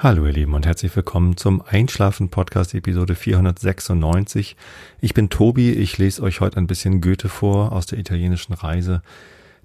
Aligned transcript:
Hallo 0.00 0.26
ihr 0.26 0.32
Lieben 0.32 0.54
und 0.54 0.64
herzlich 0.64 0.94
willkommen 0.94 1.36
zum 1.36 1.60
Einschlafen 1.60 2.28
Podcast 2.28 2.72
Episode 2.72 3.16
496. 3.16 4.54
Ich 5.00 5.12
bin 5.12 5.28
Tobi, 5.28 5.72
ich 5.72 5.98
lese 5.98 6.22
euch 6.22 6.40
heute 6.40 6.58
ein 6.58 6.68
bisschen 6.68 7.00
Goethe 7.00 7.28
vor 7.28 7.72
aus 7.72 7.86
der 7.86 7.98
italienischen 7.98 8.52
Reise. 8.52 9.02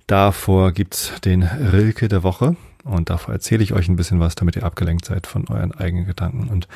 Davor 0.08 0.72
gibt's 0.72 1.22
den 1.24 1.44
Rilke 1.44 2.08
der 2.08 2.24
Woche 2.24 2.56
und 2.84 3.12
davor 3.12 3.36
erzähle 3.36 3.62
ich 3.62 3.74
euch 3.74 3.88
ein 3.88 3.96
bisschen 3.96 4.20
was, 4.20 4.34
damit 4.34 4.56
ihr 4.56 4.64
abgelenkt 4.64 5.06
seid 5.06 5.28
von 5.28 5.48
euren 5.50 5.72
eigenen 5.72 6.08
Gedanken 6.08 6.48
und 6.48 6.68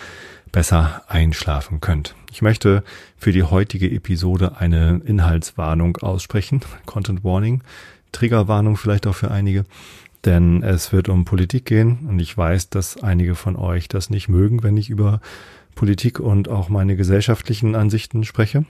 besser 0.51 1.01
einschlafen 1.07 1.81
könnt. 1.81 2.13
Ich 2.31 2.43
möchte 2.43 2.83
für 3.17 3.31
die 3.31 3.41
heutige 3.41 3.89
Episode 3.89 4.57
eine 4.59 5.01
Inhaltswarnung 5.03 5.97
aussprechen, 5.97 6.61
Content 6.85 7.23
Warning, 7.23 7.63
Triggerwarnung 8.11 8.77
vielleicht 8.77 9.07
auch 9.07 9.15
für 9.15 9.31
einige 9.31 9.65
denn 10.25 10.63
es 10.63 10.91
wird 10.91 11.09
um 11.09 11.25
Politik 11.25 11.65
gehen 11.65 12.07
und 12.09 12.19
ich 12.19 12.37
weiß, 12.37 12.69
dass 12.69 13.01
einige 13.01 13.35
von 13.35 13.55
euch 13.55 13.87
das 13.87 14.09
nicht 14.09 14.27
mögen, 14.29 14.63
wenn 14.63 14.77
ich 14.77 14.89
über 14.89 15.21
Politik 15.75 16.19
und 16.19 16.49
auch 16.49 16.69
meine 16.69 16.95
gesellschaftlichen 16.95 17.75
Ansichten 17.75 18.23
spreche, 18.23 18.65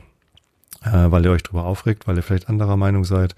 äh, 0.84 0.92
weil 0.92 1.26
ihr 1.26 1.32
euch 1.32 1.44
darüber 1.44 1.66
aufregt, 1.66 2.08
weil 2.08 2.18
ihr 2.18 2.24
vielleicht 2.24 2.50
anderer 2.50 2.78
Meinung 2.78 3.06
seid 3.06 3.36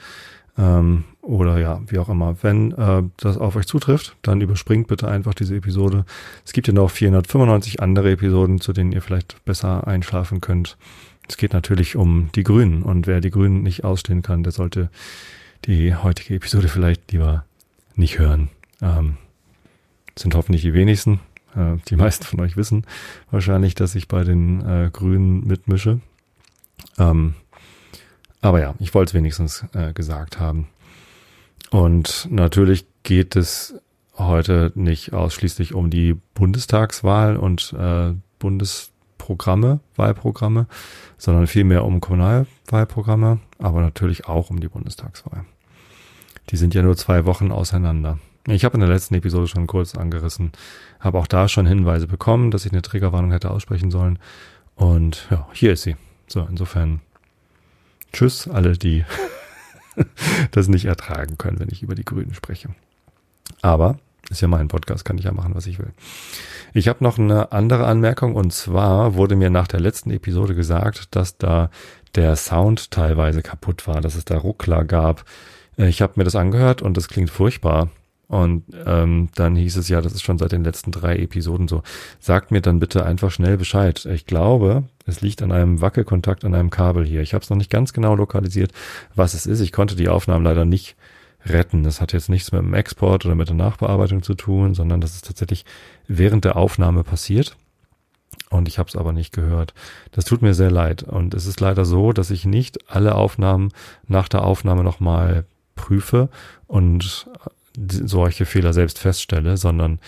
ähm, 0.57 1.05
oder 1.21 1.57
ja, 1.59 1.81
wie 1.87 1.99
auch 1.99 2.09
immer. 2.09 2.35
Wenn 2.41 2.71
äh, 2.73 3.03
das 3.17 3.37
auf 3.37 3.55
euch 3.55 3.67
zutrifft, 3.67 4.17
dann 4.21 4.41
überspringt 4.41 4.87
bitte 4.87 5.07
einfach 5.07 5.33
diese 5.33 5.55
Episode. 5.55 6.05
Es 6.45 6.53
gibt 6.53 6.67
ja 6.67 6.73
noch 6.73 6.91
495 6.91 7.81
andere 7.81 8.11
Episoden, 8.11 8.59
zu 8.59 8.73
denen 8.73 8.91
ihr 8.91 9.01
vielleicht 9.01 9.43
besser 9.45 9.87
einschlafen 9.87 10.41
könnt. 10.41 10.77
Es 11.27 11.37
geht 11.37 11.53
natürlich 11.53 11.95
um 11.95 12.29
die 12.33 12.43
Grünen 12.43 12.81
und 12.81 13.07
wer 13.07 13.21
die 13.21 13.29
Grünen 13.29 13.61
nicht 13.61 13.83
ausstehen 13.83 14.23
kann, 14.23 14.43
der 14.43 14.51
sollte 14.51 14.89
die 15.65 15.93
heutige 15.93 16.35
Episode 16.35 16.67
vielleicht 16.67 17.11
lieber 17.11 17.45
nicht 17.99 18.17
hören. 18.17 18.49
Ähm, 18.81 19.17
sind 20.17 20.35
hoffentlich 20.35 20.63
die 20.63 20.73
wenigsten. 20.73 21.19
Äh, 21.55 21.77
die 21.87 21.95
meisten 21.95 22.25
von 22.25 22.39
euch 22.39 22.57
wissen 22.57 22.85
wahrscheinlich, 23.31 23.75
dass 23.75 23.95
ich 23.95 24.07
bei 24.07 24.23
den 24.23 24.61
äh, 24.61 24.89
Grünen 24.91 25.45
mitmische. 25.45 25.99
Ähm, 26.97 27.35
aber 28.41 28.61
ja, 28.61 28.73
ich 28.79 28.93
wollte 28.93 29.11
es 29.11 29.13
wenigstens 29.13 29.65
äh, 29.73 29.93
gesagt 29.93 30.39
haben. 30.39 30.67
Und 31.71 32.27
natürlich 32.31 32.85
geht 33.03 33.35
es 33.35 33.75
heute 34.17 34.71
nicht 34.75 35.13
ausschließlich 35.13 35.73
um 35.73 35.89
die 35.89 36.15
Bundestagswahl 36.33 37.37
und 37.37 37.73
äh, 37.77 38.13
Bundesprogramme, 38.39 39.79
Wahlprogramme, 39.95 40.67
sondern 41.17 41.47
vielmehr 41.47 41.85
um 41.85 42.01
Kommunalwahlprogramme, 42.01 43.39
aber 43.59 43.81
natürlich 43.81 44.25
auch 44.25 44.49
um 44.49 44.59
die 44.59 44.67
Bundestagswahl. 44.67 45.45
Die 46.49 46.57
sind 46.57 46.73
ja 46.73 46.81
nur 46.81 46.97
zwei 46.97 47.25
Wochen 47.25 47.51
auseinander. 47.51 48.19
Ich 48.47 48.65
habe 48.65 48.75
in 48.75 48.79
der 48.79 48.89
letzten 48.89 49.15
Episode 49.15 49.47
schon 49.47 49.67
kurz 49.67 49.95
angerissen, 49.95 50.51
habe 50.99 51.19
auch 51.19 51.27
da 51.27 51.47
schon 51.47 51.67
Hinweise 51.67 52.07
bekommen, 52.07 52.51
dass 52.51 52.65
ich 52.65 52.71
eine 52.71 52.81
Triggerwarnung 52.81 53.31
hätte 53.31 53.51
aussprechen 53.51 53.91
sollen. 53.91 54.17
Und 54.75 55.27
ja, 55.29 55.47
hier 55.53 55.73
ist 55.73 55.83
sie. 55.83 55.97
So, 56.27 56.47
insofern 56.49 57.01
tschüss 58.11 58.47
alle, 58.47 58.77
die 58.77 59.05
das 60.51 60.67
nicht 60.67 60.85
ertragen 60.85 61.37
können, 61.37 61.59
wenn 61.59 61.69
ich 61.69 61.83
über 61.83 61.95
die 61.95 62.05
Grünen 62.05 62.33
spreche. 62.33 62.69
Aber 63.61 63.99
ist 64.29 64.41
ja 64.41 64.47
mein 64.47 64.67
Podcast, 64.67 65.05
kann 65.05 65.17
ich 65.17 65.25
ja 65.25 65.31
machen, 65.31 65.55
was 65.55 65.67
ich 65.67 65.79
will. 65.79 65.91
Ich 66.73 66.87
habe 66.87 67.03
noch 67.03 67.17
eine 67.17 67.51
andere 67.51 67.85
Anmerkung 67.85 68.35
und 68.35 68.53
zwar 68.53 69.15
wurde 69.15 69.35
mir 69.35 69.49
nach 69.49 69.67
der 69.67 69.79
letzten 69.79 70.11
Episode 70.11 70.55
gesagt, 70.55 71.15
dass 71.15 71.37
da 71.37 71.69
der 72.15 72.35
Sound 72.35 72.91
teilweise 72.91 73.41
kaputt 73.41 73.87
war, 73.87 74.01
dass 74.01 74.15
es 74.15 74.25
da 74.25 74.37
Ruckler 74.37 74.85
gab 74.85 75.25
ich 75.87 76.01
habe 76.01 76.13
mir 76.17 76.23
das 76.23 76.35
angehört 76.35 76.81
und 76.81 76.97
das 76.97 77.07
klingt 77.07 77.29
furchtbar. 77.29 77.89
Und 78.27 78.63
ähm, 78.85 79.29
dann 79.33 79.55
hieß 79.55 79.77
es 79.77 79.89
ja, 79.89 80.01
das 80.01 80.13
ist 80.13 80.21
schon 80.21 80.37
seit 80.37 80.51
den 80.51 80.63
letzten 80.63 80.91
drei 80.91 81.17
Episoden 81.17 81.67
so. 81.67 81.81
Sagt 82.19 82.51
mir 82.51 82.61
dann 82.61 82.79
bitte 82.79 83.03
einfach 83.03 83.31
schnell 83.31 83.57
Bescheid. 83.57 84.05
Ich 84.05 84.27
glaube, 84.27 84.83
es 85.07 85.21
liegt 85.21 85.41
an 85.41 85.51
einem 85.51 85.81
Wackelkontakt 85.81 86.45
an 86.45 86.53
einem 86.53 86.69
Kabel 86.69 87.07
hier. 87.07 87.21
Ich 87.21 87.33
habe 87.33 87.43
es 87.43 87.49
noch 87.49 87.57
nicht 87.57 87.71
ganz 87.71 87.91
genau 87.91 88.13
lokalisiert, 88.13 88.71
was 89.15 89.33
es 89.33 89.47
ist. 89.47 89.61
Ich 89.61 89.71
konnte 89.71 89.95
die 89.95 90.09
Aufnahmen 90.09 90.45
leider 90.45 90.63
nicht 90.63 90.95
retten. 91.47 91.83
Das 91.83 92.01
hat 92.01 92.13
jetzt 92.13 92.29
nichts 92.29 92.51
mit 92.51 92.61
dem 92.61 92.75
Export 92.75 93.25
oder 93.25 93.33
mit 93.33 93.47
der 93.47 93.55
Nachbearbeitung 93.55 94.21
zu 94.21 94.35
tun, 94.35 94.75
sondern 94.75 95.01
das 95.01 95.15
ist 95.15 95.25
tatsächlich 95.25 95.65
während 96.07 96.45
der 96.45 96.55
Aufnahme 96.55 97.03
passiert. 97.03 97.57
Und 98.51 98.67
ich 98.67 98.77
habe 98.77 98.89
es 98.89 98.95
aber 98.95 99.11
nicht 99.11 99.33
gehört. 99.33 99.73
Das 100.11 100.25
tut 100.25 100.43
mir 100.43 100.53
sehr 100.53 100.69
leid. 100.69 101.01
Und 101.01 101.33
es 101.33 101.47
ist 101.47 101.59
leider 101.59 101.83
so, 101.83 102.13
dass 102.13 102.29
ich 102.29 102.45
nicht 102.45 102.91
alle 102.91 103.15
Aufnahmen 103.15 103.71
nach 104.07 104.27
der 104.27 104.43
Aufnahme 104.43 104.83
nochmal 104.83 105.45
prüfe 105.79 106.29
und 106.67 107.27
solche 107.77 108.45
Fehler 108.45 108.73
selbst 108.73 108.99
feststelle, 108.99 109.55
sondern 109.55 109.99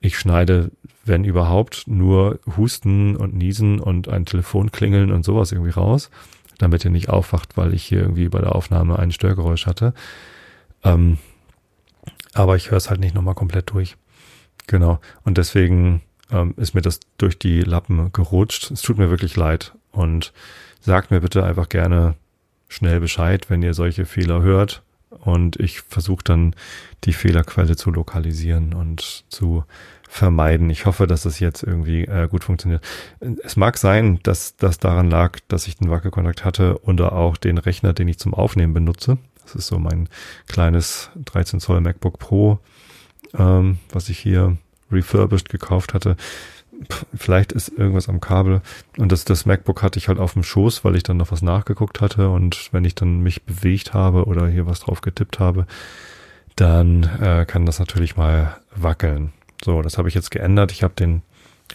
ich 0.00 0.18
schneide, 0.18 0.70
wenn 1.04 1.24
überhaupt, 1.24 1.84
nur 1.86 2.38
Husten 2.56 3.16
und 3.16 3.34
Niesen 3.34 3.80
und 3.80 4.08
ein 4.08 4.24
Telefon 4.24 4.70
klingeln 4.70 5.10
und 5.10 5.24
sowas 5.24 5.50
irgendwie 5.50 5.72
raus, 5.72 6.10
damit 6.58 6.84
ihr 6.84 6.90
nicht 6.90 7.08
aufwacht, 7.08 7.56
weil 7.56 7.74
ich 7.74 7.84
hier 7.84 8.00
irgendwie 8.00 8.28
bei 8.28 8.40
der 8.40 8.54
Aufnahme 8.54 8.98
ein 8.98 9.10
Störgeräusch 9.10 9.66
hatte. 9.66 9.94
Ähm, 10.84 11.18
aber 12.34 12.54
ich 12.56 12.70
höre 12.70 12.78
es 12.78 12.88
halt 12.88 13.00
nicht 13.00 13.14
nochmal 13.14 13.34
komplett 13.34 13.70
durch. 13.72 13.96
Genau. 14.68 15.00
Und 15.24 15.38
deswegen 15.38 16.02
ähm, 16.30 16.54
ist 16.56 16.74
mir 16.74 16.82
das 16.82 17.00
durch 17.18 17.38
die 17.38 17.62
Lappen 17.62 18.12
gerutscht. 18.12 18.70
Es 18.70 18.82
tut 18.82 18.98
mir 18.98 19.10
wirklich 19.10 19.36
leid. 19.36 19.74
Und 19.90 20.32
sagt 20.80 21.10
mir 21.10 21.20
bitte 21.20 21.42
einfach 21.42 21.68
gerne 21.68 22.14
schnell 22.68 23.00
Bescheid, 23.00 23.48
wenn 23.48 23.62
ihr 23.62 23.74
solche 23.74 24.04
Fehler 24.04 24.42
hört 24.42 24.82
und 25.10 25.58
ich 25.60 25.80
versuche 25.82 26.24
dann 26.24 26.54
die 27.04 27.12
Fehlerquelle 27.12 27.76
zu 27.76 27.90
lokalisieren 27.90 28.74
und 28.74 29.24
zu 29.28 29.64
vermeiden. 30.08 30.70
Ich 30.70 30.86
hoffe, 30.86 31.06
dass 31.06 31.22
das 31.22 31.40
jetzt 31.40 31.62
irgendwie 31.62 32.04
äh, 32.04 32.28
gut 32.28 32.44
funktioniert. 32.44 32.82
Es 33.42 33.56
mag 33.56 33.76
sein, 33.76 34.20
dass 34.22 34.56
das 34.56 34.78
daran 34.78 35.10
lag, 35.10 35.38
dass 35.48 35.66
ich 35.66 35.76
den 35.76 35.90
Wackelkontakt 35.90 36.44
hatte 36.44 36.82
oder 36.84 37.12
auch 37.12 37.36
den 37.36 37.58
Rechner, 37.58 37.92
den 37.92 38.08
ich 38.08 38.18
zum 38.18 38.34
Aufnehmen 38.34 38.72
benutze. 38.72 39.18
Das 39.42 39.54
ist 39.54 39.66
so 39.68 39.78
mein 39.78 40.08
kleines 40.48 41.10
13 41.24 41.60
Zoll 41.60 41.80
MacBook 41.80 42.18
Pro, 42.18 42.58
ähm, 43.36 43.78
was 43.90 44.08
ich 44.08 44.18
hier 44.18 44.56
refurbished 44.90 45.48
gekauft 45.48 45.94
hatte 45.94 46.16
vielleicht 47.14 47.52
ist 47.52 47.68
irgendwas 47.68 48.08
am 48.08 48.20
Kabel. 48.20 48.62
Und 48.96 49.12
das, 49.12 49.24
das 49.24 49.46
MacBook 49.46 49.82
hatte 49.82 49.98
ich 49.98 50.08
halt 50.08 50.18
auf 50.18 50.34
dem 50.34 50.42
Schoß, 50.42 50.84
weil 50.84 50.96
ich 50.96 51.02
dann 51.02 51.16
noch 51.16 51.32
was 51.32 51.42
nachgeguckt 51.42 52.00
hatte. 52.00 52.30
Und 52.30 52.68
wenn 52.72 52.84
ich 52.84 52.94
dann 52.94 53.20
mich 53.20 53.42
bewegt 53.42 53.94
habe 53.94 54.24
oder 54.24 54.48
hier 54.48 54.66
was 54.66 54.80
drauf 54.80 55.00
getippt 55.00 55.38
habe, 55.38 55.66
dann 56.56 57.04
äh, 57.20 57.44
kann 57.46 57.66
das 57.66 57.78
natürlich 57.78 58.16
mal 58.16 58.56
wackeln. 58.74 59.32
So, 59.64 59.82
das 59.82 59.98
habe 59.98 60.08
ich 60.08 60.14
jetzt 60.14 60.30
geändert. 60.30 60.72
Ich 60.72 60.82
habe 60.82 60.94
den 60.94 61.22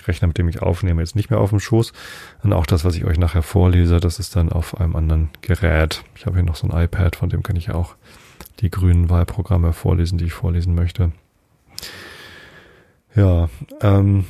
Rechner, 0.08 0.28
mit 0.28 0.38
dem 0.38 0.48
ich 0.48 0.62
aufnehme, 0.62 1.02
jetzt 1.02 1.16
nicht 1.16 1.30
mehr 1.30 1.40
auf 1.40 1.50
dem 1.50 1.60
Schoß. 1.60 1.94
Und 2.44 2.54
auch 2.54 2.66
das, 2.66 2.86
was 2.86 2.96
ich 2.96 3.06
euch 3.06 3.18
nachher 3.18 3.44
vorlese, 3.44 4.00
das 4.00 4.20
ist 4.20 4.36
dann 4.36 4.52
auf 4.52 4.80
einem 4.80 4.96
anderen 4.96 5.30
Gerät. 5.42 6.04
Ich 6.16 6.26
habe 6.26 6.38
hier 6.38 6.46
noch 6.46 6.56
so 6.56 6.68
ein 6.68 6.84
iPad, 6.84 7.16
von 7.16 7.30
dem 7.30 7.44
kann 7.44 7.56
ich 7.56 7.72
auch 7.72 7.96
die 8.60 8.72
grünen 8.72 9.10
Wahlprogramme 9.10 9.74
vorlesen, 9.74 10.18
die 10.18 10.26
ich 10.26 10.34
vorlesen 10.34 10.76
möchte. 10.76 11.12
Ja, 13.16 13.50
ähm, 13.82 14.26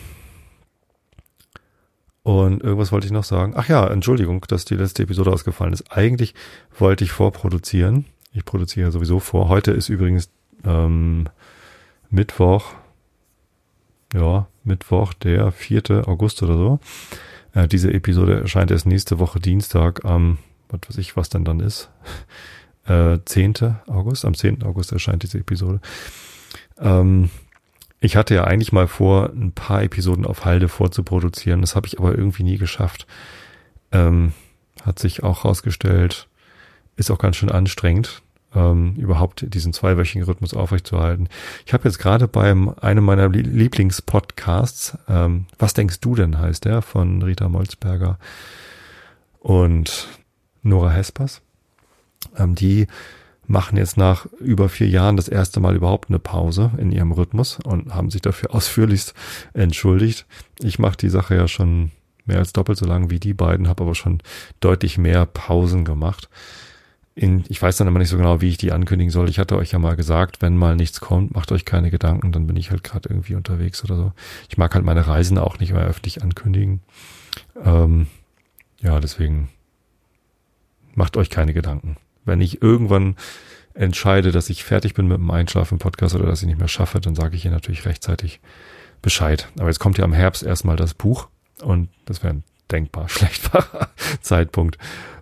und 2.32 2.64
irgendwas 2.64 2.92
wollte 2.92 3.06
ich 3.06 3.12
noch 3.12 3.24
sagen. 3.24 3.54
Ach 3.56 3.68
ja, 3.68 3.88
Entschuldigung, 3.88 4.46
dass 4.48 4.66
die 4.66 4.76
letzte 4.76 5.04
Episode 5.04 5.32
ausgefallen 5.32 5.74
ist. 5.74 5.92
Eigentlich 5.92 6.34
wollte 6.78 7.04
ich 7.04 7.12
vorproduzieren. 7.12 8.06
Ich 8.34 8.46
produziere 8.46 8.92
sowieso 8.92 9.20
vor. 9.20 9.50
Heute 9.50 9.72
ist 9.72 9.90
übrigens 9.90 10.30
ähm, 10.66 11.28
Mittwoch. 12.10 12.74
Ja, 14.14 14.48
Mittwoch, 14.64 15.14
der 15.14 15.52
4. 15.52 16.08
August 16.08 16.44
oder 16.44 16.58
so. 16.58 16.80
Äh, 17.54 17.68
diese 17.68 17.94
Episode 17.94 18.40
erscheint 18.42 18.72
erst 18.72 18.86
nächste 18.86 19.20
Woche 19.20 19.40
Dienstag 19.40 20.06
am, 20.06 20.38
was 20.70 20.82
weiß 20.88 20.98
ich, 20.98 21.18
was 21.18 21.30
denn 21.30 21.46
dann 21.46 21.60
ist. 21.60 21.90
Äh, 22.86 23.20
10. 23.24 23.76
August. 23.86 24.26
Am 24.26 24.34
10. 24.34 24.64
August 24.64 24.92
erscheint 24.92 25.22
diese 25.22 25.38
Episode. 25.38 25.82
Ähm, 26.80 27.30
ich 28.02 28.16
hatte 28.16 28.34
ja 28.34 28.44
eigentlich 28.44 28.72
mal 28.72 28.88
vor, 28.88 29.30
ein 29.30 29.54
paar 29.54 29.84
Episoden 29.84 30.26
auf 30.26 30.44
Halde 30.44 30.68
vorzuproduzieren. 30.68 31.62
Das 31.62 31.76
habe 31.76 31.88
ich 31.88 32.00
aber 32.00 32.18
irgendwie 32.18 32.44
nie 32.44 32.58
geschafft. 32.58 33.06
Ähm, 33.92 34.34
hat 34.84 34.98
sich 34.98 35.22
auch 35.24 35.46
rausgestellt, 35.46 36.28
ist 36.96 37.12
auch 37.12 37.20
ganz 37.20 37.36
schön 37.36 37.52
anstrengend, 37.52 38.24
ähm, 38.56 38.96
überhaupt 38.96 39.54
diesen 39.54 39.72
zweiwöchigen 39.72 40.24
Rhythmus 40.24 40.56
aufrechtzuerhalten. 40.56 41.30
Ich 41.68 41.74
habe 41.74 41.88
jetzt 41.88 42.00
gerade 42.00 42.28
beim 42.28 42.70
einem 42.82 43.04
meiner 43.06 43.30
Lieblingspodcasts, 43.30 44.98
ähm, 45.08 45.46
Was 45.60 45.76
denkst 45.76 46.00
du 46.00 46.16
denn, 46.16 46.40
heißt 46.40 46.66
der, 46.66 46.82
von 46.82 47.22
Rita 47.22 47.50
Molzberger 47.50 48.18
und 49.40 50.08
Nora 50.64 50.90
Hespers. 50.90 51.42
Ähm, 52.36 52.56
die 52.56 52.88
machen 53.48 53.78
jetzt 53.78 53.98
nach 53.98 54.26
über 54.40 54.70
vier 54.70 54.88
Jahren 54.88 55.18
das 55.18 55.28
erste 55.28 55.60
Mal 55.60 55.76
überhaupt 55.76 56.10
eine 56.10 56.20
Pause 56.20 56.72
in 56.78 56.92
ihrem 56.92 57.12
Rhythmus 57.12 57.60
und 57.64 57.94
haben 57.94 58.10
sich 58.10 58.22
dafür 58.22 58.54
ausführlichst 58.56 59.14
entschuldigt. 59.54 60.26
Ich 60.60 60.80
mache 60.80 60.98
die 60.98 61.10
Sache 61.10 61.36
ja 61.36 61.48
schon 61.48 61.92
mehr 62.26 62.38
als 62.38 62.54
doppelt 62.54 62.78
so 62.78 62.86
lang 62.86 63.10
wie 63.10 63.20
die 63.20 63.34
beiden, 63.34 63.68
habe 63.68 63.84
aber 63.84 63.96
schon 63.96 64.22
deutlich 64.60 64.98
mehr 64.98 65.26
Pausen 65.26 65.86
gemacht. 65.86 66.30
in, 67.16 67.44
ich 67.50 67.62
weiß 67.62 67.78
dann 67.78 67.88
immer 67.88 68.00
nicht 68.00 68.10
so 68.10 68.18
genau, 68.18 68.42
wie 68.42 68.50
ich 68.50 68.58
die 68.58 68.72
ankündigen 68.72 69.12
soll. 69.12 69.30
Ich 69.30 69.40
hatte 69.40 69.58
euch 69.58 69.72
ja 69.72 69.80
mal 69.80 69.96
gesagt, 69.96 70.42
wenn 70.42 70.56
mal 70.56 70.76
nichts 70.76 71.02
kommt, 71.02 71.34
macht 71.34 71.52
euch 71.52 71.66
keine 71.66 71.92
Gedanken, 71.92 72.32
dann 72.32 72.48
bin 72.48 72.56
ich 72.56 72.72
halt 72.72 72.84
gerade 72.84 73.10
irgendwie 73.10 73.36
unterwegs 73.36 73.84
oder 73.84 73.96
so. 73.98 74.14
Ich 74.50 74.58
mag 74.58 74.74
halt 74.74 74.86
meine 74.86 75.08
Reisen 75.08 75.38
auch 75.38 75.60
nicht 75.60 75.74
mehr 75.74 75.84
öffentlich 75.84 76.22
ankündigen. 76.24 76.82
Ähm, 77.64 78.08
ja, 78.80 79.00
deswegen 79.00 79.50
macht 80.96 81.18
euch 81.18 81.30
keine 81.30 81.54
Gedanken. 81.54 81.98
Wenn 82.32 82.40
ich 82.40 82.62
irgendwann 82.62 83.18
entscheide, 83.74 84.32
dass 84.32 84.50
ich 84.50 84.64
fertig 84.64 84.94
bin 84.94 85.06
mit 85.06 85.18
dem 85.18 85.30
Einschlafen 85.30 85.80
Podcast 85.80 86.16
oder 86.16 86.28
dass 86.28 86.42
ich 86.42 86.48
nicht 86.48 86.60
mehr 86.60 86.70
schaffe, 86.70 87.02
dann 87.02 87.14
sage 87.14 87.36
ich 87.36 87.44
ihr 87.44 87.52
natürlich 87.52 87.86
rechtzeitig 87.86 88.40
Bescheid. 89.02 89.50
Aber 89.60 89.68
jetzt 89.68 89.80
kommt 89.80 89.98
ja 89.98 90.06
im 90.06 90.14
Herbst 90.14 90.42
erstmal 90.42 90.78
das 90.78 90.94
Buch 90.94 91.28
und 91.62 91.90
das 92.06 92.24
wäre 92.24 92.36
ein 92.36 92.44
denkbar 92.72 93.10
schlechtbarer 93.10 93.90
Zeitpunkt, 94.22 94.78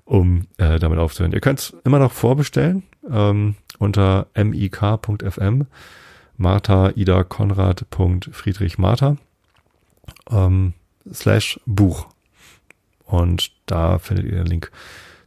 um 0.06 0.46
äh, 0.58 0.78
damit 0.78 1.00
aufzuhören. 1.00 1.34
Ihr 1.34 1.42
könnt 1.42 1.76
immer 1.84 1.98
noch 1.98 2.12
vorbestellen 2.12 2.84
ähm, 3.10 3.56
unter 3.80 4.28
mik.fm 4.36 5.66
Martha 6.38 6.92
Ida 6.96 7.24
Konrad 7.24 7.88
Friedrich 8.32 8.78
Martha 8.78 9.18
ähm, 10.30 10.74
slash 11.12 11.60
Buch. 11.66 12.06
Und 13.06 13.52
da 13.66 13.98
findet 13.98 14.28
ihr 14.28 14.38
den 14.38 14.46
Link 14.46 14.72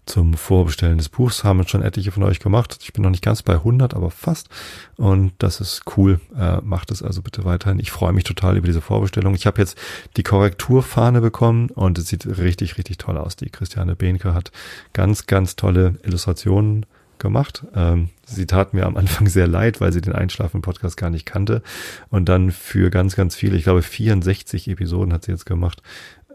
zum 0.07 0.35
Vorbestellen 0.35 0.99
des 0.99 1.09
Buchs. 1.09 1.45
Haben 1.45 1.67
schon 1.67 1.83
etliche 1.83 2.11
von 2.11 2.23
euch 2.23 2.41
gemacht. 2.41 2.79
Ich 2.83 2.93
bin 2.93 3.03
noch 3.03 3.11
nicht 3.11 3.23
ganz 3.23 3.43
bei 3.43 3.55
100, 3.55 3.95
aber 3.95 4.11
fast. 4.11 4.49
Und 4.97 5.33
das 5.39 5.61
ist 5.61 5.83
cool. 5.97 6.21
Äh, 6.37 6.61
macht 6.63 6.91
es 6.91 7.03
also 7.03 7.23
bitte 7.23 7.45
weiterhin. 7.45 7.79
Ich 7.79 7.91
freue 7.91 8.13
mich 8.13 8.25
total 8.25 8.57
über 8.57 8.67
diese 8.67 8.81
Vorbestellung. 8.81 9.35
Ich 9.35 9.47
habe 9.47 9.61
jetzt 9.61 9.79
die 10.17 10.23
Korrekturfahne 10.23 11.21
bekommen 11.21 11.71
und 11.71 11.99
es 11.99 12.09
sieht 12.09 12.27
richtig, 12.27 12.79
richtig 12.79 12.99
toll 12.99 13.17
aus. 13.17 13.37
Die 13.37 13.51
Christiane 13.51 13.95
Behnke 13.95 14.35
hat 14.35 14.51
ganz, 14.93 15.27
ganz 15.27 15.57
tolle 15.57 15.95
Illustrationen 16.03 16.87
gemacht. 17.19 17.65
Ähm, 17.75 18.11
sie 18.27 18.47
tat 18.47 18.75
mir 18.75 18.87
am 18.87 18.97
Anfang 18.97 19.29
sehr 19.29 19.47
leid, 19.47 19.81
weil 19.81 19.93
sie 19.93 20.01
den 20.01 20.15
Einschlafen-Podcast 20.15 20.97
gar 20.97 21.11
nicht 21.11 21.25
kannte. 21.25 21.63
Und 22.11 22.29
dann 22.29 22.51
für 22.51 22.91
ganz, 22.91 23.15
ganz 23.15 23.37
viele, 23.37 23.57
ich 23.57 23.65
glaube 23.65 23.83
64 23.83 24.69
Episoden 24.69 25.13
hat 25.13 25.25
sie 25.25 25.31
jetzt 25.31 25.47
gemacht, 25.47 25.81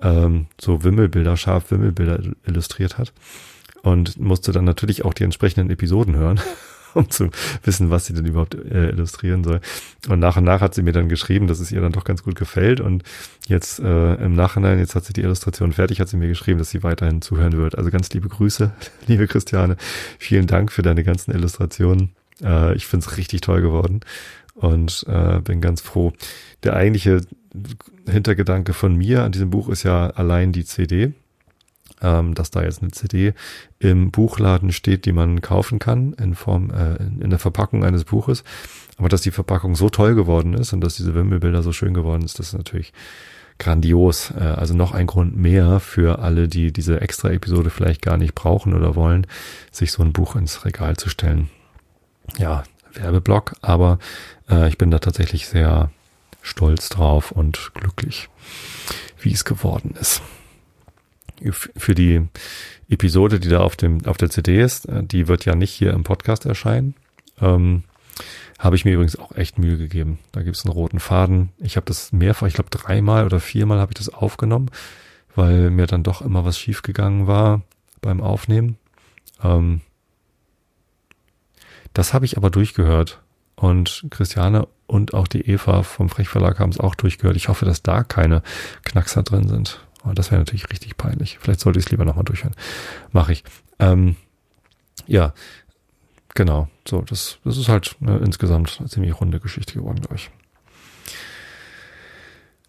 ähm, 0.01 0.47
so 0.59 0.83
Wimmelbilder, 0.83 1.35
scharf 1.37 1.71
Wimmelbilder 1.71 2.21
illustriert 2.45 2.97
hat 2.97 3.11
und 3.83 4.19
musste 4.19 4.51
dann 4.51 4.65
natürlich 4.65 5.05
auch 5.05 5.13
die 5.13 5.23
entsprechenden 5.23 5.69
Episoden 5.69 6.15
hören, 6.15 6.39
um 6.93 7.09
zu 7.09 7.29
wissen, 7.63 7.89
was 7.89 8.05
sie 8.05 8.13
denn 8.13 8.25
überhaupt 8.25 8.55
äh, 8.55 8.89
illustrieren 8.89 9.43
soll. 9.43 9.61
Und 10.09 10.19
nach 10.19 10.37
und 10.37 10.43
nach 10.43 10.61
hat 10.61 10.73
sie 10.73 10.81
mir 10.81 10.93
dann 10.93 11.09
geschrieben, 11.09 11.47
dass 11.47 11.59
es 11.59 11.71
ihr 11.71 11.81
dann 11.81 11.91
doch 11.91 12.03
ganz 12.03 12.23
gut 12.23 12.35
gefällt. 12.35 12.79
Und 12.79 13.03
jetzt 13.47 13.79
äh, 13.79 14.15
im 14.15 14.33
Nachhinein, 14.33 14.79
jetzt 14.79 14.95
hat 14.95 15.05
sie 15.05 15.13
die 15.13 15.21
Illustration 15.21 15.73
fertig, 15.73 15.99
hat 15.99 16.09
sie 16.09 16.17
mir 16.17 16.27
geschrieben, 16.27 16.59
dass 16.59 16.69
sie 16.69 16.83
weiterhin 16.83 17.21
zuhören 17.21 17.53
wird. 17.53 17.77
Also 17.77 17.91
ganz 17.91 18.09
liebe 18.11 18.29
Grüße, 18.29 18.71
liebe 19.07 19.27
Christiane. 19.27 19.77
Vielen 20.17 20.47
Dank 20.47 20.71
für 20.71 20.81
deine 20.81 21.03
ganzen 21.03 21.31
Illustrationen. 21.31 22.11
Äh, 22.43 22.75
ich 22.75 22.87
finde 22.87 23.05
es 23.05 23.17
richtig 23.17 23.41
toll 23.41 23.61
geworden 23.61 24.01
und 24.55 25.05
äh, 25.07 25.39
bin 25.39 25.61
ganz 25.61 25.81
froh. 25.81 26.13
Der 26.63 26.75
eigentliche 26.75 27.21
Hintergedanke 28.07 28.73
von 28.73 28.95
mir 28.95 29.23
an 29.23 29.31
diesem 29.31 29.49
Buch 29.49 29.69
ist 29.69 29.83
ja 29.83 30.09
allein 30.11 30.51
die 30.51 30.65
CD 30.65 31.13
ähm, 32.01 32.33
dass 32.33 32.51
da 32.51 32.63
jetzt 32.63 32.81
eine 32.81 32.91
CD 32.91 33.33
im 33.79 34.11
Buchladen 34.11 34.71
steht, 34.71 35.05
die 35.05 35.11
man 35.11 35.41
kaufen 35.41 35.79
kann 35.79 36.13
in 36.13 36.35
Form 36.35 36.69
äh, 36.71 36.95
in 36.97 37.29
der 37.29 37.39
Verpackung 37.39 37.83
eines 37.83 38.03
Buches. 38.03 38.43
Aber 38.97 39.09
dass 39.09 39.21
die 39.21 39.31
Verpackung 39.31 39.75
so 39.75 39.89
toll 39.89 40.15
geworden 40.15 40.53
ist 40.53 40.73
und 40.73 40.81
dass 40.81 40.95
diese 40.95 41.13
Wimmelbilder 41.13 41.61
so 41.61 41.71
schön 41.71 41.93
geworden 41.93 42.23
ist, 42.23 42.39
das 42.39 42.47
ist 42.47 42.57
natürlich 42.57 42.93
grandios. 43.59 44.31
Äh, 44.31 44.43
also 44.43 44.73
noch 44.73 44.91
ein 44.91 45.07
Grund 45.07 45.35
mehr 45.35 45.79
für 45.79 46.19
alle, 46.19 46.47
die 46.47 46.71
diese 46.71 47.01
extra 47.01 47.29
Episode 47.29 47.69
vielleicht 47.69 48.01
gar 48.01 48.17
nicht 48.17 48.35
brauchen 48.35 48.73
oder 48.73 48.95
wollen, 48.95 49.27
sich 49.71 49.91
so 49.91 50.03
ein 50.03 50.13
Buch 50.13 50.35
ins 50.35 50.65
Regal 50.65 50.97
zu 50.97 51.09
stellen. 51.09 51.49
Ja, 52.37 52.63
Werbeblock, 52.93 53.55
aber 53.61 53.99
äh, 54.49 54.67
ich 54.67 54.77
bin 54.77 54.91
da 54.91 54.99
tatsächlich 54.99 55.47
sehr 55.47 55.91
stolz 56.41 56.89
drauf 56.89 57.31
und 57.31 57.71
glücklich, 57.73 58.29
wie 59.19 59.33
es 59.33 59.45
geworden 59.45 59.95
ist 59.99 60.21
für 61.51 61.95
die 61.95 62.27
Episode, 62.89 63.39
die 63.39 63.49
da 63.49 63.59
auf 63.59 63.75
dem 63.75 64.05
auf 64.05 64.17
der 64.17 64.29
CD 64.29 64.61
ist, 64.61 64.85
äh, 64.87 65.03
die 65.03 65.27
wird 65.27 65.45
ja 65.45 65.55
nicht 65.55 65.71
hier 65.71 65.93
im 65.93 66.03
Podcast 66.03 66.45
erscheinen. 66.45 66.95
Ähm, 67.41 67.83
habe 68.59 68.75
ich 68.75 68.85
mir 68.85 68.93
übrigens 68.93 69.17
auch 69.17 69.33
echt 69.35 69.59
Mühe 69.59 69.77
gegeben. 69.77 70.19
Da 70.31 70.41
gibt 70.41 70.55
es 70.55 70.65
einen 70.65 70.73
roten 70.73 70.99
Faden. 70.99 71.49
Ich 71.59 71.75
habe 71.75 71.85
das 71.85 72.11
mehrfach, 72.11 72.47
ich 72.47 72.55
glaube 72.55 72.71
dreimal 72.71 73.25
oder 73.25 73.39
viermal 73.39 73.79
habe 73.79 73.91
ich 73.91 73.97
das 73.97 74.09
aufgenommen, 74.09 74.71
weil 75.35 75.69
mir 75.69 75.85
dann 75.85 76.03
doch 76.03 76.21
immer 76.21 76.43
was 76.45 76.57
schiefgegangen 76.57 77.27
war 77.27 77.61
beim 78.01 78.21
Aufnehmen. 78.21 78.77
Ähm, 79.43 79.81
das 81.93 82.13
habe 82.13 82.25
ich 82.25 82.37
aber 82.37 82.49
durchgehört. 82.49 83.21
Und 83.55 84.05
Christiane 84.11 84.67
und 84.85 85.15
auch 85.15 85.27
die 85.27 85.49
Eva 85.49 85.81
vom 85.81 86.09
Frechverlag 86.09 86.59
haben 86.59 86.69
es 86.69 86.79
auch 86.79 86.93
durchgehört. 86.93 87.35
Ich 87.35 87.49
hoffe, 87.49 87.65
dass 87.65 87.81
da 87.81 88.03
keine 88.03 88.43
Knackser 88.83 89.23
drin 89.23 89.47
sind. 89.47 89.79
Oh, 90.07 90.13
das 90.13 90.31
wäre 90.31 90.39
natürlich 90.39 90.69
richtig 90.69 90.97
peinlich. 90.97 91.37
Vielleicht 91.39 91.59
sollte 91.59 91.79
ich 91.79 91.85
es 91.85 91.91
lieber 91.91 92.05
nochmal 92.05 92.23
durchhören. 92.23 92.55
Mache 93.11 93.33
ich. 93.33 93.43
Ähm, 93.79 94.15
ja, 95.05 95.33
genau. 96.33 96.69
So, 96.87 97.01
das, 97.01 97.39
das 97.43 97.57
ist 97.57 97.67
halt 97.67 97.95
ne, 97.99 98.17
insgesamt 98.23 98.77
eine 98.79 98.89
ziemlich 98.89 99.19
runde 99.19 99.39
Geschichte 99.39 99.73
geworden, 99.73 100.01
glaube 100.01 100.15
ich. 100.15 100.29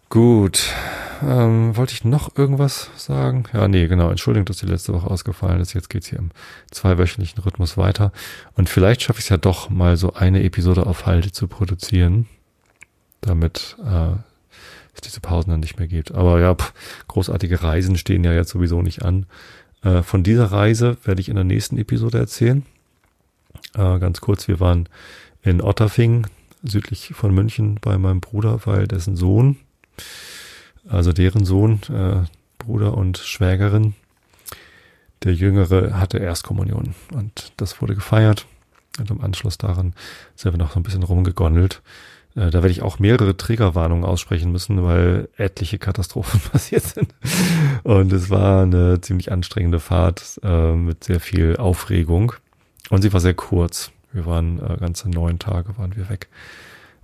Gut. 0.09 0.73
Ähm, 1.21 1.75
wollte 1.77 1.93
ich 1.93 2.03
noch 2.03 2.35
irgendwas 2.35 2.89
sagen? 2.95 3.43
Ja, 3.53 3.67
nee, 3.67 3.87
genau. 3.87 4.09
Entschuldigung, 4.09 4.45
dass 4.45 4.57
die 4.57 4.65
letzte 4.65 4.93
Woche 4.93 5.09
ausgefallen 5.09 5.61
ist. 5.61 5.73
Jetzt 5.73 5.89
geht's 5.89 6.07
hier 6.07 6.19
im 6.19 6.31
zweiwöchentlichen 6.71 7.43
Rhythmus 7.43 7.77
weiter. 7.77 8.11
Und 8.55 8.69
vielleicht 8.69 9.03
schaffe 9.03 9.19
ich 9.19 9.25
es 9.25 9.29
ja 9.29 9.37
doch 9.37 9.69
mal 9.69 9.97
so 9.97 10.13
eine 10.13 10.43
Episode 10.43 10.87
auf 10.87 11.05
Halte 11.05 11.31
zu 11.31 11.47
produzieren, 11.47 12.27
damit 13.21 13.77
äh, 13.85 14.15
es 14.99 15.07
diese 15.07 15.21
Pausen 15.21 15.51
dann 15.51 15.59
nicht 15.59 15.77
mehr 15.77 15.87
gibt. 15.87 16.13
Aber 16.13 16.39
ja, 16.39 16.55
pff, 16.55 16.73
großartige 17.07 17.63
Reisen 17.63 17.97
stehen 17.97 18.23
ja 18.23 18.33
jetzt 18.33 18.49
sowieso 18.49 18.81
nicht 18.81 19.03
an. 19.03 19.25
Äh, 19.83 20.01
von 20.03 20.23
dieser 20.23 20.45
Reise 20.51 20.97
werde 21.03 21.21
ich 21.21 21.29
in 21.29 21.35
der 21.35 21.43
nächsten 21.43 21.77
Episode 21.77 22.17
erzählen. 22.17 22.65
Äh, 23.75 23.99
ganz 23.99 24.21
kurz, 24.21 24.47
wir 24.47 24.59
waren 24.59 24.89
in 25.41 25.61
Otterfing, 25.61 26.27
südlich 26.63 27.13
von 27.15 27.33
München, 27.33 27.79
bei 27.81 27.97
meinem 27.97 28.19
Bruder, 28.19 28.61
weil 28.65 28.87
dessen 28.87 29.15
Sohn, 29.15 29.57
also 30.87 31.13
deren 31.13 31.45
Sohn, 31.45 31.79
äh, 31.89 32.23
Bruder 32.57 32.97
und 32.97 33.17
Schwägerin, 33.17 33.93
der 35.23 35.33
Jüngere 35.33 35.99
hatte 35.99 36.17
Erstkommunion 36.17 36.95
und 37.13 37.53
das 37.57 37.81
wurde 37.81 37.95
gefeiert. 37.95 38.45
Und 38.99 39.11
im 39.11 39.21
Anschluss 39.21 39.57
daran 39.57 39.93
sind 40.35 40.53
wir 40.53 40.57
noch 40.57 40.73
so 40.73 40.79
ein 40.79 40.83
bisschen 40.83 41.03
rumgegondelt. 41.03 41.81
Äh, 42.35 42.49
da 42.49 42.61
werde 42.61 42.69
ich 42.69 42.81
auch 42.81 42.99
mehrere 42.99 43.37
Triggerwarnungen 43.37 44.05
aussprechen 44.05 44.51
müssen, 44.51 44.83
weil 44.83 45.29
etliche 45.37 45.79
Katastrophen 45.79 46.39
passiert 46.51 46.83
sind. 46.83 47.13
Und 47.83 48.11
es 48.13 48.29
war 48.29 48.63
eine 48.63 49.01
ziemlich 49.01 49.31
anstrengende 49.31 49.79
Fahrt 49.79 50.39
äh, 50.43 50.73
mit 50.73 51.03
sehr 51.03 51.19
viel 51.19 51.57
Aufregung. 51.57 52.33
Und 52.89 53.01
sie 53.01 53.13
war 53.13 53.19
sehr 53.19 53.33
kurz. 53.33 53.91
Wir 54.11 54.25
waren 54.25 54.59
äh, 54.59 54.77
ganze 54.77 55.09
neun 55.09 55.39
Tage 55.39 55.77
waren 55.77 55.95
wir 55.95 56.09
weg. 56.09 56.27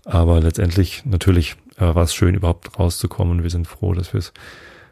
Aber 0.06 0.40
letztendlich, 0.40 1.04
natürlich 1.06 1.56
äh, 1.78 1.96
war 1.96 2.04
es 2.04 2.14
schön, 2.14 2.36
überhaupt 2.36 2.78
rauszukommen. 2.80 3.44
Wir 3.44 3.50
sind 3.50 3.68
froh, 3.68 3.94
dass 3.94 4.14
wir 4.14 4.20
es 4.20 4.34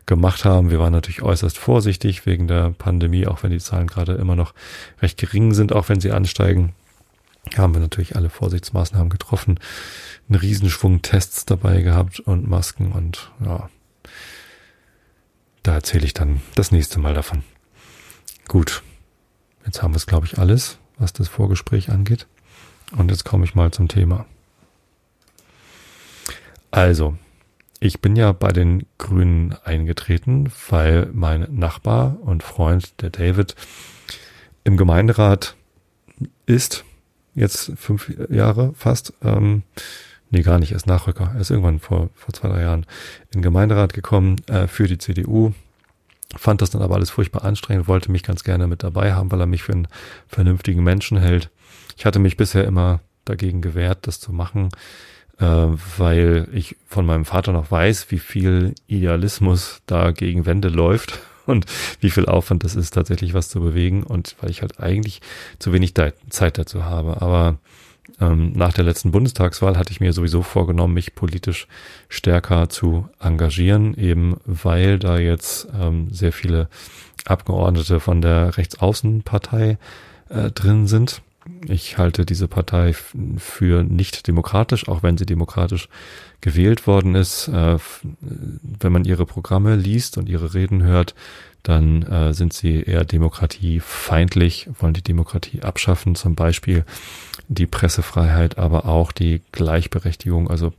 gemacht 0.06 0.44
haben. 0.44 0.70
Wir 0.70 0.80
waren 0.80 0.92
natürlich 0.92 1.22
äußerst 1.22 1.58
vorsichtig 1.58 2.26
wegen 2.26 2.48
der 2.48 2.72
Pandemie, 2.72 3.28
auch 3.28 3.44
wenn 3.44 3.52
die 3.52 3.60
Zahlen 3.60 3.88
gerade 3.88 4.14
immer 4.14 4.36
noch 4.36 4.54
recht 5.02 5.18
gering 5.18 5.54
sind, 5.54 5.74
auch 5.74 5.90
wenn 5.90 6.02
sie 6.02 6.12
ansteigen 6.12 6.74
haben 7.58 7.74
wir 7.74 7.82
natürlich 7.82 8.16
alle 8.16 8.30
Vorsichtsmaßnahmen 8.30 9.10
getroffen, 9.10 9.60
einen 10.30 10.40
Riesenschwung 10.40 11.02
Tests 11.02 11.46
dabei 11.46 11.82
gehabt 11.82 12.20
und 12.20 12.48
Masken 12.48 12.92
und 12.92 13.32
ja, 13.44 13.70
da 15.62 15.76
erzähle 15.76 16.06
ich 16.06 16.14
dann 16.14 16.42
das 16.56 16.72
nächste 16.72 17.00
Mal 17.00 17.14
davon. 17.14 17.44
Gut, 18.48 18.84
jetzt 19.66 19.82
haben 19.82 19.94
wir 19.94 19.98
es, 19.98 20.06
glaube 20.06 20.26
ich, 20.26 20.38
alles, 20.38 20.78
was 20.98 21.14
das 21.14 21.30
Vorgespräch 21.30 21.90
angeht. 21.90 22.28
Und 22.96 23.10
jetzt 23.10 23.24
komme 23.24 23.46
ich 23.46 23.56
mal 23.56 23.72
zum 23.72 23.88
Thema. 23.88 24.26
Also, 26.70 27.18
ich 27.80 28.02
bin 28.02 28.16
ja 28.16 28.32
bei 28.32 28.52
den 28.52 28.86
Grünen 28.98 29.56
eingetreten, 29.64 30.52
weil 30.70 31.10
mein 31.14 31.48
Nachbar 31.56 32.18
und 32.22 32.44
Freund, 32.44 33.02
der 33.02 33.10
David, 33.10 33.56
im 34.64 34.78
Gemeinderat 34.78 35.56
ist 36.46 36.84
jetzt 37.36 37.72
fünf 37.76 38.12
Jahre 38.30 38.74
fast. 38.76 39.14
Ähm, 39.24 39.64
nee, 40.30 40.42
gar 40.42 40.60
nicht, 40.60 40.72
er 40.72 40.78
ist 40.78 40.88
Nachrücker. 40.88 41.32
Er 41.34 41.42
ist 41.42 41.50
irgendwann 41.52 41.80
vor, 41.80 42.10
vor 42.16 42.34
zwei, 42.34 42.50
drei 42.50 42.62
Jahren 42.62 42.86
in 43.28 43.40
den 43.40 43.42
Gemeinderat 43.42 43.94
gekommen 43.94 44.38
äh, 44.48 44.68
für 44.68 44.88
die 44.88 44.98
CDU. 44.98 45.54
Fand 46.36 46.62
das 46.62 46.72
dann 46.72 46.82
aber 46.82 46.96
alles 46.96 47.12
furchtbar 47.12 47.44
anstrengend, 47.44 47.88
wollte 47.88 48.12
mich 48.12 48.24
ganz 48.24 48.44
gerne 48.44 48.68
mit 48.68 48.82
dabei 48.82 49.14
haben, 49.14 49.32
weil 49.32 49.40
er 49.40 49.46
mich 49.46 49.64
für 49.64 49.74
einen 49.74 49.88
vernünftigen 50.28 50.84
Menschen 50.84 51.18
hält. 51.18 51.50
Ich 51.96 52.06
hatte 52.06 52.18
mich 52.18 52.38
bisher 52.38 52.66
immer 52.66 53.02
dagegen 53.24 53.62
gewehrt, 53.62 54.08
das 54.08 54.20
zu 54.20 54.34
machen, 54.34 54.70
äh, 55.38 55.46
weil 55.46 56.48
ich 56.52 56.76
von 56.88 57.06
meinem 57.06 57.26
Vater 57.26 57.52
noch 57.52 57.70
weiß, 57.70 58.10
wie 58.10 58.20
viel 58.20 58.74
Idealismus 58.88 59.82
da 59.86 60.12
gegen 60.12 60.46
Wände 60.48 60.70
läuft 60.70 61.20
und 61.46 61.66
wie 62.00 62.10
viel 62.10 62.26
Aufwand 62.26 62.64
das 62.64 62.76
ist, 62.76 62.92
tatsächlich 62.92 63.34
was 63.34 63.50
zu 63.50 63.60
bewegen 63.60 64.04
und 64.04 64.36
weil 64.42 64.50
ich 64.50 64.62
halt 64.62 64.80
eigentlich 64.80 65.22
zu 65.60 65.74
wenig 65.74 65.94
Zeit 66.30 66.58
dazu 66.58 66.86
habe. 66.86 67.22
Aber 67.22 67.58
ähm, 68.20 68.52
nach 68.54 68.74
der 68.74 68.84
letzten 68.84 69.12
Bundestagswahl 69.12 69.78
hatte 69.78 69.92
ich 69.92 70.00
mir 70.00 70.14
sowieso 70.14 70.42
vorgenommen, 70.42 70.94
mich 70.94 71.16
politisch 71.16 71.68
stärker 72.10 72.70
zu 72.70 73.08
engagieren, 73.20 73.96
eben 73.96 74.38
weil 74.46 75.00
da 75.00 75.18
jetzt 75.18 75.68
ähm, 75.80 76.08
sehr 76.12 76.34
viele 76.34 76.70
Abgeordnete 77.26 78.00
von 78.00 78.22
der 78.22 78.58
Rechtsaußenpartei 78.58 79.78
äh, 80.30 80.52
drin 80.52 80.88
sind. 80.88 81.22
Ich 81.68 81.98
halte 81.98 82.26
diese 82.26 82.48
Partei 82.48 82.94
für 83.38 83.84
nicht 83.84 84.28
demokratisch, 84.28 84.88
auch 84.88 85.04
wenn 85.04 85.18
sie 85.18 85.26
demokratisch 85.26 85.90
gewählt 86.42 86.88
worden 86.88 87.16
ist. 87.16 87.48
Äh, 87.50 87.78
wenn 88.22 88.92
man 88.92 89.06
ihre 89.06 89.26
Programme 89.26 89.76
liest 89.76 90.18
und 90.18 90.30
ihre 90.30 90.54
Reden 90.54 90.84
hört, 90.84 91.16
dann 91.64 92.04
äh, 92.04 92.34
sind 92.34 92.54
sie 92.54 92.84
eher 92.84 93.06
demokratiefeindlich, 93.06 94.70
wollen 94.80 94.94
die 94.94 95.02
Demokratie 95.02 95.64
abschaffen, 95.64 96.16
zum 96.16 96.36
Beispiel 96.36 96.86
die 97.48 97.68
Pressefreiheit, 97.68 98.58
aber 98.58 98.86
auch 98.86 99.12
die 99.12 99.42
Gleichberechtigung. 99.54 100.50
Also 100.50 100.74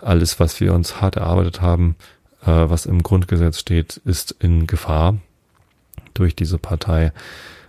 alles, 0.00 0.38
was 0.38 0.60
wir 0.60 0.74
uns 0.74 1.00
hart 1.00 1.16
erarbeitet 1.16 1.60
haben, 1.60 1.96
äh, 2.42 2.46
was 2.46 2.86
im 2.86 3.02
Grundgesetz 3.02 3.58
steht, 3.58 4.00
ist 4.04 4.34
in 4.38 4.66
Gefahr 4.68 5.16
durch 6.14 6.36
diese 6.36 6.58
Partei. 6.58 7.12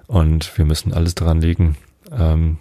Und 0.06 0.58
wir 0.58 0.66
müssen 0.66 0.94
alles 0.94 1.16
daran 1.16 1.42
legen, 1.42 1.76
ähm, 2.12 2.58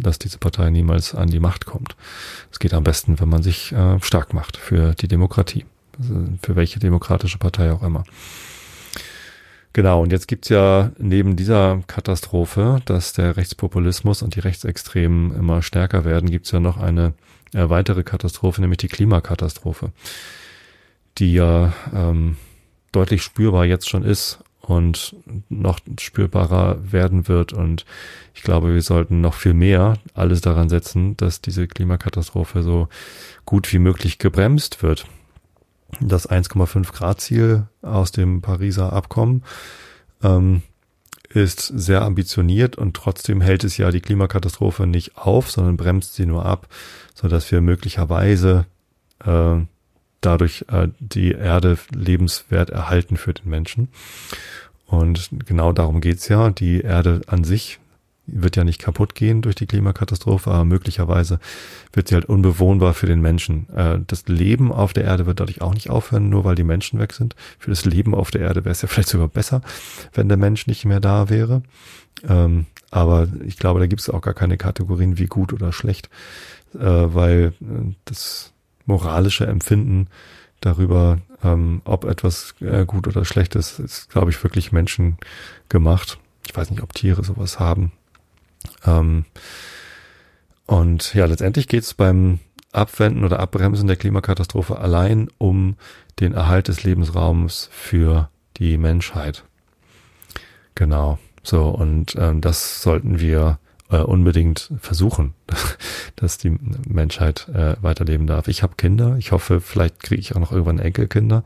dass 0.00 0.18
diese 0.18 0.38
Partei 0.38 0.70
niemals 0.70 1.14
an 1.14 1.28
die 1.28 1.40
Macht 1.40 1.66
kommt. 1.66 1.96
Es 2.52 2.58
geht 2.58 2.74
am 2.74 2.84
besten, 2.84 3.18
wenn 3.20 3.28
man 3.28 3.42
sich 3.42 3.72
äh, 3.72 4.00
stark 4.00 4.32
macht 4.32 4.56
für 4.56 4.94
die 4.94 5.08
Demokratie, 5.08 5.64
also 5.98 6.14
für 6.42 6.56
welche 6.56 6.78
demokratische 6.78 7.38
Partei 7.38 7.72
auch 7.72 7.82
immer. 7.82 8.04
Genau, 9.72 10.02
und 10.02 10.10
jetzt 10.10 10.28
gibt's 10.28 10.48
ja 10.48 10.90
neben 10.98 11.36
dieser 11.36 11.82
Katastrophe, 11.86 12.80
dass 12.86 13.12
der 13.12 13.36
Rechtspopulismus 13.36 14.22
und 14.22 14.34
die 14.34 14.40
Rechtsextremen 14.40 15.34
immer 15.34 15.62
stärker 15.62 16.04
werden, 16.04 16.30
gibt's 16.30 16.50
ja 16.50 16.60
noch 16.60 16.78
eine 16.78 17.14
äh, 17.54 17.68
weitere 17.68 18.02
Katastrophe, 18.02 18.60
nämlich 18.60 18.78
die 18.78 18.88
Klimakatastrophe, 18.88 19.92
die 21.18 21.34
ja 21.34 21.72
ähm, 21.94 22.36
deutlich 22.92 23.22
spürbar 23.22 23.66
jetzt 23.66 23.88
schon 23.88 24.02
ist 24.02 24.40
und 24.68 25.16
noch 25.48 25.80
spürbarer 25.98 26.92
werden 26.92 27.28
wird. 27.28 27.52
Und 27.52 27.84
ich 28.34 28.42
glaube, 28.42 28.74
wir 28.74 28.82
sollten 28.82 29.20
noch 29.20 29.34
viel 29.34 29.54
mehr 29.54 29.94
alles 30.14 30.40
daran 30.40 30.68
setzen, 30.68 31.16
dass 31.16 31.40
diese 31.40 31.66
Klimakatastrophe 31.66 32.62
so 32.62 32.88
gut 33.44 33.72
wie 33.72 33.78
möglich 33.78 34.18
gebremst 34.18 34.82
wird 34.82 35.06
das 36.00 36.28
1,5 36.28 36.92
Grad 36.92 37.20
Ziel 37.20 37.66
aus 37.82 38.12
dem 38.12 38.42
Pariser 38.42 38.92
Abkommen 38.92 39.42
ähm, 40.22 40.62
ist 41.30 41.60
sehr 41.60 42.02
ambitioniert 42.02 42.76
und 42.76 42.94
trotzdem 42.94 43.40
hält 43.40 43.64
es 43.64 43.76
ja 43.76 43.90
die 43.90 44.00
Klimakatastrophe 44.00 44.86
nicht 44.86 45.16
auf, 45.16 45.50
sondern 45.50 45.76
bremst 45.76 46.14
sie 46.14 46.26
nur 46.26 46.46
ab, 46.46 46.68
so 47.14 47.28
dass 47.28 47.50
wir 47.52 47.60
möglicherweise 47.60 48.66
äh, 49.24 49.56
dadurch 50.20 50.64
äh, 50.68 50.88
die 50.98 51.32
Erde 51.32 51.78
lebenswert 51.94 52.70
erhalten 52.70 53.16
für 53.16 53.34
den 53.34 53.48
Menschen. 53.48 53.88
Und 54.86 55.30
genau 55.44 55.72
darum 55.72 56.00
geht's 56.00 56.28
ja. 56.28 56.50
Die 56.50 56.80
Erde 56.80 57.20
an 57.26 57.44
sich 57.44 57.78
wird 58.30 58.56
ja 58.56 58.64
nicht 58.64 58.80
kaputt 58.80 59.14
gehen 59.14 59.42
durch 59.42 59.54
die 59.54 59.66
Klimakatastrophe, 59.66 60.50
aber 60.50 60.64
möglicherweise 60.64 61.40
wird 61.92 62.08
sie 62.08 62.14
halt 62.14 62.26
unbewohnbar 62.26 62.94
für 62.94 63.06
den 63.06 63.20
Menschen. 63.20 63.68
Äh, 63.74 63.98
das 64.06 64.28
Leben 64.28 64.70
auf 64.72 64.92
der 64.92 65.04
Erde 65.04 65.26
wird 65.26 65.40
dadurch 65.40 65.60
auch 65.62 65.74
nicht 65.74 65.90
aufhören, 65.90 66.28
nur 66.28 66.44
weil 66.44 66.54
die 66.54 66.64
Menschen 66.64 66.98
weg 66.98 67.12
sind. 67.12 67.34
Für 67.58 67.70
das 67.70 67.84
Leben 67.84 68.14
auf 68.14 68.30
der 68.30 68.42
Erde 68.42 68.64
wäre 68.64 68.72
es 68.72 68.82
ja 68.82 68.88
vielleicht 68.88 69.08
sogar 69.08 69.28
besser, 69.28 69.62
wenn 70.12 70.28
der 70.28 70.38
Mensch 70.38 70.66
nicht 70.66 70.84
mehr 70.84 71.00
da 71.00 71.28
wäre. 71.28 71.62
Ähm, 72.28 72.66
aber 72.90 73.28
ich 73.44 73.58
glaube, 73.58 73.80
da 73.80 73.86
gibt 73.86 74.00
es 74.00 74.10
auch 74.10 74.20
gar 74.20 74.34
keine 74.34 74.56
Kategorien 74.56 75.18
wie 75.18 75.26
gut 75.26 75.52
oder 75.52 75.72
schlecht, 75.72 76.08
äh, 76.74 76.78
weil 76.80 77.52
äh, 77.60 77.94
das 78.04 78.52
moralische 78.88 79.46
Empfinden 79.46 80.08
darüber, 80.60 81.18
ähm, 81.44 81.82
ob 81.84 82.04
etwas 82.04 82.56
gut 82.86 83.06
oder 83.06 83.24
schlecht 83.24 83.54
ist, 83.54 83.78
ist, 83.78 84.10
glaube 84.10 84.30
ich, 84.30 84.42
wirklich 84.42 84.72
Menschen 84.72 85.18
gemacht. 85.68 86.18
Ich 86.44 86.56
weiß 86.56 86.70
nicht, 86.70 86.82
ob 86.82 86.92
Tiere 86.94 87.22
sowas 87.22 87.60
haben. 87.60 87.92
Ähm, 88.84 89.24
und 90.66 91.14
ja, 91.14 91.26
letztendlich 91.26 91.68
geht 91.68 91.84
es 91.84 91.94
beim 91.94 92.40
Abwenden 92.72 93.24
oder 93.24 93.40
Abbremsen 93.40 93.86
der 93.86 93.96
Klimakatastrophe 93.96 94.78
allein 94.78 95.28
um 95.38 95.76
den 96.20 96.32
Erhalt 96.32 96.68
des 96.68 96.82
Lebensraums 96.82 97.68
für 97.72 98.30
die 98.56 98.76
Menschheit. 98.76 99.44
Genau. 100.74 101.18
So, 101.42 101.68
und 101.68 102.14
ähm, 102.18 102.40
das 102.40 102.82
sollten 102.82 103.20
wir 103.20 103.58
äh, 103.90 103.98
unbedingt 103.98 104.70
versuchen, 104.80 105.34
dass 106.16 106.38
die 106.38 106.56
Menschheit 106.86 107.48
äh, 107.48 107.76
weiterleben 107.80 108.26
darf. 108.26 108.48
Ich 108.48 108.62
habe 108.62 108.74
Kinder, 108.76 109.16
ich 109.18 109.32
hoffe, 109.32 109.60
vielleicht 109.60 110.02
kriege 110.02 110.20
ich 110.20 110.34
auch 110.34 110.40
noch 110.40 110.52
irgendwann 110.52 110.78
Enkelkinder. 110.78 111.44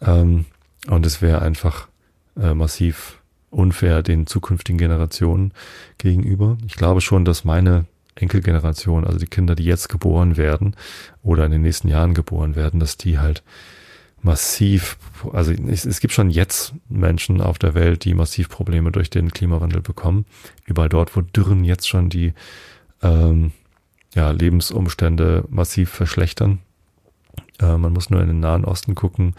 Ähm, 0.00 0.46
und 0.88 1.06
es 1.06 1.22
wäre 1.22 1.42
einfach 1.42 1.88
äh, 2.40 2.54
massiv 2.54 3.20
unfair 3.50 4.02
den 4.02 4.26
zukünftigen 4.26 4.78
Generationen 4.78 5.52
gegenüber. 5.98 6.56
Ich 6.66 6.74
glaube 6.74 7.00
schon, 7.00 7.24
dass 7.24 7.44
meine 7.44 7.84
Enkelgeneration, 8.14 9.04
also 9.04 9.18
die 9.18 9.26
Kinder, 9.26 9.54
die 9.54 9.64
jetzt 9.64 9.88
geboren 9.88 10.36
werden 10.36 10.76
oder 11.22 11.44
in 11.44 11.52
den 11.52 11.62
nächsten 11.62 11.88
Jahren 11.88 12.14
geboren 12.14 12.54
werden, 12.54 12.80
dass 12.80 12.96
die 12.96 13.18
halt 13.18 13.42
massiv, 14.22 14.98
also 15.32 15.52
es, 15.52 15.84
es 15.84 16.00
gibt 16.00 16.12
schon 16.12 16.30
jetzt 16.30 16.74
Menschen 16.88 17.40
auf 17.40 17.58
der 17.58 17.74
Welt, 17.74 18.04
die 18.04 18.14
massiv 18.14 18.48
Probleme 18.48 18.92
durch 18.92 19.10
den 19.10 19.30
Klimawandel 19.30 19.80
bekommen. 19.80 20.26
Überall 20.66 20.88
dort, 20.88 21.16
wo 21.16 21.20
Dürren 21.20 21.64
jetzt 21.64 21.88
schon 21.88 22.10
die 22.10 22.34
ähm, 23.02 23.52
ja, 24.14 24.30
Lebensumstände 24.30 25.44
massiv 25.48 25.90
verschlechtern. 25.90 26.60
Äh, 27.60 27.76
man 27.76 27.92
muss 27.92 28.10
nur 28.10 28.20
in 28.20 28.28
den 28.28 28.40
Nahen 28.40 28.64
Osten 28.64 28.94
gucken 28.94 29.34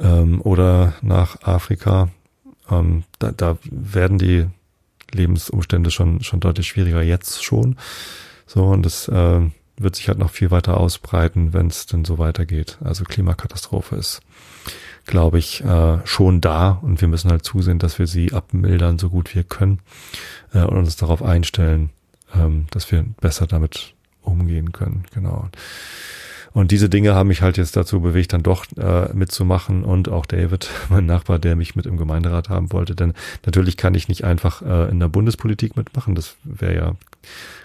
ähm, 0.00 0.40
oder 0.42 0.94
nach 1.02 1.42
Afrika, 1.42 2.08
ähm, 2.70 3.04
da, 3.18 3.32
da 3.32 3.58
werden 3.70 4.18
die 4.18 4.46
Lebensumstände 5.12 5.90
schon, 5.90 6.22
schon 6.22 6.40
deutlich 6.40 6.66
schwieriger 6.66 7.02
jetzt 7.02 7.44
schon. 7.44 7.76
So, 8.46 8.64
und 8.64 8.84
das 8.84 9.08
äh, 9.08 9.40
wird 9.78 9.96
sich 9.96 10.08
halt 10.08 10.18
noch 10.18 10.30
viel 10.30 10.50
weiter 10.50 10.78
ausbreiten, 10.78 11.52
wenn 11.52 11.66
es 11.66 11.86
denn 11.86 12.04
so 12.04 12.18
weitergeht. 12.18 12.78
Also 12.82 13.04
Klimakatastrophe 13.04 13.96
ist, 13.96 14.20
glaube 15.04 15.38
ich, 15.38 15.62
äh, 15.64 15.98
schon 16.04 16.40
da 16.40 16.70
und 16.82 17.00
wir 17.00 17.08
müssen 17.08 17.30
halt 17.30 17.44
zusehen, 17.44 17.78
dass 17.78 17.98
wir 17.98 18.06
sie 18.06 18.32
abmildern, 18.32 18.98
so 18.98 19.10
gut 19.10 19.34
wir 19.34 19.44
können 19.44 19.80
äh, 20.52 20.60
und 20.60 20.78
uns 20.78 20.96
darauf 20.96 21.22
einstellen, 21.22 21.90
ähm, 22.34 22.66
dass 22.70 22.90
wir 22.90 23.04
besser 23.20 23.46
damit 23.46 23.94
umgehen 24.22 24.72
können. 24.72 25.04
Genau. 25.14 25.48
Und 26.56 26.70
diese 26.70 26.88
Dinge 26.88 27.14
haben 27.14 27.28
mich 27.28 27.42
halt 27.42 27.58
jetzt 27.58 27.76
dazu 27.76 28.00
bewegt, 28.00 28.32
dann 28.32 28.42
doch 28.42 28.64
äh, 28.78 29.12
mitzumachen 29.12 29.84
und 29.84 30.08
auch 30.08 30.24
David, 30.24 30.70
mein 30.88 31.04
Nachbar, 31.04 31.38
der 31.38 31.54
mich 31.54 31.76
mit 31.76 31.84
im 31.84 31.98
Gemeinderat 31.98 32.48
haben 32.48 32.72
wollte. 32.72 32.94
Denn 32.94 33.12
natürlich 33.44 33.76
kann 33.76 33.94
ich 33.94 34.08
nicht 34.08 34.24
einfach 34.24 34.62
äh, 34.62 34.90
in 34.90 34.98
der 34.98 35.08
Bundespolitik 35.08 35.76
mitmachen. 35.76 36.14
Das 36.14 36.36
wäre 36.44 36.74
ja 36.74 36.92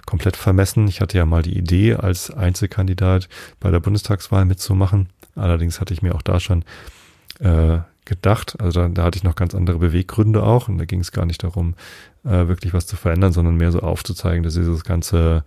komplett 0.06 0.36
vermessen. 0.36 0.88
Ich 0.88 1.02
hatte 1.02 1.18
ja 1.18 1.26
mal 1.26 1.44
die 1.44 1.58
Idee, 1.58 1.96
als 1.96 2.32
Einzelkandidat 2.32 3.30
bei 3.60 3.72
der 3.72 3.80
Bundestagswahl 3.80 4.46
mitzumachen. 4.46 5.10
Allerdings 5.36 5.80
hatte 5.80 5.94
ich 5.94 6.02
mir 6.02 6.16
auch 6.16 6.22
da 6.22 6.40
schon 6.40 6.64
äh, 7.40 7.80
gedacht. 8.06 8.56
Also 8.60 8.82
da, 8.82 8.90
da 8.90 9.04
hatte 9.04 9.18
ich 9.18 9.24
noch 9.24 9.36
ganz 9.36 9.56
andere 9.56 9.80
Beweggründe 9.80 10.44
auch. 10.44 10.68
Und 10.68 10.78
da 10.78 10.86
ging 10.86 11.00
es 11.00 11.12
gar 11.12 11.26
nicht 11.26 11.44
darum, 11.44 11.76
äh, 12.24 12.48
wirklich 12.48 12.74
was 12.74 12.88
zu 12.88 12.96
verändern, 12.96 13.34
sondern 13.34 13.56
mehr 13.56 13.72
so 13.72 13.80
aufzuzeigen, 13.80 14.44
dass 14.44 14.56
dieses 14.56 14.84
ganze 14.84 15.44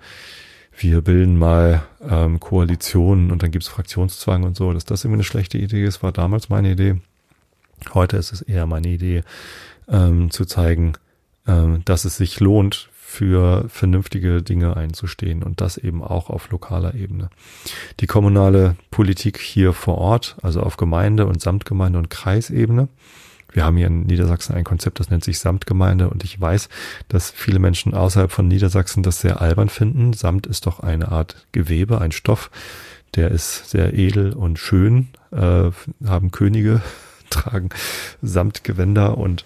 wir 0.77 1.03
bilden 1.03 1.39
mal 1.39 1.85
ähm, 2.03 2.41
Koalitionen 2.41 3.31
und 3.31 3.43
dann 3.43 3.51
gibt's 3.51 3.69
Fraktionszwang 3.69 4.43
und 4.43 4.57
so, 4.57 4.73
dass 4.73 4.85
das 4.85 5.05
irgendwie 5.05 5.19
eine 5.19 5.25
schlechte 5.25 5.59
Idee 5.59 5.85
ist, 5.85 6.03
war 6.03 6.13
damals 6.13 6.49
meine 6.49 6.73
Idee. 6.73 6.97
Heute 7.93 8.17
ist 8.17 8.33
es 8.33 8.43
eher 8.43 8.67
meine 8.67 8.89
Idee, 8.89 9.23
ähm, 9.89 10.31
zu 10.31 10.45
zeigen, 10.45 10.95
ähm, 11.47 11.83
dass 11.85 12.05
es 12.05 12.17
sich 12.17 12.41
lohnt, 12.41 12.89
für 13.15 13.69
vernünftige 13.69 14.43
Dinge 14.43 14.77
einzustehen 14.77 15.43
und 15.43 15.61
das 15.61 15.77
eben 15.77 16.03
auch 16.03 16.31
auf 16.31 16.51
lokaler 16.51 16.95
Ebene. 16.95 17.31
Die 18.01 18.07
kommunale 18.07 18.77
Politik 18.91 19.39
hier 19.39 19.73
vor 19.73 19.99
Ort, 19.99 20.37
also 20.43 20.61
auf 20.61 20.77
Gemeinde 20.77 21.27
und 21.27 21.41
Samtgemeinde 21.41 21.99
und 21.99 22.11
Kreisebene, 22.11 22.89
wir 23.53 23.65
haben 23.65 23.77
hier 23.77 23.87
in 23.87 24.03
Niedersachsen 24.03 24.57
ein 24.57 24.65
Konzept, 24.65 24.99
das 24.99 25.11
nennt 25.11 25.23
sich 25.23 25.39
Samtgemeinde 25.39 26.11
und 26.11 26.25
ich 26.25 26.41
weiß, 26.41 26.69
dass 27.07 27.31
viele 27.31 27.61
Menschen 27.61 27.95
außerhalb 27.95 28.33
von 28.33 28.49
Niedersachsen 28.49 29.05
das 29.05 29.21
sehr 29.21 29.41
albern 29.41 29.69
finden. 29.69 30.13
Samt 30.13 30.49
ist 30.49 30.67
doch 30.67 30.81
eine 30.81 31.13
Art 31.13 31.47
Gewebe, 31.53 32.01
ein 32.01 32.11
Stoff, 32.11 32.51
der 33.15 33.31
ist 33.31 33.71
sehr 33.71 33.95
edel 33.95 34.33
und 34.33 34.59
schön, 34.59 35.11
äh, 35.31 35.71
haben 36.05 36.33
Könige, 36.33 36.83
tragen 37.35 37.69
Samtgewänder 38.23 39.19
und 39.19 39.45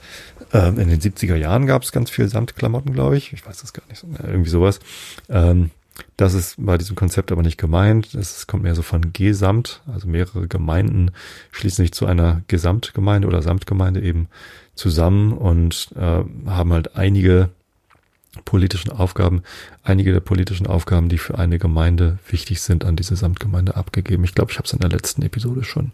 ähm, 0.52 0.78
in 0.78 0.88
den 0.88 1.00
70er 1.00 1.36
Jahren 1.36 1.66
gab 1.66 1.82
es 1.82 1.92
ganz 1.92 2.10
viel 2.10 2.28
Samtklamotten, 2.28 2.92
glaube 2.92 3.16
ich. 3.16 3.32
Ich 3.32 3.44
weiß 3.46 3.60
das 3.60 3.72
gar 3.72 3.82
nicht, 3.88 4.04
irgendwie 4.22 4.50
sowas. 4.50 4.80
Ähm, 5.28 5.70
Das 6.16 6.34
ist 6.34 6.54
bei 6.58 6.78
diesem 6.78 6.94
Konzept 6.94 7.32
aber 7.32 7.42
nicht 7.42 7.58
gemeint. 7.58 8.14
Es 8.14 8.46
kommt 8.46 8.62
mehr 8.62 8.74
so 8.76 8.82
von 8.82 9.12
Gesamt, 9.12 9.82
also 9.92 10.06
mehrere 10.08 10.46
Gemeinden 10.46 11.10
schließen 11.50 11.84
sich 11.84 11.92
zu 11.92 12.06
einer 12.06 12.42
Gesamtgemeinde 12.46 13.26
oder 13.26 13.42
Samtgemeinde 13.42 14.00
eben 14.00 14.28
zusammen 14.76 15.32
und 15.32 15.90
äh, 15.96 16.22
haben 16.46 16.72
halt 16.72 16.96
einige 16.96 17.50
politischen 18.44 18.92
Aufgaben, 18.92 19.42
einige 19.82 20.12
der 20.12 20.20
politischen 20.20 20.68
Aufgaben, 20.68 21.08
die 21.08 21.18
für 21.18 21.36
eine 21.38 21.58
Gemeinde 21.58 22.18
wichtig 22.28 22.60
sind, 22.60 22.84
an 22.84 22.94
diese 22.94 23.16
Samtgemeinde 23.16 23.74
abgegeben. 23.74 24.22
Ich 24.22 24.34
glaube, 24.34 24.52
ich 24.52 24.58
habe 24.58 24.66
es 24.66 24.72
in 24.72 24.78
der 24.78 24.90
letzten 24.90 25.22
Episode 25.22 25.64
schon 25.64 25.90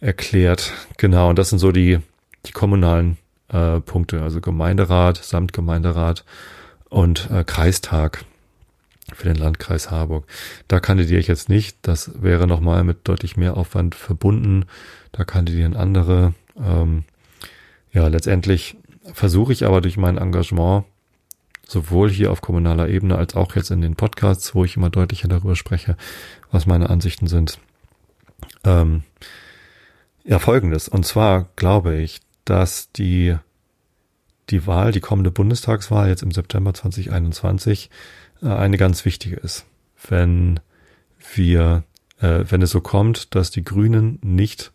erklärt. 0.00 0.72
Genau, 0.96 1.30
und 1.30 1.38
das 1.38 1.50
sind 1.50 1.58
so 1.58 1.72
die, 1.72 1.98
die 2.46 2.52
kommunalen 2.52 3.18
äh, 3.48 3.80
Punkte, 3.80 4.22
also 4.22 4.40
Gemeinderat, 4.40 5.16
Samtgemeinderat 5.18 6.24
und 6.88 7.30
äh, 7.30 7.44
Kreistag 7.44 8.24
für 9.14 9.24
den 9.24 9.36
Landkreis 9.36 9.90
Harburg. 9.90 10.24
Da 10.68 10.80
kandidiere 10.80 11.20
ich 11.20 11.26
jetzt 11.26 11.48
nicht. 11.48 11.76
Das 11.82 12.22
wäre 12.22 12.46
nochmal 12.46 12.84
mit 12.84 13.08
deutlich 13.08 13.36
mehr 13.36 13.56
Aufwand 13.56 13.94
verbunden. 13.94 14.66
Da 15.12 15.24
kandidieren 15.24 15.76
andere. 15.76 16.34
Ähm, 16.56 17.04
ja, 17.92 18.06
letztendlich 18.06 18.76
versuche 19.12 19.52
ich 19.52 19.66
aber 19.66 19.80
durch 19.80 19.96
mein 19.96 20.18
Engagement 20.18 20.84
sowohl 21.66 22.10
hier 22.10 22.32
auf 22.32 22.40
kommunaler 22.40 22.88
Ebene 22.88 23.16
als 23.16 23.34
auch 23.34 23.54
jetzt 23.54 23.70
in 23.70 23.80
den 23.80 23.96
Podcasts, 23.96 24.54
wo 24.54 24.64
ich 24.64 24.76
immer 24.76 24.90
deutlicher 24.90 25.28
darüber 25.28 25.56
spreche, 25.56 25.96
was 26.50 26.66
meine 26.66 26.90
Ansichten 26.90 27.26
sind. 27.26 27.58
Ähm, 28.64 29.02
ja, 30.24 30.38
folgendes. 30.38 30.88
Und 30.88 31.06
zwar 31.06 31.48
glaube 31.56 31.96
ich, 31.96 32.20
dass 32.44 32.90
die, 32.92 33.36
die 34.50 34.66
Wahl, 34.66 34.92
die 34.92 35.00
kommende 35.00 35.30
Bundestagswahl 35.30 36.08
jetzt 36.08 36.22
im 36.22 36.32
September 36.32 36.74
2021 36.74 37.90
äh, 38.42 38.48
eine 38.48 38.76
ganz 38.76 39.04
wichtige 39.04 39.36
ist. 39.36 39.66
Wenn 40.08 40.60
wir, 41.34 41.84
äh, 42.20 42.44
wenn 42.48 42.62
es 42.62 42.70
so 42.70 42.80
kommt, 42.80 43.34
dass 43.34 43.50
die 43.50 43.64
Grünen 43.64 44.18
nicht 44.22 44.72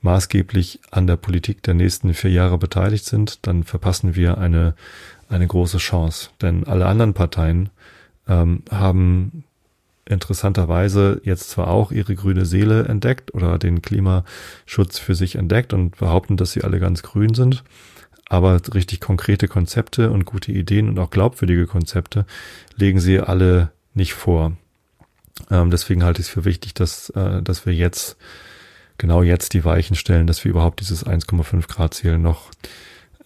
maßgeblich 0.00 0.80
an 0.90 1.06
der 1.06 1.16
Politik 1.16 1.62
der 1.62 1.72
nächsten 1.74 2.12
vier 2.12 2.30
Jahre 2.30 2.58
beteiligt 2.58 3.06
sind, 3.06 3.46
dann 3.46 3.64
verpassen 3.64 4.14
wir 4.14 4.36
eine 4.36 4.74
eine 5.28 5.46
große 5.46 5.78
Chance. 5.78 6.30
Denn 6.40 6.64
alle 6.64 6.86
anderen 6.86 7.14
Parteien 7.14 7.70
ähm, 8.28 8.62
haben 8.70 9.44
interessanterweise 10.06 11.20
jetzt 11.24 11.50
zwar 11.50 11.68
auch 11.68 11.90
ihre 11.90 12.14
grüne 12.14 12.44
Seele 12.44 12.84
entdeckt 12.84 13.34
oder 13.34 13.58
den 13.58 13.82
Klimaschutz 13.82 14.98
für 14.98 15.14
sich 15.14 15.36
entdeckt 15.36 15.72
und 15.72 15.96
behaupten, 15.96 16.36
dass 16.36 16.52
sie 16.52 16.62
alle 16.62 16.78
ganz 16.78 17.02
grün 17.02 17.34
sind, 17.34 17.64
aber 18.28 18.60
richtig 18.74 19.00
konkrete 19.00 19.48
Konzepte 19.48 20.10
und 20.10 20.24
gute 20.24 20.52
Ideen 20.52 20.88
und 20.88 20.98
auch 20.98 21.10
glaubwürdige 21.10 21.66
Konzepte 21.66 22.26
legen 22.76 23.00
sie 23.00 23.20
alle 23.20 23.70
nicht 23.94 24.14
vor. 24.14 24.52
Ähm, 25.50 25.70
deswegen 25.70 26.04
halte 26.04 26.20
ich 26.20 26.28
es 26.28 26.32
für 26.32 26.44
wichtig, 26.44 26.74
dass, 26.74 27.10
äh, 27.10 27.42
dass 27.42 27.66
wir 27.66 27.74
jetzt, 27.74 28.16
genau 28.98 29.22
jetzt 29.22 29.54
die 29.54 29.64
Weichen 29.64 29.96
stellen, 29.96 30.26
dass 30.26 30.44
wir 30.44 30.50
überhaupt 30.50 30.80
dieses 30.80 31.04
1,5 31.06 31.66
Grad 31.66 31.94
Ziel 31.94 32.18
noch 32.18 32.50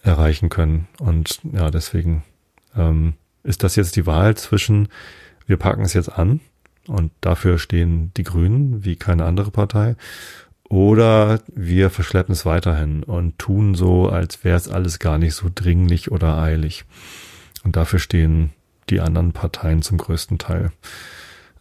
erreichen 0.01 0.49
können. 0.49 0.87
Und 0.99 1.39
ja, 1.53 1.69
deswegen 1.69 2.23
ähm, 2.75 3.13
ist 3.43 3.63
das 3.63 3.75
jetzt 3.75 3.95
die 3.95 4.05
Wahl 4.05 4.35
zwischen, 4.35 4.87
wir 5.45 5.57
packen 5.57 5.83
es 5.83 5.93
jetzt 5.93 6.09
an 6.09 6.39
und 6.87 7.11
dafür 7.21 7.59
stehen 7.59 8.11
die 8.17 8.23
Grünen 8.23 8.83
wie 8.83 8.95
keine 8.95 9.25
andere 9.25 9.51
Partei, 9.51 9.95
oder 10.69 11.41
wir 11.47 11.89
verschleppen 11.89 12.33
es 12.33 12.45
weiterhin 12.45 13.03
und 13.03 13.39
tun 13.39 13.73
so, 13.73 14.07
als 14.07 14.43
wäre 14.43 14.55
es 14.55 14.67
alles 14.67 14.99
gar 14.99 15.17
nicht 15.17 15.33
so 15.33 15.49
dringlich 15.53 16.11
oder 16.11 16.37
eilig. 16.37 16.85
Und 17.63 17.75
dafür 17.75 17.97
stehen 17.97 18.51
die 18.89 19.01
anderen 19.01 19.33
Parteien 19.33 19.81
zum 19.81 19.97
größten 19.97 20.37
Teil. 20.37 20.71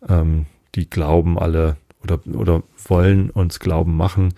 Ähm, 0.06 0.44
die 0.74 0.90
glauben 0.90 1.38
alle 1.38 1.76
oder, 2.02 2.20
oder 2.26 2.62
wollen 2.84 3.30
uns 3.30 3.60
glauben 3.60 3.96
machen, 3.96 4.34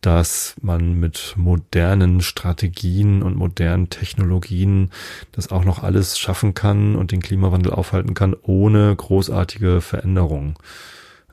dass 0.00 0.54
man 0.60 0.94
mit 0.94 1.34
modernen 1.36 2.20
Strategien 2.20 3.22
und 3.22 3.36
modernen 3.36 3.90
Technologien 3.90 4.90
das 5.32 5.50
auch 5.50 5.64
noch 5.64 5.82
alles 5.82 6.18
schaffen 6.18 6.54
kann 6.54 6.94
und 6.94 7.10
den 7.10 7.20
Klimawandel 7.20 7.72
aufhalten 7.72 8.14
kann, 8.14 8.36
ohne 8.42 8.94
großartige 8.94 9.80
Veränderungen. 9.80 10.54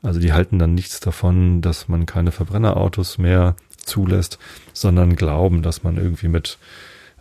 Also 0.02 0.18
die 0.20 0.32
halten 0.32 0.58
dann 0.58 0.74
nichts 0.74 1.00
davon, 1.00 1.62
dass 1.62 1.88
man 1.88 2.06
keine 2.06 2.32
Verbrennerautos 2.32 3.18
mehr 3.18 3.54
zulässt, 3.76 4.38
sondern 4.72 5.14
glauben, 5.16 5.62
dass 5.62 5.84
man 5.84 5.96
irgendwie 5.96 6.28
mit 6.28 6.58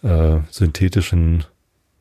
äh, 0.02 0.38
synthetischen 0.50 1.44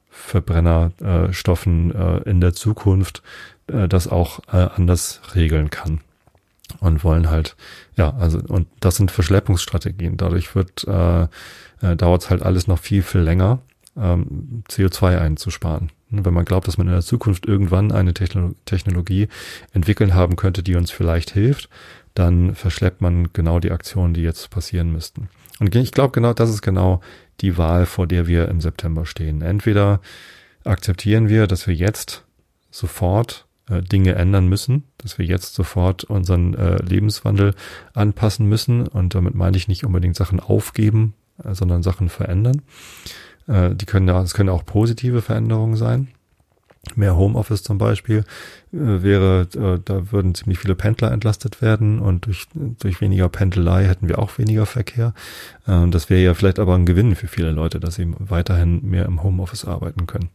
Verbrennerstoffen 0.08 1.94
äh, 1.94 2.18
in 2.28 2.40
der 2.40 2.54
Zukunft 2.54 3.22
äh, 3.66 3.88
das 3.88 4.08
auch 4.08 4.40
äh, 4.52 4.68
anders 4.74 5.20
regeln 5.34 5.70
kann 5.70 6.00
und 6.80 7.04
wollen 7.04 7.30
halt, 7.30 7.56
ja, 7.96 8.14
also, 8.16 8.38
und 8.48 8.66
das 8.80 8.96
sind 8.96 9.10
Verschleppungsstrategien. 9.10 10.16
Dadurch 10.16 10.54
wird, 10.54 10.86
äh, 10.86 11.24
äh, 11.82 11.96
dauert 11.96 12.22
es 12.22 12.30
halt 12.30 12.42
alles 12.42 12.66
noch 12.66 12.78
viel, 12.78 13.02
viel 13.02 13.20
länger, 13.20 13.60
ähm, 13.96 14.64
CO2 14.68 15.18
einzusparen. 15.18 15.90
Wenn 16.10 16.34
man 16.34 16.44
glaubt, 16.44 16.68
dass 16.68 16.78
man 16.78 16.86
in 16.86 16.92
der 16.92 17.02
Zukunft 17.02 17.46
irgendwann 17.46 17.90
eine 17.90 18.14
Technologie 18.14 19.28
entwickeln 19.72 20.14
haben 20.14 20.36
könnte, 20.36 20.62
die 20.62 20.76
uns 20.76 20.90
vielleicht 20.90 21.30
hilft, 21.30 21.68
dann 22.14 22.54
verschleppt 22.54 23.00
man 23.00 23.32
genau 23.32 23.58
die 23.58 23.72
Aktionen, 23.72 24.14
die 24.14 24.22
jetzt 24.22 24.50
passieren 24.50 24.92
müssten. 24.92 25.28
Und 25.58 25.74
ich 25.74 25.92
glaube 25.92 26.12
genau, 26.12 26.32
das 26.32 26.50
ist 26.50 26.62
genau 26.62 27.00
die 27.40 27.58
Wahl, 27.58 27.86
vor 27.86 28.06
der 28.06 28.26
wir 28.26 28.48
im 28.48 28.60
September 28.60 29.06
stehen. 29.06 29.42
Entweder 29.42 30.00
akzeptieren 30.64 31.28
wir, 31.28 31.46
dass 31.46 31.66
wir 31.66 31.74
jetzt 31.74 32.24
sofort 32.70 33.43
äh, 33.68 33.82
Dinge 33.82 34.14
ändern 34.14 34.48
müssen, 34.48 34.84
dass 34.98 35.18
wir 35.18 35.24
jetzt 35.24 35.54
sofort 35.54 36.04
unseren 36.04 36.54
äh, 36.54 36.76
Lebenswandel 36.82 37.54
anpassen 37.94 38.46
müssen. 38.46 38.86
Und 38.86 39.14
damit 39.14 39.34
meine 39.34 39.56
ich 39.56 39.68
nicht 39.68 39.84
unbedingt 39.84 40.16
Sachen 40.16 40.40
aufgeben, 40.40 41.14
äh, 41.42 41.54
sondern 41.54 41.82
Sachen 41.82 42.08
verändern. 42.08 42.62
Äh, 43.46 43.74
die 43.74 43.86
können 43.86 44.08
ja, 44.08 44.20
es 44.22 44.34
können 44.34 44.48
auch 44.48 44.64
positive 44.64 45.22
Veränderungen 45.22 45.76
sein. 45.76 46.08
Mehr 46.96 47.16
Homeoffice 47.16 47.62
zum 47.62 47.78
Beispiel 47.78 48.18
äh, 48.18 48.22
wäre, 48.72 49.48
äh, 49.54 49.80
da 49.82 50.12
würden 50.12 50.34
ziemlich 50.34 50.58
viele 50.58 50.74
Pendler 50.74 51.12
entlastet 51.12 51.62
werden 51.62 51.98
und 51.98 52.26
durch, 52.26 52.46
durch 52.54 53.00
weniger 53.00 53.30
Pendelei 53.30 53.86
hätten 53.86 54.08
wir 54.08 54.18
auch 54.18 54.36
weniger 54.36 54.66
Verkehr. 54.66 55.14
Äh, 55.66 55.88
das 55.88 56.10
wäre 56.10 56.22
ja 56.22 56.34
vielleicht 56.34 56.58
aber 56.58 56.74
ein 56.74 56.84
Gewinn 56.84 57.16
für 57.16 57.26
viele 57.26 57.52
Leute, 57.52 57.80
dass 57.80 57.94
sie 57.94 58.12
weiterhin 58.18 58.84
mehr 58.88 59.06
im 59.06 59.22
Homeoffice 59.22 59.64
arbeiten 59.64 60.06
können. 60.06 60.28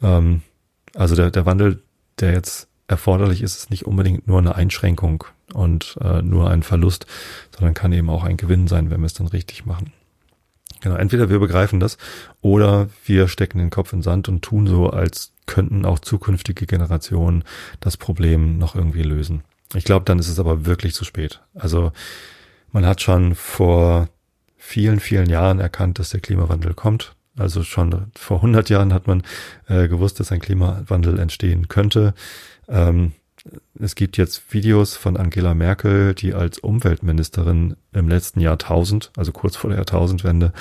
Ähm, 0.00 0.42
also 0.94 1.16
der, 1.16 1.30
der 1.32 1.44
Wandel 1.44 1.82
der 2.20 2.32
jetzt 2.32 2.68
erforderlich 2.86 3.42
ist, 3.42 3.56
ist 3.56 3.70
nicht 3.70 3.86
unbedingt 3.86 4.26
nur 4.26 4.38
eine 4.38 4.54
Einschränkung 4.54 5.24
und 5.52 5.98
äh, 6.00 6.22
nur 6.22 6.50
ein 6.50 6.62
Verlust, 6.62 7.06
sondern 7.56 7.74
kann 7.74 7.92
eben 7.92 8.10
auch 8.10 8.24
ein 8.24 8.36
Gewinn 8.36 8.66
sein, 8.66 8.90
wenn 8.90 9.00
wir 9.00 9.06
es 9.06 9.14
dann 9.14 9.26
richtig 9.28 9.66
machen. 9.66 9.92
Genau, 10.80 10.96
entweder 10.96 11.28
wir 11.28 11.38
begreifen 11.38 11.80
das 11.80 11.98
oder 12.40 12.88
wir 13.04 13.28
stecken 13.28 13.58
den 13.58 13.70
Kopf 13.70 13.92
in 13.92 14.02
Sand 14.02 14.28
und 14.28 14.42
tun 14.42 14.66
so, 14.66 14.90
als 14.90 15.32
könnten 15.46 15.84
auch 15.84 15.98
zukünftige 15.98 16.66
Generationen 16.66 17.42
das 17.80 17.96
Problem 17.96 18.58
noch 18.58 18.74
irgendwie 18.74 19.02
lösen. 19.02 19.42
Ich 19.74 19.84
glaube, 19.84 20.04
dann 20.04 20.18
ist 20.18 20.28
es 20.28 20.38
aber 20.38 20.66
wirklich 20.66 20.94
zu 20.94 21.04
spät. 21.04 21.40
Also 21.54 21.92
man 22.70 22.86
hat 22.86 23.02
schon 23.02 23.34
vor 23.34 24.08
vielen, 24.56 25.00
vielen 25.00 25.28
Jahren 25.28 25.58
erkannt, 25.58 25.98
dass 25.98 26.10
der 26.10 26.20
Klimawandel 26.20 26.74
kommt. 26.74 27.14
Also 27.38 27.62
schon 27.62 28.10
vor 28.14 28.38
100 28.38 28.68
Jahren 28.70 28.92
hat 28.92 29.06
man 29.06 29.22
äh, 29.68 29.88
gewusst, 29.88 30.20
dass 30.20 30.32
ein 30.32 30.40
Klimawandel 30.40 31.18
entstehen 31.18 31.68
könnte. 31.68 32.14
Ähm, 32.68 33.12
es 33.78 33.94
gibt 33.94 34.16
jetzt 34.16 34.52
Videos 34.52 34.96
von 34.96 35.16
Angela 35.16 35.54
Merkel, 35.54 36.14
die 36.14 36.34
als 36.34 36.58
Umweltministerin 36.58 37.76
im 37.92 38.08
letzten 38.08 38.40
Jahrtausend, 38.40 39.10
also 39.16 39.32
kurz 39.32 39.56
vor 39.56 39.70
der 39.70 39.78
Jahrtausendwende, 39.78 40.52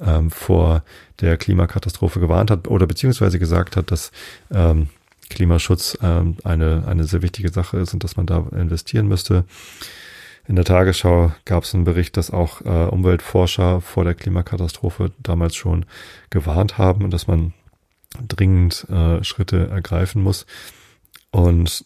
ähm, 0.00 0.30
vor 0.30 0.82
der 1.20 1.36
Klimakatastrophe 1.36 2.20
gewarnt 2.20 2.50
hat 2.50 2.68
oder 2.68 2.86
beziehungsweise 2.86 3.38
gesagt 3.38 3.76
hat, 3.76 3.90
dass 3.90 4.10
ähm, 4.52 4.88
Klimaschutz 5.28 5.96
ähm, 6.02 6.36
eine, 6.44 6.84
eine 6.86 7.04
sehr 7.04 7.22
wichtige 7.22 7.50
Sache 7.50 7.78
ist 7.78 7.94
und 7.94 8.04
dass 8.04 8.16
man 8.16 8.26
da 8.26 8.46
investieren 8.52 9.08
müsste. 9.08 9.44
In 10.48 10.56
der 10.56 10.64
Tagesschau 10.64 11.32
gab 11.44 11.62
es 11.62 11.74
einen 11.74 11.84
Bericht, 11.84 12.16
dass 12.16 12.30
auch 12.30 12.62
äh, 12.62 12.88
Umweltforscher 12.88 13.80
vor 13.80 14.04
der 14.04 14.14
Klimakatastrophe 14.14 15.12
damals 15.22 15.54
schon 15.54 15.86
gewarnt 16.30 16.78
haben 16.78 17.10
dass 17.10 17.26
man 17.26 17.52
dringend 18.28 18.86
äh, 18.90 19.22
Schritte 19.24 19.68
ergreifen 19.68 20.22
muss. 20.22 20.46
Und 21.30 21.84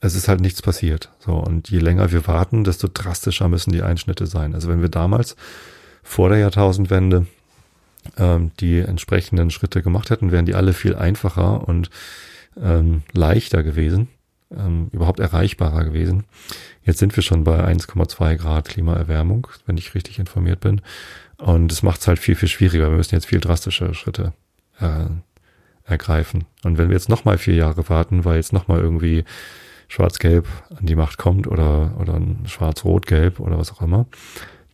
es 0.00 0.14
ist 0.14 0.28
halt 0.28 0.40
nichts 0.40 0.62
passiert. 0.62 1.10
So, 1.18 1.34
und 1.34 1.70
je 1.70 1.78
länger 1.78 2.12
wir 2.12 2.26
warten, 2.26 2.64
desto 2.64 2.88
drastischer 2.92 3.48
müssen 3.48 3.72
die 3.72 3.82
Einschnitte 3.82 4.26
sein. 4.26 4.54
Also 4.54 4.68
wenn 4.68 4.82
wir 4.82 4.88
damals 4.88 5.36
vor 6.02 6.28
der 6.28 6.38
Jahrtausendwende 6.38 7.26
ähm, 8.16 8.52
die 8.60 8.78
entsprechenden 8.78 9.50
Schritte 9.50 9.82
gemacht 9.82 10.10
hätten, 10.10 10.32
wären 10.32 10.46
die 10.46 10.54
alle 10.54 10.72
viel 10.72 10.94
einfacher 10.94 11.66
und 11.68 11.90
ähm, 12.60 13.02
leichter 13.12 13.62
gewesen, 13.62 14.08
ähm, 14.56 14.88
überhaupt 14.92 15.20
erreichbarer 15.20 15.84
gewesen. 15.84 16.24
Jetzt 16.82 16.98
sind 16.98 17.14
wir 17.16 17.22
schon 17.22 17.44
bei 17.44 17.64
1,2 17.64 18.36
Grad 18.36 18.68
Klimaerwärmung, 18.68 19.46
wenn 19.66 19.76
ich 19.76 19.94
richtig 19.94 20.18
informiert 20.18 20.60
bin. 20.60 20.80
Und 21.36 21.70
es 21.70 21.82
macht 21.82 22.00
es 22.00 22.08
halt 22.08 22.18
viel, 22.18 22.34
viel 22.34 22.48
schwieriger. 22.48 22.90
Wir 22.90 22.96
müssen 22.96 23.14
jetzt 23.14 23.26
viel 23.26 23.40
drastischere 23.40 23.94
Schritte 23.94 24.32
äh, 24.80 25.06
ergreifen. 25.84 26.44
Und 26.64 26.78
wenn 26.78 26.88
wir 26.88 26.96
jetzt 26.96 27.08
nochmal 27.08 27.38
vier 27.38 27.54
Jahre 27.54 27.88
warten, 27.88 28.24
weil 28.24 28.36
jetzt 28.36 28.52
nochmal 28.52 28.80
irgendwie 28.80 29.24
Schwarz-Gelb 29.88 30.46
an 30.76 30.86
die 30.86 30.96
Macht 30.96 31.18
kommt 31.18 31.46
oder, 31.46 31.96
oder 31.98 32.14
ein 32.14 32.44
Schwarz-Rot-Gelb 32.46 33.40
oder 33.40 33.58
was 33.58 33.72
auch 33.72 33.80
immer, 33.80 34.06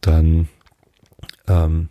dann 0.00 0.48
ähm, 1.46 1.88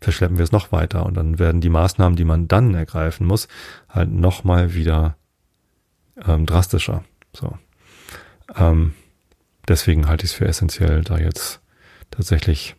verschleppen 0.00 0.38
wir 0.38 0.44
es 0.44 0.52
noch 0.52 0.70
weiter 0.70 1.06
und 1.06 1.14
dann 1.14 1.38
werden 1.38 1.60
die 1.60 1.70
Maßnahmen, 1.70 2.16
die 2.16 2.24
man 2.24 2.46
dann 2.46 2.74
ergreifen 2.74 3.26
muss, 3.26 3.48
halt 3.88 4.10
nochmal 4.10 4.74
wieder 4.74 5.16
ähm, 6.26 6.46
drastischer. 6.46 7.04
So. 7.38 7.56
Ähm, 8.56 8.94
deswegen 9.66 10.08
halte 10.08 10.24
ich 10.24 10.32
es 10.32 10.36
für 10.36 10.46
essentiell, 10.46 11.02
da 11.02 11.18
jetzt 11.18 11.60
tatsächlich 12.10 12.74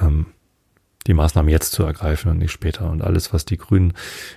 ähm, 0.00 0.26
die 1.06 1.14
Maßnahmen 1.14 1.50
jetzt 1.50 1.72
zu 1.72 1.84
ergreifen 1.84 2.30
und 2.30 2.38
nicht 2.38 2.52
später. 2.52 2.90
Und 2.90 3.02
alles, 3.02 3.32
was 3.32 3.44
die 3.44 3.56
Grünen 3.56 3.92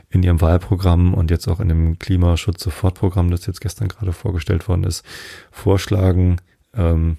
in 0.09 0.23
ihrem 0.23 0.41
Wahlprogramm 0.41 1.13
und 1.13 1.31
jetzt 1.31 1.47
auch 1.47 1.59
in 1.59 1.69
dem 1.69 1.99
Klimaschutz-Sofortprogramm, 1.99 3.31
das 3.31 3.45
jetzt 3.45 3.61
gestern 3.61 3.87
gerade 3.87 4.13
vorgestellt 4.13 4.67
worden 4.67 4.83
ist, 4.83 5.03
vorschlagen, 5.51 6.37
ähm, 6.73 7.17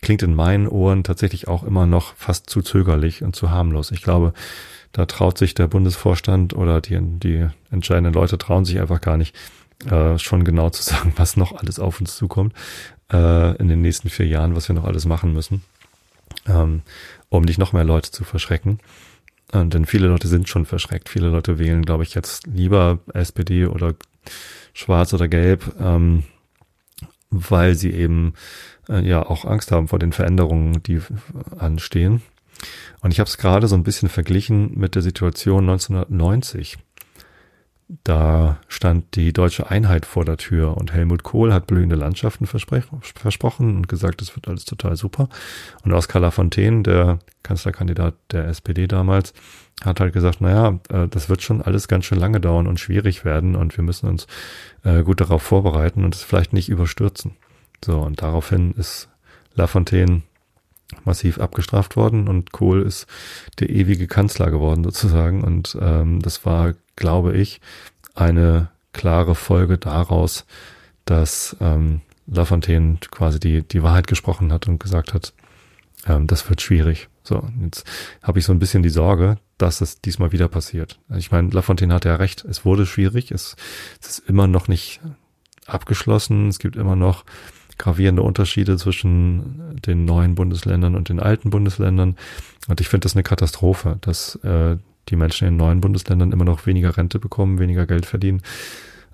klingt 0.00 0.22
in 0.22 0.34
meinen 0.34 0.66
Ohren 0.66 1.04
tatsächlich 1.04 1.46
auch 1.46 1.62
immer 1.62 1.86
noch 1.86 2.14
fast 2.14 2.48
zu 2.48 2.62
zögerlich 2.62 3.22
und 3.22 3.36
zu 3.36 3.50
harmlos. 3.50 3.90
Ich 3.90 4.02
glaube, 4.02 4.32
da 4.92 5.04
traut 5.06 5.36
sich 5.36 5.54
der 5.54 5.68
Bundesvorstand 5.68 6.54
oder 6.54 6.80
die, 6.80 6.98
die 7.00 7.48
entscheidenden 7.70 8.14
Leute 8.14 8.38
trauen 8.38 8.64
sich 8.64 8.80
einfach 8.80 9.00
gar 9.00 9.18
nicht, 9.18 9.36
äh, 9.86 10.18
schon 10.18 10.44
genau 10.44 10.70
zu 10.70 10.82
sagen, 10.90 11.12
was 11.16 11.36
noch 11.36 11.52
alles 11.52 11.78
auf 11.78 12.00
uns 12.00 12.16
zukommt 12.16 12.54
äh, 13.12 13.56
in 13.56 13.68
den 13.68 13.80
nächsten 13.80 14.08
vier 14.08 14.26
Jahren, 14.26 14.54
was 14.54 14.68
wir 14.68 14.74
noch 14.74 14.84
alles 14.84 15.04
machen 15.04 15.32
müssen, 15.32 15.62
ähm, 16.46 16.82
um 17.28 17.42
nicht 17.42 17.58
noch 17.58 17.72
mehr 17.72 17.84
Leute 17.84 18.10
zu 18.10 18.24
verschrecken. 18.24 18.80
Und 19.52 19.66
äh, 19.66 19.68
denn 19.68 19.86
viele 19.86 20.08
Leute 20.08 20.28
sind 20.28 20.48
schon 20.48 20.66
verschreckt. 20.66 21.08
Viele 21.08 21.28
Leute 21.28 21.58
wählen, 21.58 21.84
glaube 21.84 22.02
ich, 22.04 22.14
jetzt 22.14 22.46
lieber 22.46 22.98
SPD 23.14 23.66
oder 23.66 23.94
Schwarz 24.72 25.12
oder 25.12 25.28
Gelb, 25.28 25.74
ähm, 25.80 26.24
weil 27.30 27.74
sie 27.74 27.90
eben 27.90 28.34
äh, 28.88 29.06
ja 29.06 29.24
auch 29.24 29.44
Angst 29.44 29.72
haben 29.72 29.88
vor 29.88 29.98
den 29.98 30.12
Veränderungen, 30.12 30.82
die 30.82 31.00
anstehen. 31.58 32.22
Und 33.00 33.12
ich 33.12 33.20
habe 33.20 33.28
es 33.28 33.38
gerade 33.38 33.66
so 33.68 33.74
ein 33.74 33.82
bisschen 33.82 34.08
verglichen 34.08 34.78
mit 34.78 34.94
der 34.94 35.02
Situation 35.02 35.68
1990. 35.68 36.78
Da 38.04 38.58
stand 38.68 39.16
die 39.16 39.32
deutsche 39.32 39.68
Einheit 39.68 40.06
vor 40.06 40.24
der 40.24 40.36
Tür 40.36 40.76
und 40.76 40.92
Helmut 40.92 41.24
Kohl 41.24 41.52
hat 41.52 41.66
blühende 41.66 41.96
Landschaften 41.96 42.46
versprochen 42.46 43.76
und 43.76 43.88
gesagt, 43.88 44.22
es 44.22 44.36
wird 44.36 44.46
alles 44.46 44.64
total 44.64 44.94
super. 44.94 45.28
Und 45.82 45.92
Oskar 45.92 46.22
Lafontaine, 46.22 46.84
der 46.84 47.18
Kanzlerkandidat 47.42 48.14
der 48.30 48.46
SPD 48.46 48.86
damals, 48.86 49.34
hat 49.84 49.98
halt 49.98 50.12
gesagt, 50.12 50.40
naja, 50.40 50.78
äh, 50.88 51.08
das 51.08 51.28
wird 51.28 51.42
schon 51.42 51.62
alles 51.62 51.88
ganz 51.88 52.04
schön 52.04 52.18
lange 52.18 52.38
dauern 52.38 52.68
und 52.68 52.78
schwierig 52.78 53.24
werden 53.24 53.56
und 53.56 53.76
wir 53.76 53.82
müssen 53.82 54.08
uns 54.08 54.28
äh, 54.84 55.02
gut 55.02 55.20
darauf 55.20 55.42
vorbereiten 55.42 56.04
und 56.04 56.14
es 56.14 56.22
vielleicht 56.22 56.52
nicht 56.52 56.68
überstürzen. 56.68 57.32
So, 57.84 57.98
und 57.98 58.22
daraufhin 58.22 58.72
ist 58.72 59.08
Lafontaine 59.54 60.22
massiv 61.04 61.38
abgestraft 61.38 61.96
worden 61.96 62.28
und 62.28 62.52
Kohl 62.52 62.82
ist 62.82 63.06
der 63.58 63.70
ewige 63.70 64.06
Kanzler 64.06 64.50
geworden 64.50 64.84
sozusagen. 64.84 65.42
Und 65.42 65.76
ähm, 65.80 66.20
das 66.20 66.44
war, 66.44 66.74
glaube 66.96 67.36
ich, 67.36 67.60
eine 68.14 68.68
klare 68.92 69.34
Folge 69.34 69.78
daraus, 69.78 70.46
dass 71.04 71.56
ähm, 71.60 72.00
Lafontaine 72.26 72.98
quasi 73.10 73.40
die, 73.40 73.62
die 73.62 73.82
Wahrheit 73.82 74.06
gesprochen 74.06 74.52
hat 74.52 74.68
und 74.68 74.78
gesagt 74.78 75.14
hat, 75.14 75.32
ähm, 76.06 76.26
das 76.26 76.48
wird 76.48 76.60
schwierig. 76.60 77.08
So, 77.22 77.48
jetzt 77.62 77.84
habe 78.22 78.38
ich 78.38 78.44
so 78.44 78.52
ein 78.52 78.58
bisschen 78.58 78.82
die 78.82 78.88
Sorge, 78.88 79.38
dass 79.58 79.80
es 79.80 80.00
diesmal 80.00 80.32
wieder 80.32 80.48
passiert. 80.48 80.98
Ich 81.16 81.30
meine, 81.30 81.50
Lafontaine 81.50 81.94
hatte 81.94 82.08
ja 82.08 82.16
recht, 82.16 82.44
es 82.44 82.64
wurde 82.64 82.86
schwierig, 82.86 83.30
es, 83.30 83.56
es 84.00 84.18
ist 84.18 84.28
immer 84.28 84.46
noch 84.46 84.68
nicht 84.68 85.00
abgeschlossen, 85.66 86.48
es 86.48 86.58
gibt 86.58 86.76
immer 86.76 86.96
noch 86.96 87.24
gravierende 87.80 88.22
Unterschiede 88.22 88.76
zwischen 88.76 89.80
den 89.86 90.04
neuen 90.04 90.34
Bundesländern 90.34 90.94
und 90.94 91.08
den 91.08 91.18
alten 91.18 91.50
Bundesländern. 91.50 92.16
Und 92.68 92.80
ich 92.80 92.88
finde 92.88 93.06
das 93.06 93.16
eine 93.16 93.22
Katastrophe, 93.22 93.96
dass 94.02 94.36
äh, 94.44 94.76
die 95.08 95.16
Menschen 95.16 95.48
in 95.48 95.54
den 95.54 95.58
neuen 95.58 95.80
Bundesländern 95.80 96.32
immer 96.32 96.44
noch 96.44 96.66
weniger 96.66 96.96
Rente 96.96 97.18
bekommen, 97.18 97.58
weniger 97.58 97.86
Geld 97.86 98.06
verdienen, 98.06 98.42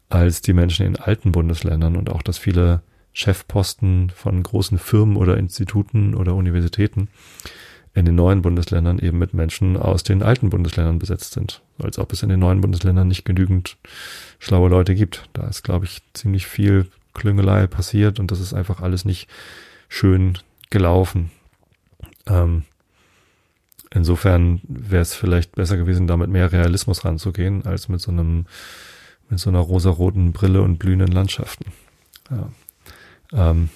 als 0.09 0.43
die 0.43 0.53
Menschen 0.53 0.85
in 0.85 0.97
alten 0.97 1.33
Bundesländern 1.33 1.97
und 1.97 2.11
auch, 2.11 2.23
dass 2.23 2.39
viele 2.39 2.83
Chefposten 3.13 4.11
von 4.11 4.43
großen 4.43 4.79
Firmen 4.79 5.17
oder 5.17 5.39
Instituten 5.39 6.15
oder 6.15 6.35
Universitäten 6.35 7.09
in 7.95 8.05
den 8.05 8.17
neuen 8.17 8.43
Bundesländern 8.43 8.99
eben 8.99 9.19
mit 9.19 9.33
Menschen 9.33 9.77
aus 9.77 10.03
den 10.03 10.23
alten 10.23 10.51
Bundesländern 10.51 10.99
besetzt 10.99 11.33
sind. 11.33 11.63
Als 11.79 11.99
ob 11.99 12.13
es 12.13 12.23
in 12.23 12.29
den 12.29 12.41
neuen 12.41 12.61
Bundesländern 12.61 13.09
nicht 13.09 13.25
genügend 13.25 13.79
schlaue 14.39 14.69
Leute 14.69 14.95
gibt. 14.95 15.31
Da 15.33 15.47
ist, 15.47 15.63
glaube 15.63 15.87
ich, 15.87 16.03
ziemlich 16.13 16.47
viel 16.47 16.87
Klüngelei 17.17 17.67
passiert 17.67 18.21
und 18.21 18.31
das 18.31 18.41
ist 18.41 18.55
einfach 18.55 18.81
alles 18.81 19.05
nicht 19.05 19.29
schön 19.89 20.39
gelaufen. 20.71 21.31
Ähm, 22.27 22.65
insofern 23.91 24.61
wäre 24.69 25.03
es 25.03 25.15
vielleicht 25.15 25.55
besser 25.55 25.77
gewesen, 25.77 26.07
da 26.07 26.17
mit 26.17 26.31
mehr 26.31 26.53
Realismus 26.53 27.05
ranzugehen, 27.05 27.65
als 27.65 27.89
mit 27.89 28.01
so 28.01 28.11
einem, 28.11 28.47
mit 29.29 29.39
so 29.39 29.51
einer 29.51 29.61
rosaroten 29.61 30.33
Brille 30.33 30.63
und 30.63 30.79
blühenden 30.79 31.13
Landschaften. 31.13 31.73
Ja. 32.31 32.51
Ähm, 33.33 33.71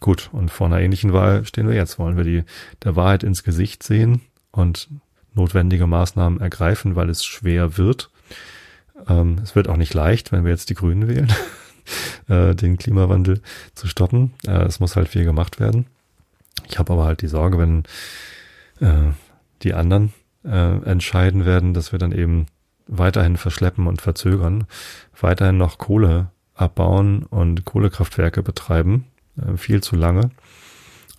gut, 0.00 0.30
und 0.32 0.50
vor 0.50 0.66
einer 0.66 0.80
ähnlichen 0.80 1.12
Wahl 1.12 1.44
stehen 1.44 1.68
wir 1.68 1.74
jetzt. 1.74 1.98
Wollen 1.98 2.16
wir 2.16 2.24
die 2.24 2.44
der 2.82 2.96
Wahrheit 2.96 3.22
ins 3.22 3.42
Gesicht 3.42 3.82
sehen 3.82 4.20
und 4.50 4.88
notwendige 5.34 5.86
Maßnahmen 5.86 6.40
ergreifen, 6.40 6.96
weil 6.96 7.08
es 7.08 7.24
schwer 7.24 7.76
wird. 7.76 8.10
Ähm, 9.08 9.38
es 9.42 9.54
wird 9.54 9.68
auch 9.68 9.76
nicht 9.76 9.94
leicht, 9.94 10.32
wenn 10.32 10.44
wir 10.44 10.50
jetzt 10.50 10.70
die 10.70 10.74
Grünen 10.74 11.08
wählen. 11.08 11.32
äh, 12.28 12.54
den 12.54 12.78
Klimawandel 12.78 13.40
zu 13.74 13.86
stoppen. 13.88 14.32
Äh, 14.46 14.64
es 14.64 14.80
muss 14.80 14.96
halt 14.96 15.08
viel 15.08 15.24
gemacht 15.24 15.60
werden. 15.60 15.86
Ich 16.68 16.78
habe 16.78 16.92
aber 16.92 17.04
halt 17.04 17.22
die 17.22 17.28
Sorge, 17.28 17.58
wenn 17.58 17.84
äh, 18.80 19.12
die 19.62 19.74
anderen 19.74 20.12
äh, 20.44 20.82
entscheiden 20.84 21.44
werden, 21.44 21.74
dass 21.74 21.92
wir 21.92 21.98
dann 21.98 22.12
eben 22.12 22.46
weiterhin 22.86 23.36
verschleppen 23.36 23.86
und 23.86 24.00
verzögern, 24.00 24.64
weiterhin 25.20 25.58
noch 25.58 25.78
Kohle 25.78 26.30
abbauen 26.54 27.24
und 27.24 27.64
Kohlekraftwerke 27.64 28.42
betreiben, 28.42 29.06
äh, 29.40 29.56
viel 29.56 29.82
zu 29.82 29.96
lange. 29.96 30.30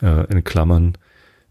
In 0.02 0.44
Klammern 0.44 0.98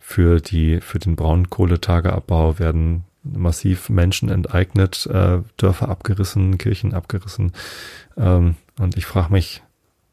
für 0.00 0.40
die 0.40 0.80
für 0.80 0.98
den 0.98 1.14
Braunkohletageabbau 1.14 2.58
werden 2.58 3.04
massiv 3.22 3.88
Menschen 3.90 4.28
enteignet, 4.28 5.06
äh, 5.06 5.40
Dörfer 5.56 5.88
abgerissen, 5.88 6.59
Kirchen 6.59 6.94
abgerissen. 6.94 7.52
Ähm, 8.16 8.56
und 8.78 8.96
ich 8.96 9.06
frage 9.06 9.33
mich, 9.33 9.62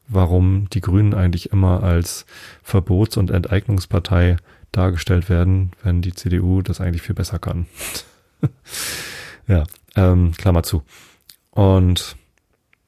warum 0.07 0.69
die 0.69 0.81
Grünen 0.81 1.13
eigentlich 1.13 1.51
immer 1.51 1.83
als 1.83 2.25
Verbots- 2.63 3.17
und 3.17 3.31
Enteignungspartei 3.31 4.37
dargestellt 4.71 5.29
werden, 5.29 5.71
wenn 5.83 6.01
die 6.01 6.13
CDU 6.13 6.61
das 6.61 6.81
eigentlich 6.81 7.01
viel 7.01 7.15
besser 7.15 7.39
kann. 7.39 7.67
ja, 9.47 9.63
ähm, 9.95 10.33
Klammer 10.37 10.63
zu. 10.63 10.83
Und 11.51 12.15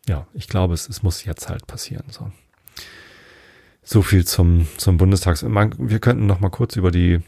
ja, 0.08 0.27
ich 0.34 0.47
glaube, 0.47 0.73
es, 0.73 0.89
es 0.89 1.03
muss 1.03 1.23
jetzt 1.23 1.49
halt 1.49 1.67
passieren. 1.67 2.05
So, 2.10 2.32
so 3.84 4.01
viel 4.01 4.25
zum, 4.25 4.67
zum 4.77 4.97
Bundestags. 4.97 5.43
Wir 5.43 5.99
könnten 5.99 6.27
noch 6.27 6.39
mal 6.39 6.49
kurz 6.49 6.75
über 6.75 6.91
die 6.91 7.21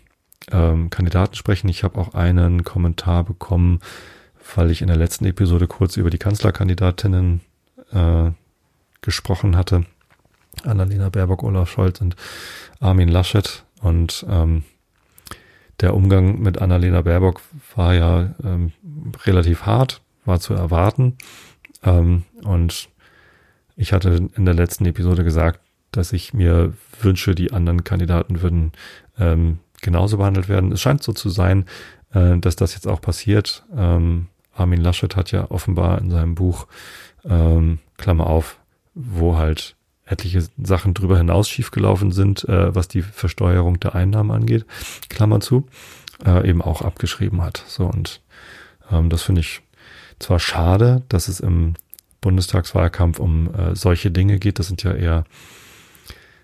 ähm, 0.52 0.90
Kandidaten 0.90 1.36
sprechen. 1.36 1.70
Ich 1.70 1.84
habe 1.84 2.00
auch 2.00 2.14
einen 2.14 2.64
Kommentar 2.64 3.24
bekommen, 3.24 3.80
weil 4.56 4.72
ich 4.72 4.82
in 4.82 4.88
der 4.88 4.98
letzten 4.98 5.26
Episode 5.26 5.68
kurz 5.68 5.98
über 5.98 6.10
die 6.10 6.18
Kanzlerkandidatinnen 6.18 7.42
äh, 7.92 8.32
gesprochen 9.02 9.56
hatte. 9.56 9.86
Annalena 10.64 11.10
Baerbock, 11.10 11.44
Olaf 11.44 11.70
Scholz 11.70 12.02
und 12.02 12.16
Armin 12.80 13.10
Laschet. 13.10 13.64
Und 13.82 14.26
ähm, 14.30 14.64
der 15.80 15.96
Umgang 15.96 16.40
mit 16.40 16.60
Annalena 16.60 17.02
Baerbock 17.02 17.42
war 17.76 17.94
ja 17.94 18.36
ähm, 18.44 18.72
relativ 19.26 19.66
hart, 19.66 20.02
war 20.26 20.40
zu 20.40 20.54
erwarten. 20.54 21.18
Ähm, 21.84 22.24
und 22.44 22.90
ich 23.76 23.94
hatte 23.94 24.30
in 24.36 24.46
der 24.46 24.54
letzten 24.54 24.86
Episode 24.86 25.24
gesagt, 25.24 25.62
dass 25.92 26.14
ich 26.14 26.34
mir 26.34 26.74
wünsche, 27.02 27.36
die 27.36 27.52
anderen 27.52 27.84
Kandidaten 27.84 28.42
würden 28.42 28.72
ähm, 29.20 29.60
genauso 29.82 30.18
behandelt 30.18 30.50
werden. 30.50 30.72
Es 30.72 30.82
scheint 30.82 31.04
so 31.04 31.14
zu 31.14 31.30
sein, 31.30 31.66
äh, 32.14 32.38
dass 32.38 32.56
das 32.56 32.74
jetzt 32.74 32.88
auch 32.88 33.02
passiert. 33.02 33.64
Ähm, 33.76 34.28
Armin 34.54 34.82
Laschet 34.82 35.16
hat 35.16 35.32
ja 35.32 35.50
offenbar 35.50 36.00
in 36.00 36.10
seinem 36.10 36.36
Buch, 36.36 36.68
ähm, 37.24 37.80
Klammer 37.98 38.28
auf, 38.28 38.60
wo 38.94 39.38
halt 39.38 39.76
etliche 40.06 40.46
Sachen 40.62 40.94
drüber 40.94 41.18
hinaus 41.18 41.50
schiefgelaufen 41.50 42.12
sind, 42.12 42.48
äh, 42.50 42.76
was 42.76 42.88
die 42.88 43.02
Versteuerung 43.02 43.80
der 43.80 43.96
Einnahmen 43.96 44.32
angeht, 44.32 44.66
Klammer 45.10 45.40
zu, 45.40 45.68
äh, 46.26 46.48
eben 46.48 46.62
auch 46.62 46.82
abgeschrieben 46.82 47.42
hat. 47.42 47.64
So 47.68 47.86
und 47.86 48.22
ähm, 48.92 49.10
das 49.10 49.24
finde 49.24 49.42
ich 49.42 49.62
zwar 50.20 50.40
schade, 50.40 51.04
dass 51.10 51.28
es 51.28 51.40
im 51.40 51.76
Bundestagswahlkampf 52.20 53.20
um 53.20 53.54
äh, 53.56 53.76
solche 53.76 54.12
Dinge 54.12 54.38
geht. 54.38 54.60
Das 54.60 54.68
sind 54.68 54.84
ja 54.84 54.94
eher, 54.94 55.24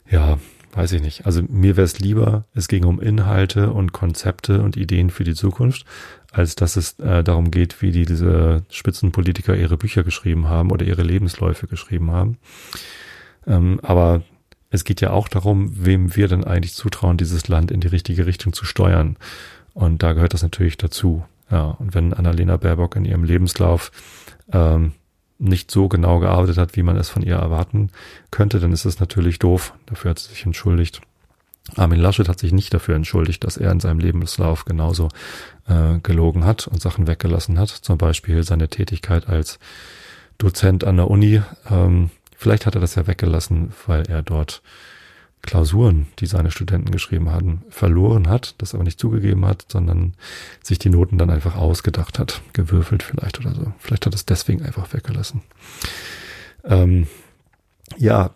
ja, 0.09 0.39
weiß 0.77 0.91
ich 0.91 1.01
nicht. 1.01 1.25
Also 1.25 1.41
mir 1.49 1.75
wäre 1.75 1.85
es 1.85 1.99
lieber, 1.99 2.45
es 2.53 2.67
ging 2.67 2.85
um 2.85 3.01
Inhalte 3.01 3.71
und 3.71 3.93
Konzepte 3.93 4.61
und 4.61 4.77
Ideen 4.77 5.09
für 5.09 5.23
die 5.23 5.33
Zukunft, 5.33 5.85
als 6.31 6.55
dass 6.55 6.75
es 6.75 6.99
äh, 6.99 7.23
darum 7.23 7.49
geht, 7.49 7.81
wie 7.81 7.91
die, 7.91 8.05
diese 8.05 8.63
Spitzenpolitiker 8.69 9.55
ihre 9.55 9.75
Bücher 9.75 10.03
geschrieben 10.03 10.47
haben 10.47 10.71
oder 10.71 10.85
ihre 10.85 11.01
Lebensläufe 11.01 11.67
geschrieben 11.67 12.11
haben. 12.11 12.37
Ähm, 13.47 13.79
aber 13.81 14.21
es 14.69 14.83
geht 14.83 15.01
ja 15.01 15.09
auch 15.09 15.27
darum, 15.27 15.71
wem 15.85 16.15
wir 16.15 16.27
denn 16.27 16.43
eigentlich 16.43 16.73
zutrauen, 16.73 17.17
dieses 17.17 17.47
Land 17.47 17.71
in 17.71 17.81
die 17.81 17.87
richtige 17.87 18.27
Richtung 18.27 18.53
zu 18.53 18.63
steuern. 18.63 19.17
Und 19.73 20.03
da 20.03 20.13
gehört 20.13 20.33
das 20.33 20.43
natürlich 20.43 20.77
dazu. 20.77 21.25
Ja, 21.49 21.71
und 21.79 21.95
wenn 21.95 22.13
Annalena 22.13 22.57
Baerbock 22.57 22.95
in 22.97 23.05
ihrem 23.05 23.23
Lebenslauf 23.23 23.91
ähm, 24.51 24.91
nicht 25.39 25.71
so 25.71 25.87
genau 25.87 26.19
gearbeitet 26.19 26.57
hat, 26.57 26.75
wie 26.75 26.83
man 26.83 26.97
es 26.97 27.09
von 27.09 27.21
ihr 27.21 27.35
erwarten 27.35 27.89
könnte, 28.31 28.59
dann 28.59 28.71
ist 28.71 28.85
es 28.85 28.99
natürlich 28.99 29.39
doof. 29.39 29.73
Dafür 29.85 30.11
hat 30.11 30.19
sie 30.19 30.29
sich 30.29 30.45
entschuldigt. 30.45 31.01
Armin 31.75 31.99
Laschet 31.99 32.29
hat 32.29 32.39
sich 32.39 32.53
nicht 32.53 32.73
dafür 32.73 32.95
entschuldigt, 32.95 33.43
dass 33.43 33.57
er 33.57 33.71
in 33.71 33.79
seinem 33.79 33.99
Lebenslauf 33.99 34.65
genauso 34.65 35.09
äh, 35.67 35.99
gelogen 36.01 36.45
hat 36.45 36.67
und 36.67 36.81
Sachen 36.81 37.07
weggelassen 37.07 37.59
hat. 37.59 37.69
Zum 37.69 37.97
Beispiel 37.97 38.43
seine 38.43 38.69
Tätigkeit 38.69 39.27
als 39.27 39.59
Dozent 40.37 40.83
an 40.85 40.97
der 40.97 41.09
Uni. 41.09 41.41
Ähm, 41.69 42.09
vielleicht 42.35 42.65
hat 42.65 42.75
er 42.75 42.81
das 42.81 42.95
ja 42.95 43.05
weggelassen, 43.05 43.73
weil 43.85 44.03
er 44.07 44.21
dort 44.23 44.61
Klausuren, 45.41 46.07
die 46.19 46.25
seine 46.25 46.51
Studenten 46.51 46.91
geschrieben 46.91 47.31
hatten, 47.31 47.63
verloren 47.69 48.27
hat, 48.27 48.55
das 48.57 48.73
aber 48.73 48.83
nicht 48.83 48.99
zugegeben 48.99 49.45
hat, 49.45 49.65
sondern 49.71 50.13
sich 50.61 50.79
die 50.79 50.89
Noten 50.89 51.17
dann 51.17 51.29
einfach 51.29 51.55
ausgedacht 51.55 52.19
hat, 52.19 52.41
gewürfelt 52.53 53.03
vielleicht 53.03 53.39
oder 53.39 53.53
so. 53.53 53.71
Vielleicht 53.79 54.05
hat 54.05 54.13
es 54.13 54.25
deswegen 54.25 54.63
einfach 54.63 54.93
weggelassen. 54.93 55.41
Ähm, 56.65 57.07
ja, 57.97 58.31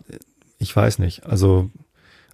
ich 0.58 0.74
weiß 0.74 0.98
nicht. 1.00 1.26
Also 1.26 1.70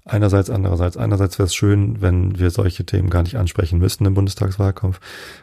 einerseits, 0.05 0.51
andererseits. 0.51 0.97
Einerseits 0.97 1.39
wäre 1.39 1.47
es 1.47 1.55
schön, 1.55 2.01
wenn 2.01 2.39
wir 2.39 2.51
solche 2.51 2.85
Themen 2.85 3.11
gar 3.11 3.23
nicht 3.23 3.37
ansprechen 3.37 3.79
müssten 3.79 4.07
im 4.07 4.15
Bundestagswahlkampf. 4.15 5.01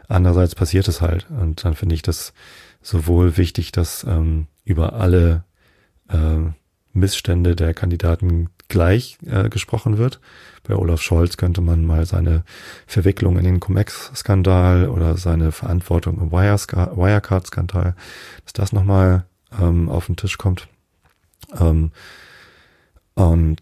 Andererseits 0.08 0.56
passiert 0.56 0.88
es 0.88 1.02
halt. 1.02 1.28
Und 1.30 1.66
dann 1.66 1.76
finde 1.76 1.96
ich 1.96 2.02
das 2.02 2.34
sowohl 2.82 3.38
wichtig, 3.38 3.72
dass 3.72 4.04
ähm, 4.04 4.48
über 4.64 4.94
alle 4.94 5.44
äh, 6.10 6.52
Missstände 6.94 7.56
der 7.56 7.74
Kandidaten 7.74 8.50
gleich 8.68 9.18
äh, 9.26 9.50
gesprochen 9.50 9.98
wird. 9.98 10.20
Bei 10.64 10.76
Olaf 10.76 11.02
Scholz 11.02 11.38
könnte 11.38 11.62
man 11.62 11.86
mal 11.86 12.06
seine 12.06 12.44
Verwicklung 12.88 13.38
in 13.38 13.46
den 13.46 13.60
Cum-Ex-Skandal 13.60 14.90
oder 14.90 15.18
seine 15.18 15.52
Verantwortung 15.52 16.20
im 16.20 16.32
Wirecard-Skandal, 16.32 17.96
dass 18.44 18.54
das 18.54 18.74
nochmal 18.74 19.26
ähm, 19.60 19.90
auf 19.90 20.08
den 20.08 20.16
Tisch 20.16 20.38
kommt. 20.38 20.68
Ähm, 21.60 21.92
und 23.14 23.62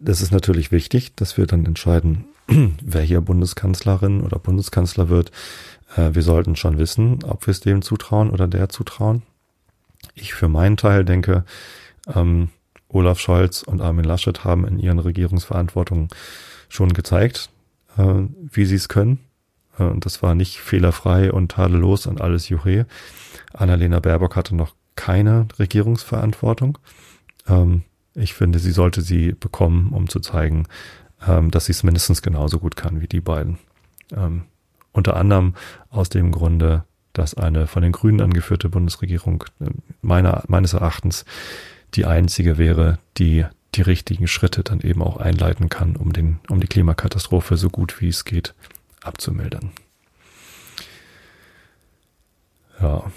das 0.00 0.22
ist 0.22 0.32
natürlich 0.32 0.72
wichtig, 0.72 1.14
dass 1.16 1.36
wir 1.36 1.46
dann 1.46 1.66
entscheiden, 1.66 2.24
wer 2.48 3.02
hier 3.02 3.20
Bundeskanzlerin 3.20 4.22
oder 4.22 4.38
Bundeskanzler 4.38 5.08
wird. 5.08 5.30
Äh, 5.96 6.14
wir 6.14 6.22
sollten 6.22 6.56
schon 6.56 6.78
wissen, 6.78 7.22
ob 7.24 7.46
wir 7.46 7.52
es 7.52 7.60
dem 7.60 7.82
zutrauen 7.82 8.30
oder 8.30 8.48
der 8.48 8.68
zutrauen. 8.68 9.22
Ich 10.14 10.34
für 10.34 10.48
meinen 10.48 10.76
Teil 10.76 11.04
denke, 11.04 11.44
ähm, 12.14 12.50
Olaf 12.94 13.18
Scholz 13.18 13.62
und 13.62 13.80
Armin 13.80 14.04
Laschet 14.04 14.44
haben 14.44 14.66
in 14.66 14.78
ihren 14.78 14.98
Regierungsverantwortungen 14.98 16.08
schon 16.68 16.92
gezeigt, 16.92 17.50
äh, 17.96 18.22
wie 18.40 18.64
sie 18.64 18.76
es 18.76 18.88
können. 18.88 19.18
Äh, 19.78 19.84
und 19.84 20.04
das 20.04 20.22
war 20.22 20.34
nicht 20.34 20.58
fehlerfrei 20.58 21.32
und 21.32 21.52
tadellos 21.52 22.06
und 22.06 22.20
alles 22.20 22.48
Juche. 22.48 22.86
Annalena 23.52 24.00
Baerbock 24.00 24.36
hatte 24.36 24.54
noch 24.54 24.74
keine 24.96 25.48
Regierungsverantwortung. 25.58 26.78
Ähm, 27.48 27.82
ich 28.14 28.34
finde, 28.34 28.60
sie 28.60 28.70
sollte 28.70 29.02
sie 29.02 29.32
bekommen, 29.32 29.92
um 29.92 30.08
zu 30.08 30.20
zeigen, 30.20 30.66
ähm, 31.26 31.50
dass 31.50 31.66
sie 31.66 31.72
es 31.72 31.82
mindestens 31.82 32.22
genauso 32.22 32.60
gut 32.60 32.76
kann 32.76 33.00
wie 33.00 33.08
die 33.08 33.20
beiden. 33.20 33.58
Ähm, 34.14 34.42
unter 34.92 35.16
anderem 35.16 35.54
aus 35.90 36.08
dem 36.08 36.30
Grunde, 36.30 36.84
dass 37.12 37.34
eine 37.34 37.66
von 37.66 37.82
den 37.82 37.92
Grünen 37.92 38.20
angeführte 38.20 38.68
Bundesregierung 38.68 39.44
äh, 39.60 39.66
meiner, 40.00 40.44
meines 40.46 40.74
Erachtens 40.74 41.24
die 41.94 42.06
einzige 42.06 42.58
wäre, 42.58 42.98
die 43.18 43.44
die 43.74 43.82
richtigen 43.82 44.28
Schritte 44.28 44.62
dann 44.62 44.80
eben 44.80 45.02
auch 45.02 45.16
einleiten 45.16 45.68
kann, 45.68 45.96
um 45.96 46.12
den, 46.12 46.38
um 46.48 46.60
die 46.60 46.66
Klimakatastrophe 46.66 47.56
so 47.56 47.70
gut 47.70 48.00
wie 48.00 48.08
es 48.08 48.24
geht 48.24 48.54
abzumildern. 49.02 49.72
Ja. 52.80 53.10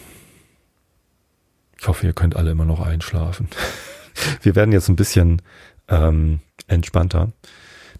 Ich 1.80 1.88
hoffe, 1.88 2.08
ihr 2.08 2.13
könnt 2.13 2.36
alle 2.36 2.52
immer 2.52 2.66
noch 2.66 2.80
einschlafen. 2.80 3.50
Wir 4.42 4.56
werden 4.56 4.72
jetzt 4.72 4.90
ein 4.90 4.96
bisschen 4.96 5.42
ähm, 5.88 6.40
entspannter, 6.68 7.32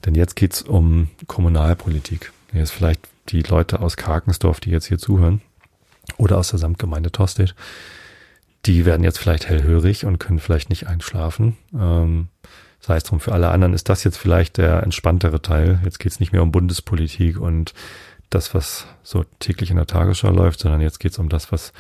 denn 0.06 0.16
jetzt 0.16 0.36
geht's 0.36 0.63
um 0.63 1.10
Kommunalpolitik. 1.28 2.32
Jetzt 2.54 2.72
vielleicht 2.72 3.08
die 3.30 3.44
Leute 3.44 3.80
aus 3.80 3.98
Karkensdorf, 3.98 4.60
die 4.60 4.72
jetzt 4.72 4.88
hier 4.88 4.98
zuhören, 4.98 5.42
oder 6.18 6.38
aus 6.38 6.50
der 6.50 6.60
Samtgemeinde 6.60 7.12
Tostedt, 7.12 7.56
die 8.67 8.86
werden 8.86 9.03
jetzt 9.03 9.17
vielleicht 9.17 9.47
hellhörig 9.47 10.06
und 10.06 10.19
können 10.19 10.39
vielleicht 10.39 10.69
nicht 10.69 10.88
einschlafen. 10.88 11.58
Ähm, 11.73 12.27
sei 12.80 12.97
es 12.97 13.03
drum, 13.03 13.19
für 13.19 13.32
alle 13.32 13.49
anderen 13.49 13.73
ist 13.73 13.89
das 13.89 14.03
jetzt 14.03 14.17
vielleicht 14.17 14.58
der 14.58 14.84
entspanntere 14.84 15.41
Teil. 15.41 15.80
Jetzt 15.84 15.99
geht 15.99 16.12
es 16.12 16.19
nicht 16.19 16.34
mehr 16.34 16.43
um 16.43 16.51
Bundespolitik 16.51 17.39
und 17.39 17.73
das, 18.30 18.53
was 18.53 18.86
so 19.03 19.23
täglich 19.39 19.71
in 19.71 19.77
der 19.77 19.88
Tagesschau 19.88 20.32
läuft, 20.32 20.60
sondern 20.60 20.82
jetzt 20.82 20.99
geht 20.99 21.13
es 21.13 21.19
um 21.19 21.30
das, 21.30 21.51
was 21.51 21.71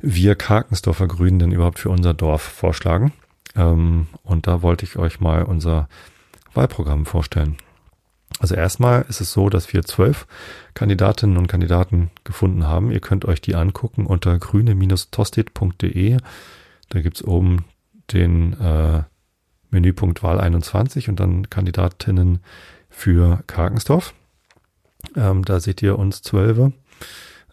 wir 0.00 0.34
Karkensdorfer 0.34 1.08
Grünen 1.08 1.38
denn 1.38 1.52
überhaupt 1.52 1.78
für 1.78 1.90
unser 1.90 2.12
Dorf 2.12 2.42
vorschlagen. 2.42 3.12
Ähm, 3.56 4.08
und 4.22 4.46
da 4.46 4.62
wollte 4.62 4.84
ich 4.84 4.96
euch 4.96 5.20
mal 5.20 5.44
unser 5.44 5.88
Wahlprogramm 6.54 7.06
vorstellen. 7.06 7.56
Also 8.38 8.54
erstmal 8.54 9.02
ist 9.08 9.20
es 9.20 9.32
so, 9.32 9.48
dass 9.48 9.72
wir 9.72 9.84
zwölf 9.84 10.26
Kandidatinnen 10.74 11.36
und 11.36 11.46
Kandidaten 11.46 12.10
gefunden 12.24 12.66
haben. 12.66 12.90
Ihr 12.90 13.00
könnt 13.00 13.24
euch 13.24 13.40
die 13.40 13.54
angucken 13.54 14.06
unter 14.06 14.38
grüne-tosted.de. 14.38 16.16
Da 16.88 17.00
gibt's 17.00 17.22
oben 17.22 17.64
den 18.12 18.58
äh, 18.60 19.02
Menüpunkt 19.70 20.22
Wahl 20.22 20.40
21 20.40 21.08
und 21.08 21.20
dann 21.20 21.48
Kandidatinnen 21.50 22.40
für 22.90 23.42
Karkensdorf. 23.46 24.14
Ähm, 25.16 25.44
da 25.44 25.60
seht 25.60 25.82
ihr 25.82 25.98
uns 25.98 26.22
Zwölfe. 26.22 26.72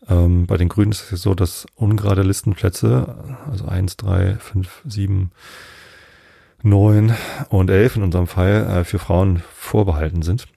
Ähm, 0.08 0.46
bei 0.48 0.58
den 0.58 0.70
Grünen 0.70 0.92
ist 0.92 1.12
es 1.12 1.22
so, 1.22 1.34
dass 1.34 1.66
ungerade 1.76 2.24
Listenplätze, 2.24 3.38
also 3.50 3.66
eins, 3.66 3.98
drei, 3.98 4.36
fünf, 4.36 4.82
sieben, 4.86 5.32
neun 6.62 7.14
und 7.50 7.70
elf 7.70 7.96
in 7.96 8.04
unserem 8.04 8.28
Fall, 8.28 8.68
äh, 8.68 8.84
für 8.84 9.00
Frauen 9.00 9.42
vorbehalten 9.54 10.22
sind. 10.22 10.48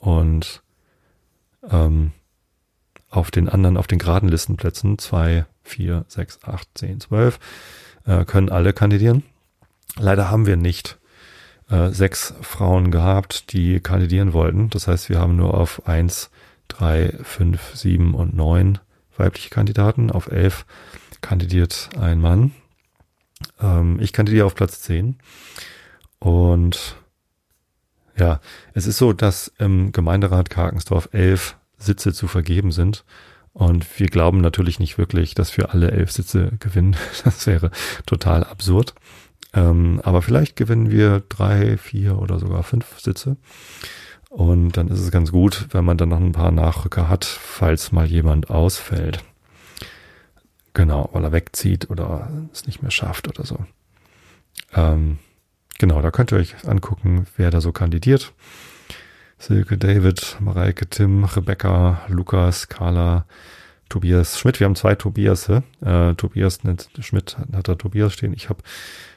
Und 0.00 0.62
ähm, 1.68 2.12
auf 3.10 3.30
den 3.30 3.48
anderen, 3.48 3.76
auf 3.76 3.86
den 3.86 3.98
geraden 3.98 4.28
Listenplätzen, 4.28 4.98
zwei, 4.98 5.46
vier, 5.62 6.04
sechs, 6.08 6.38
acht, 6.42 6.68
zehn, 6.74 7.00
zwölf, 7.00 7.38
äh, 8.06 8.24
können 8.24 8.48
alle 8.48 8.72
kandidieren. 8.72 9.22
Leider 9.98 10.30
haben 10.30 10.46
wir 10.46 10.56
nicht 10.56 10.98
äh, 11.68 11.90
sechs 11.90 12.34
Frauen 12.40 12.90
gehabt, 12.90 13.52
die 13.52 13.80
kandidieren 13.80 14.32
wollten. 14.32 14.70
Das 14.70 14.88
heißt, 14.88 15.08
wir 15.08 15.18
haben 15.18 15.36
nur 15.36 15.54
auf 15.54 15.86
eins, 15.86 16.30
drei, 16.68 17.18
fünf, 17.22 17.74
sieben 17.74 18.14
und 18.14 18.34
neun 18.34 18.78
weibliche 19.16 19.50
Kandidaten. 19.50 20.10
Auf 20.10 20.30
elf 20.30 20.64
kandidiert 21.20 21.90
ein 21.98 22.20
Mann. 22.20 22.52
Ähm, 23.60 23.98
ich 24.00 24.12
kandidiere 24.12 24.46
auf 24.46 24.54
Platz 24.54 24.80
zehn. 24.80 25.18
Und 26.18 26.96
ja, 28.20 28.40
es 28.74 28.86
ist 28.86 28.98
so, 28.98 29.12
dass 29.12 29.52
im 29.58 29.92
Gemeinderat 29.92 30.50
Karkensdorf 30.50 31.08
elf 31.12 31.56
Sitze 31.78 32.12
zu 32.12 32.28
vergeben 32.28 32.70
sind. 32.70 33.04
Und 33.52 33.98
wir 33.98 34.06
glauben 34.06 34.40
natürlich 34.40 34.78
nicht 34.78 34.96
wirklich, 34.96 35.34
dass 35.34 35.56
wir 35.56 35.72
alle 35.72 35.90
elf 35.90 36.12
Sitze 36.12 36.52
gewinnen. 36.60 36.96
Das 37.24 37.46
wäre 37.46 37.70
total 38.06 38.44
absurd. 38.44 38.94
Ähm, 39.52 40.00
aber 40.04 40.22
vielleicht 40.22 40.54
gewinnen 40.54 40.90
wir 40.90 41.24
drei, 41.28 41.76
vier 41.76 42.18
oder 42.18 42.38
sogar 42.38 42.62
fünf 42.62 43.00
Sitze. 43.00 43.36
Und 44.28 44.76
dann 44.76 44.86
ist 44.86 45.00
es 45.00 45.10
ganz 45.10 45.32
gut, 45.32 45.66
wenn 45.72 45.84
man 45.84 45.98
dann 45.98 46.10
noch 46.10 46.20
ein 46.20 46.30
paar 46.30 46.52
Nachrücker 46.52 47.08
hat, 47.08 47.24
falls 47.24 47.90
mal 47.90 48.06
jemand 48.06 48.48
ausfällt. 48.48 49.24
Genau, 50.72 51.08
weil 51.12 51.24
er 51.24 51.32
wegzieht 51.32 51.90
oder 51.90 52.30
es 52.52 52.66
nicht 52.66 52.80
mehr 52.80 52.92
schafft 52.92 53.26
oder 53.26 53.44
so. 53.44 53.58
Ähm, 54.72 55.18
Genau, 55.80 56.02
da 56.02 56.10
könnt 56.10 56.30
ihr 56.30 56.36
euch 56.36 56.56
angucken, 56.68 57.26
wer 57.38 57.50
da 57.50 57.62
so 57.62 57.72
kandidiert. 57.72 58.34
Silke, 59.38 59.78
David, 59.78 60.36
Mareike, 60.38 60.86
Tim, 60.86 61.24
Rebecca, 61.24 62.02
Lukas, 62.08 62.68
Carla, 62.68 63.24
Tobias 63.88 64.38
Schmidt. 64.38 64.60
Wir 64.60 64.66
haben 64.66 64.76
zwei 64.76 64.94
Tobias. 64.94 65.48
Äh, 65.48 65.62
Tobias 66.16 66.64
nennt 66.64 66.90
Schmidt, 67.00 67.38
hat 67.54 67.66
da 67.66 67.76
Tobias 67.76 68.12
stehen. 68.12 68.34
Ich 68.34 68.50
habe 68.50 68.62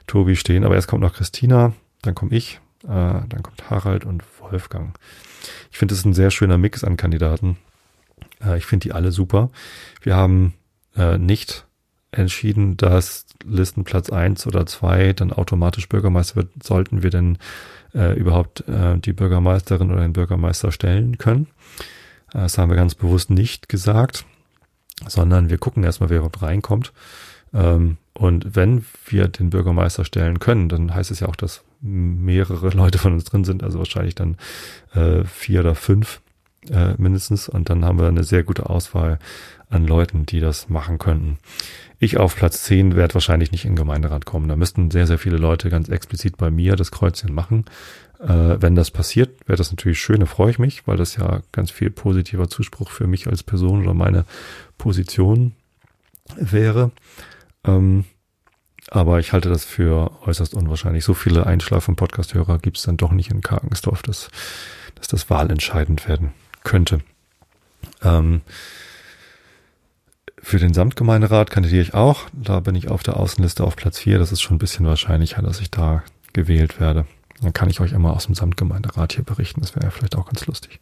Tobi 0.08 0.38
stehen. 0.38 0.64
Aber 0.64 0.76
erst 0.76 0.88
kommt 0.88 1.02
noch 1.02 1.16
Christina, 1.16 1.74
dann 2.02 2.16
komme 2.16 2.34
ich, 2.34 2.62
äh, 2.84 2.88
dann 2.88 3.44
kommt 3.44 3.70
Harald 3.70 4.06
und 4.06 4.24
Wolfgang. 4.40 4.98
Ich 5.70 5.78
finde, 5.78 5.96
es 5.96 6.00
ist 6.00 6.06
ein 6.06 6.14
sehr 6.14 6.32
schöner 6.32 6.58
Mix 6.58 6.86
an 6.86 6.96
Kandidaten. 6.96 7.58
Äh, 8.42 8.58
ich 8.58 8.66
finde 8.66 8.88
die 8.88 8.94
alle 8.94 9.12
super. 9.12 9.50
Wir 10.02 10.16
haben 10.16 10.54
äh, 10.96 11.18
nicht 11.18 11.66
entschieden, 12.14 12.78
dass 12.78 13.26
Listenplatz 13.46 14.10
eins 14.10 14.48
oder 14.48 14.66
zwei 14.66 15.14
dann 15.14 15.32
automatisch 15.32 15.90
Bürgermeister 15.90 16.36
wird, 16.38 16.50
sollten 16.64 17.04
wir 17.04 17.10
denn 17.10 17.38
äh, 17.94 18.18
überhaupt 18.18 18.68
äh, 18.68 18.98
die 18.98 19.14
Bürgermeisterin 19.14 19.92
oder 19.92 20.02
den 20.02 20.14
Bürgermeister 20.14 20.72
stellen 20.72 21.18
können. 21.18 21.48
Das 22.32 22.58
haben 22.58 22.70
wir 22.70 22.76
ganz 22.76 22.96
bewusst 22.96 23.30
nicht 23.30 23.70
gesagt, 23.70 24.26
sondern 25.08 25.50
wir 25.50 25.60
gucken 25.60 25.84
erstmal, 25.84 26.10
wer 26.10 26.18
überhaupt 26.18 26.42
reinkommt. 26.42 26.92
Ähm, 27.54 27.98
und 28.14 28.56
wenn 28.56 28.86
wir 29.06 29.28
den 29.28 29.50
Bürgermeister 29.50 30.06
stellen 30.06 30.40
können, 30.40 30.70
dann 30.70 30.94
heißt 30.94 31.12
es 31.12 31.20
ja 31.20 31.28
auch, 31.28 31.36
dass 31.36 31.64
mehrere 31.82 32.70
Leute 32.76 32.98
von 32.98 33.14
uns 33.14 33.26
drin 33.26 33.44
sind, 33.44 33.64
also 33.64 33.80
wahrscheinlich 33.80 34.16
dann 34.16 34.38
äh, 34.94 35.24
vier 35.26 35.62
oder 35.62 35.76
fünf 35.76 36.22
äh, 36.72 36.94
mindestens. 36.98 37.50
Und 37.50 37.70
dann 37.70 37.86
haben 37.86 38.00
wir 38.00 38.08
eine 38.08 38.24
sehr 38.24 38.44
gute 38.44 38.70
Auswahl 38.70 39.20
an 39.70 39.88
Leuten, 39.88 40.26
die 40.26 40.40
das 40.40 40.70
machen 40.70 41.00
könnten. 41.00 41.40
Ich 42.00 42.18
auf 42.18 42.36
Platz 42.36 42.64
10 42.64 42.96
werde 42.96 43.14
wahrscheinlich 43.14 43.52
nicht 43.52 43.66
in 43.66 43.72
den 43.72 43.78
Gemeinderat 43.78 44.26
kommen. 44.26 44.48
Da 44.48 44.56
müssten 44.56 44.92
sehr, 44.92 45.08
sehr 45.08 45.18
viele 45.18 45.38
Leute 45.38 45.70
ganz 45.70 45.90
explizit 45.90 46.38
bei 46.38 46.52
mir 46.52 46.76
das 46.76 46.92
Kreuzchen 46.92 47.34
machen. 47.34 47.66
Äh, 48.20 48.62
wenn 48.62 48.76
das 48.76 48.92
passiert, 48.92 49.48
wäre 49.48 49.58
das 49.58 49.72
natürlich 49.72 50.00
schön, 50.00 50.20
da 50.20 50.26
freue 50.26 50.52
ich 50.52 50.60
mich, 50.60 50.88
weil 50.88 50.98
das 50.98 51.16
ja 51.16 51.42
ganz 51.52 51.72
viel 51.72 51.90
positiver 51.90 52.50
Zuspruch 52.50 52.90
für 52.90 53.08
mich 53.08 53.28
als 53.28 53.44
Person 53.44 53.84
oder 53.84 53.94
meine 53.94 54.26
Position 54.78 55.54
wäre. 56.36 56.92
Ähm, 57.66 58.06
aber 58.90 59.20
ich 59.20 59.34
halte 59.34 59.50
das 59.50 59.66
für 59.66 60.12
äußerst 60.28 60.54
unwahrscheinlich. 60.54 61.06
So 61.06 61.14
viele 61.14 61.48
Einschlafen-Podcast-Hörer 61.48 62.60
gibt 62.60 62.78
es 62.78 62.84
dann 62.84 62.98
doch 62.98 63.12
nicht 63.12 63.32
in 63.32 63.42
Karkensdorf, 63.42 64.02
dass, 64.04 64.30
dass 64.96 65.08
das 65.08 65.30
wahlentscheidend 65.30 66.08
werden 66.08 66.34
könnte. 66.64 67.00
Ähm, 68.02 68.42
für 70.42 70.60
den 70.60 70.74
Samtgemeinderat 70.74 71.52
kandidiere 71.52 71.82
ich 71.82 71.94
auch. 71.94 72.28
Da 72.34 72.60
bin 72.60 72.76
ich 72.76 72.90
auf 72.90 73.02
der 73.02 73.18
Außenliste 73.18 73.64
auf 73.64 73.78
Platz 73.78 74.00
4. 74.00 74.20
Das 74.20 74.32
ist 74.32 74.42
schon 74.42 74.56
ein 74.56 74.60
bisschen 74.60 74.86
wahrscheinlicher, 74.86 75.42
dass 75.42 75.62
ich 75.62 75.72
da 75.72 76.04
gewählt 76.34 76.80
werde. 76.82 77.06
Dann 77.42 77.54
kann 77.54 77.70
ich 77.70 77.80
euch 77.80 77.94
immer 77.94 78.14
aus 78.14 78.26
dem 78.26 78.36
Samtgemeinderat 78.36 79.14
hier 79.14 79.24
berichten. 79.24 79.62
Das 79.62 79.76
wäre 79.76 79.86
ja 79.86 79.92
vielleicht 79.92 80.18
auch 80.18 80.26
ganz 80.26 80.46
lustig. 80.46 80.82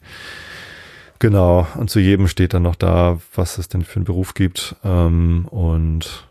Genau. 1.20 1.68
Und 1.76 1.90
zu 1.90 2.00
jedem 2.00 2.26
steht 2.26 2.54
dann 2.54 2.62
noch 2.62 2.74
da, 2.74 3.20
was 3.34 3.58
es 3.58 3.68
denn 3.68 3.84
für 3.84 3.96
einen 3.96 4.04
Beruf 4.04 4.34
gibt. 4.34 4.74
Ähm, 4.82 5.46
und 5.46 6.28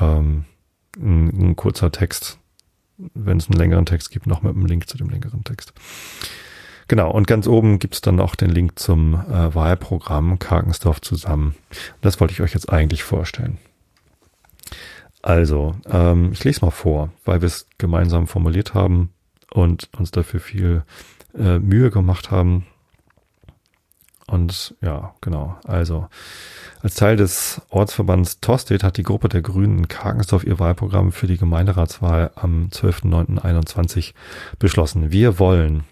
ähm, 0.00 0.44
ein, 0.98 1.50
ein 1.50 1.56
kurzer 1.56 1.92
Text, 1.92 2.38
wenn 3.14 3.38
es 3.38 3.48
einen 3.48 3.58
längeren 3.58 3.86
Text 3.86 4.10
gibt, 4.10 4.26
noch 4.26 4.42
mit 4.42 4.56
einem 4.56 4.66
Link 4.66 4.88
zu 4.88 4.96
dem 4.96 5.08
längeren 5.08 5.44
Text. 5.44 5.72
Genau, 6.92 7.10
und 7.10 7.26
ganz 7.26 7.46
oben 7.46 7.78
gibt 7.78 7.94
es 7.94 8.00
dann 8.02 8.16
noch 8.16 8.34
den 8.34 8.50
Link 8.50 8.78
zum 8.78 9.14
äh, 9.14 9.54
Wahlprogramm 9.54 10.38
Karkensdorf 10.38 11.00
zusammen. 11.00 11.54
Das 12.02 12.20
wollte 12.20 12.34
ich 12.34 12.42
euch 12.42 12.52
jetzt 12.52 12.70
eigentlich 12.70 13.02
vorstellen. 13.02 13.56
Also, 15.22 15.74
ähm, 15.86 16.32
ich 16.34 16.44
lese 16.44 16.62
mal 16.62 16.70
vor, 16.70 17.10
weil 17.24 17.40
wir 17.40 17.46
es 17.46 17.66
gemeinsam 17.78 18.26
formuliert 18.26 18.74
haben 18.74 19.08
und 19.50 19.88
uns 19.96 20.10
dafür 20.10 20.38
viel 20.38 20.82
äh, 21.34 21.58
Mühe 21.58 21.90
gemacht 21.90 22.30
haben. 22.30 22.66
Und 24.26 24.74
ja, 24.82 25.14
genau. 25.22 25.58
Also, 25.64 26.08
als 26.82 26.96
Teil 26.96 27.16
des 27.16 27.62
Ortsverbands 27.70 28.40
Tostedt 28.40 28.84
hat 28.84 28.98
die 28.98 29.02
Gruppe 29.02 29.30
der 29.30 29.40
Grünen 29.40 29.78
in 29.78 29.88
Karkensdorf 29.88 30.44
ihr 30.44 30.58
Wahlprogramm 30.58 31.10
für 31.10 31.26
die 31.26 31.38
Gemeinderatswahl 31.38 32.32
am 32.34 32.68
12.09.21 32.70 34.12
beschlossen. 34.58 35.10
Wir 35.10 35.38
wollen 35.38 35.84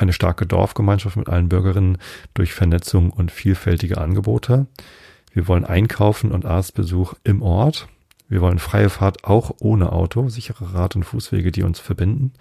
eine 0.00 0.12
starke 0.12 0.46
Dorfgemeinschaft 0.46 1.16
mit 1.16 1.28
allen 1.28 1.48
Bürgerinnen 1.48 1.98
durch 2.34 2.52
Vernetzung 2.52 3.10
und 3.10 3.30
vielfältige 3.30 3.98
Angebote. 3.98 4.66
Wir 5.32 5.46
wollen 5.48 5.64
Einkaufen 5.64 6.32
und 6.32 6.46
Arztbesuch 6.46 7.14
im 7.24 7.42
Ort. 7.42 7.88
Wir 8.28 8.40
wollen 8.40 8.58
freie 8.58 8.90
Fahrt 8.90 9.24
auch 9.24 9.54
ohne 9.60 9.92
Auto, 9.92 10.28
sichere 10.28 10.74
Rad- 10.74 10.96
und 10.96 11.04
Fußwege, 11.04 11.52
die 11.52 11.62
uns 11.62 11.78
verbinden. 11.78 12.32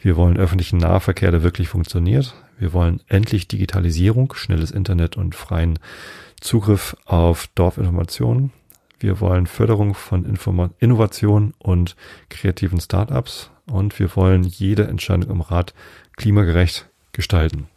Wir 0.00 0.16
wollen 0.16 0.36
öffentlichen 0.36 0.78
Nahverkehr, 0.78 1.30
der 1.30 1.42
wirklich 1.42 1.68
funktioniert. 1.68 2.34
Wir 2.58 2.72
wollen 2.72 3.00
endlich 3.08 3.48
Digitalisierung, 3.48 4.34
schnelles 4.34 4.70
Internet 4.70 5.16
und 5.16 5.34
freien 5.34 5.78
Zugriff 6.40 6.96
auf 7.04 7.48
Dorfinformationen. 7.54 8.52
Wir 9.00 9.20
wollen 9.20 9.46
Förderung 9.46 9.94
von 9.94 10.24
Informa 10.24 10.70
Innovation 10.78 11.54
und 11.58 11.96
kreativen 12.28 12.80
Startups. 12.80 13.50
Und 13.66 13.98
wir 13.98 14.14
wollen 14.16 14.42
jede 14.44 14.88
Entscheidung 14.88 15.30
im 15.30 15.40
Rat 15.40 15.74
klimagerecht 16.18 16.86
gestalten. 17.12 17.68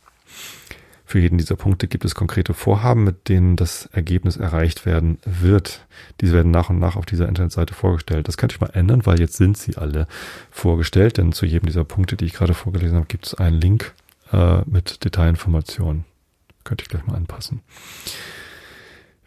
Für 1.06 1.20
jeden 1.20 1.38
dieser 1.38 1.58
Punkte 1.58 1.90
gibt 1.90 2.06
es 2.06 2.16
konkrete 2.16 2.54
Vorhaben, 2.54 3.04
mit 3.04 3.28
denen 3.28 3.58
das 3.58 3.88
Ergebnis 3.92 4.38
erreicht 4.38 4.86
werden 4.86 5.18
wird. 5.26 5.86
Diese 6.22 6.34
werden 6.34 6.52
nach 6.52 6.70
und 6.70 6.80
nach 6.80 6.96
auf 6.96 7.06
dieser 7.06 7.28
Internetseite 7.28 7.74
vorgestellt. 7.74 8.30
Das 8.30 8.38
könnte 8.38 8.56
ich 8.56 8.62
mal 8.62 8.70
ändern, 8.70 9.06
weil 9.06 9.20
jetzt 9.20 9.36
sind 9.36 9.58
sie 9.58 9.76
alle 9.76 10.08
vorgestellt, 10.52 11.18
denn 11.18 11.34
zu 11.34 11.46
jedem 11.46 11.68
dieser 11.68 11.84
Punkte, 11.84 12.16
die 12.16 12.24
ich 12.24 12.34
gerade 12.34 12.54
vorgelesen 12.54 12.96
habe, 12.96 13.08
gibt 13.08 13.26
es 13.26 13.34
einen 13.34 13.60
Link 13.60 13.94
äh, 14.32 14.62
mit 14.66 15.04
Detailinformationen. 15.04 16.06
Könnte 16.64 16.84
ich 16.84 16.90
gleich 16.90 17.06
mal 17.06 17.16
anpassen. 17.16 17.60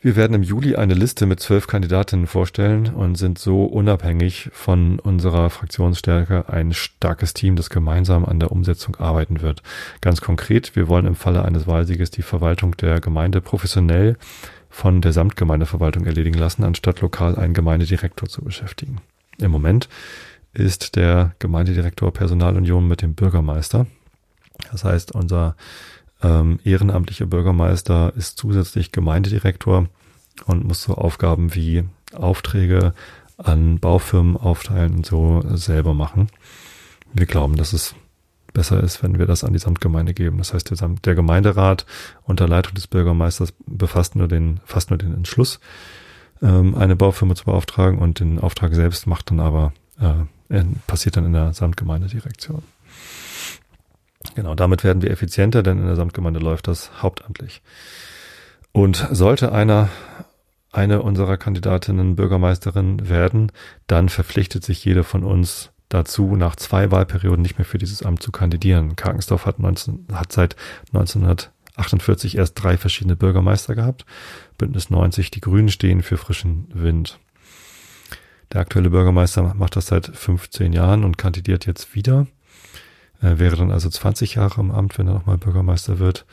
Wir 0.05 0.17
werden 0.17 0.35
im 0.35 0.43
Juli 0.43 0.77
eine 0.77 0.93
Liste 0.93 1.25
mit 1.25 1.41
zwölf 1.41 1.67
Kandidatinnen 1.67 2.27
vorstellen 2.27 2.93
und 2.93 3.15
sind 3.15 3.39
so 3.39 3.65
unabhängig 3.65 4.51
von 4.53 4.99
unserer 4.99 5.49
Fraktionsstärke 5.49 6.47
ein 6.51 6.75
starkes 6.75 7.33
Team, 7.33 7.57
das 7.57 7.71
gemeinsam 7.71 8.27
an 8.27 8.39
der 8.39 8.53
Umsetzung 8.53 8.97
arbeiten 8.97 9.41
wird. 9.41 9.63
Ganz 10.03 10.21
konkret, 10.21 10.77
wir 10.77 10.89
wollen 10.89 11.07
im 11.07 11.15
Falle 11.15 11.43
eines 11.43 11.67
Wahlsieges 11.67 12.11
die 12.11 12.21
Verwaltung 12.21 12.77
der 12.77 13.01
Gemeinde 13.01 13.41
professionell 13.41 14.19
von 14.69 15.01
der 15.01 15.15
Samtgemeindeverwaltung 15.15 16.05
erledigen 16.05 16.39
lassen, 16.39 16.65
anstatt 16.65 17.01
lokal 17.01 17.37
einen 17.37 17.55
Gemeindedirektor 17.55 18.29
zu 18.29 18.43
beschäftigen. 18.43 18.99
Im 19.39 19.53
Moment 19.53 19.89
ist 20.53 20.97
der 20.97 21.35
Gemeindedirektor 21.39 22.13
Personalunion 22.13 22.87
mit 22.87 23.01
dem 23.01 23.15
Bürgermeister. 23.15 23.87
Das 24.71 24.85
heißt, 24.85 25.13
unser 25.13 25.57
ähm, 26.23 26.59
ehrenamtlicher 26.63 27.25
Bürgermeister 27.27 28.13
ist 28.17 28.37
zusätzlich 28.37 28.93
Gemeindedirektor 28.93 29.89
und 30.47 30.65
muss 30.65 30.83
so 30.83 30.95
Aufgaben 30.95 31.55
wie 31.55 31.85
Aufträge 32.13 32.95
an 33.37 33.79
Baufirmen 33.79 34.37
aufteilen 34.37 34.95
und 34.97 35.07
so 35.07 35.43
selber 35.55 35.95
machen. 35.95 36.29
Wir 37.13 37.27
glauben, 37.27 37.57
dass 37.57 37.73
es 37.73 37.95
besser 38.53 38.83
ist, 38.83 39.03
wenn 39.03 39.19
wir 39.19 39.27
das 39.27 39.45
an 39.45 39.53
die 39.53 39.59
Samtgemeinde 39.59 40.15
geben. 40.15 40.39
Das 40.39 40.55
heißt, 40.55 40.71
der, 40.71 40.89
der 40.89 41.15
Gemeinderat 41.15 41.85
unter 42.23 42.49
Leitung 42.49 42.75
des 42.75 42.87
Bürgermeisters 42.87 43.53
befasst 43.67 44.17
nur 44.17 44.29
den, 44.29 44.61
fasst 44.65 44.91
nur 44.91 44.99
den 44.99 45.13
Entschluss, 45.13 45.61
ähm, 46.41 46.75
eine 46.77 46.97
Baufirma 46.97 47.35
zu 47.35 47.45
beauftragen 47.45 47.99
und 47.99 48.21
den 48.21 48.39
Auftrag 48.39 48.75
selbst 48.75 49.07
macht 49.07 49.31
dann 49.31 49.41
aber, 49.41 49.73
äh, 50.01 50.63
passiert 50.87 51.17
dann 51.17 51.27
in 51.27 51.33
der 51.33 51.53
Samtgemeindedirektion. 51.53 52.63
Genau, 54.35 54.55
damit 54.55 54.85
werden 54.85 55.03
wir 55.03 55.11
effizienter, 55.11 55.63
denn 55.63 55.79
in 55.79 55.87
der 55.87 55.97
Samtgemeinde 55.97 56.41
läuft 56.41 56.69
das 56.69 57.03
hauptamtlich. 57.03 57.61
Und 58.73 59.07
sollte 59.11 59.53
einer 59.53 59.89
eine 60.75 61.03
unserer 61.03 61.37
Kandidatinnen 61.37 62.17
Bürgermeisterin 62.17 63.09
werden, 63.09 63.53
dann 63.87 64.09
verpflichtet 64.09 64.65
sich 64.65 64.85
jede 64.85 65.05
von 65.05 65.25
uns 65.25 65.71
dazu, 65.89 66.37
nach 66.37 66.57
zwei 66.57 66.91
Wahlperioden 66.91 67.43
nicht 67.43 67.59
mehr 67.59 67.65
für 67.65 67.79
dieses 67.79 68.03
Amt 68.03 68.23
zu 68.23 68.33
kandidieren. 68.33 68.97
Karkensdorf 68.97 69.47
hat, 69.47 69.59
19, 69.59 70.07
hat 70.13 70.33
seit 70.33 70.57
1948 70.93 72.37
erst 72.37 72.63
drei 72.63 72.77
verschiedene 72.77 73.17
Bürgermeister 73.17 73.75
gehabt. 73.75 74.05
Bündnis 74.59 74.91
90, 74.91 75.31
die 75.31 75.41
Grünen 75.41 75.69
stehen 75.69 76.03
für 76.03 76.17
frischen 76.17 76.67
Wind. 76.73 77.19
Der 78.53 78.61
aktuelle 78.61 78.91
Bürgermeister 78.91 79.55
macht 79.55 79.77
das 79.77 79.87
seit 79.87 80.07
15 80.07 80.73
Jahren 80.73 81.05
und 81.05 81.19
kandidiert 81.19 81.67
jetzt 81.67 81.95
wieder. 81.95 82.27
Er 83.21 83.39
wäre 83.39 83.57
dann 83.57 83.71
also 83.71 83.89
20 83.89 84.35
Jahre 84.35 84.61
im 84.61 84.71
Amt, 84.71 84.99
wenn 84.99 85.07
er 85.07 85.15
nochmal 85.15 85.39
Bürgermeister 85.39 85.99
wird. 85.99 86.27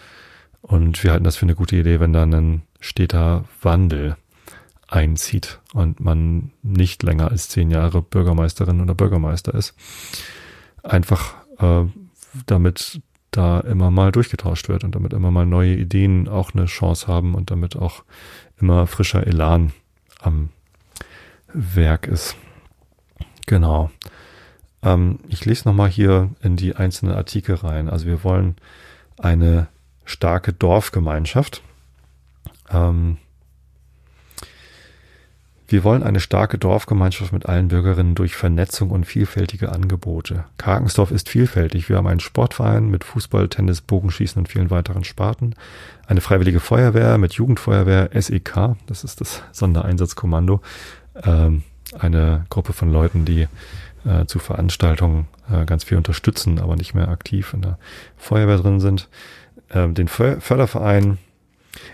Und 0.62 1.04
wir 1.04 1.12
halten 1.12 1.23
das 1.23 1.38
für 1.38 1.45
eine 1.45 1.56
gute 1.56 1.75
Idee, 1.75 1.99
wenn 1.99 2.13
dann 2.13 2.34
ein 2.34 2.62
steter 2.80 3.45
Wandel 3.62 4.17
einzieht 4.91 5.60
und 5.73 5.99
man 6.01 6.51
nicht 6.62 7.01
länger 7.01 7.32
als 7.32 7.49
zehn 7.49 7.71
Jahre 7.71 8.01
Bürgermeisterin 8.01 8.82
oder 8.82 8.93
Bürgermeister 8.93 9.54
ist. 9.54 9.73
Einfach 10.84 11.34
äh, 11.60 11.86
damit 12.45 13.01
da 13.32 13.62
immer 13.62 13.89
mal 13.89 14.12
durchgetauscht 14.12 14.67
wird 14.67 14.84
und 14.84 14.93
damit 14.93 15.13
immer 15.13 15.32
mal 15.32 15.45
neue 15.45 15.75
Ideen 15.75 16.27
auch 16.27 16.54
eine 16.54 16.65
Chance 16.65 17.08
haben 17.08 17.34
und 17.34 17.49
damit 17.49 17.77
auch 17.77 18.04
immer 18.60 18.86
frischer 18.86 19.25
Elan 19.25 19.71
am 20.19 20.49
Werk 21.54 22.08
ist. 22.08 22.36
Genau. 23.47 23.89
Ähm, 24.84 25.19
ich 25.30 25.45
lese 25.45 25.67
nochmal 25.67 25.89
hier 25.89 26.30
in 26.41 26.58
die 26.58 26.75
einzelnen 26.75 27.15
Artikel 27.15 27.56
rein. 27.56 27.89
Also 27.89 28.06
wir 28.06 28.25
wollen 28.25 28.58
eine 29.17 29.67
starke 30.04 30.51
Dorfgemeinschaft. 30.51 31.61
Ähm, 32.70 33.18
Wir 35.72 35.86
wollen 35.86 36.03
eine 36.03 36.19
starke 36.19 36.57
Dorfgemeinschaft 36.57 37.32
mit 37.32 37.45
allen 37.45 37.69
Bürgerinnen 37.69 38.13
durch 38.13 38.36
Vernetzung 38.36 38.89
und 38.91 39.05
vielfältige 39.05 39.72
Angebote. 39.72 40.43
Karkensdorf 40.57 41.11
ist 41.11 41.30
vielfältig. 41.30 41.88
Wir 41.88 41.95
haben 41.95 42.07
einen 42.07 42.19
Sportverein 42.19 42.89
mit 42.89 43.05
Fußball, 43.05 43.47
Tennis, 43.47 43.80
Bogenschießen 43.80 44.38
und 44.38 44.49
vielen 44.49 44.69
weiteren 44.69 45.05
Sparten. 45.05 45.55
Eine 46.07 46.19
freiwillige 46.19 46.59
Feuerwehr 46.59 47.17
mit 47.17 47.34
Jugendfeuerwehr 47.34 48.09
SEK, 48.13 48.76
das 48.88 49.05
ist 49.05 49.22
das 49.22 49.43
Sondereinsatzkommando. 49.53 50.59
Ähm, 51.24 51.63
eine 51.97 52.45
Gruppe 52.49 52.74
von 52.74 52.91
Leuten, 52.91 53.24
die 53.24 53.47
äh, 54.03 54.26
zu 54.26 54.39
Veranstaltungen 54.39 55.28
äh, 55.49 55.63
ganz 55.63 55.86
viel 55.86 55.97
unterstützen, 55.97 56.59
aber 56.59 56.76
nicht 56.76 56.95
mehr 56.95 57.07
aktiv 57.07 57.53
in 57.53 57.61
der 57.61 57.78
Feuerwehr 58.17 58.57
drin 58.57 58.82
sind. 58.82 59.07
Ähm, 59.74 59.93
den 59.93 60.09
Förderverein 60.09 61.17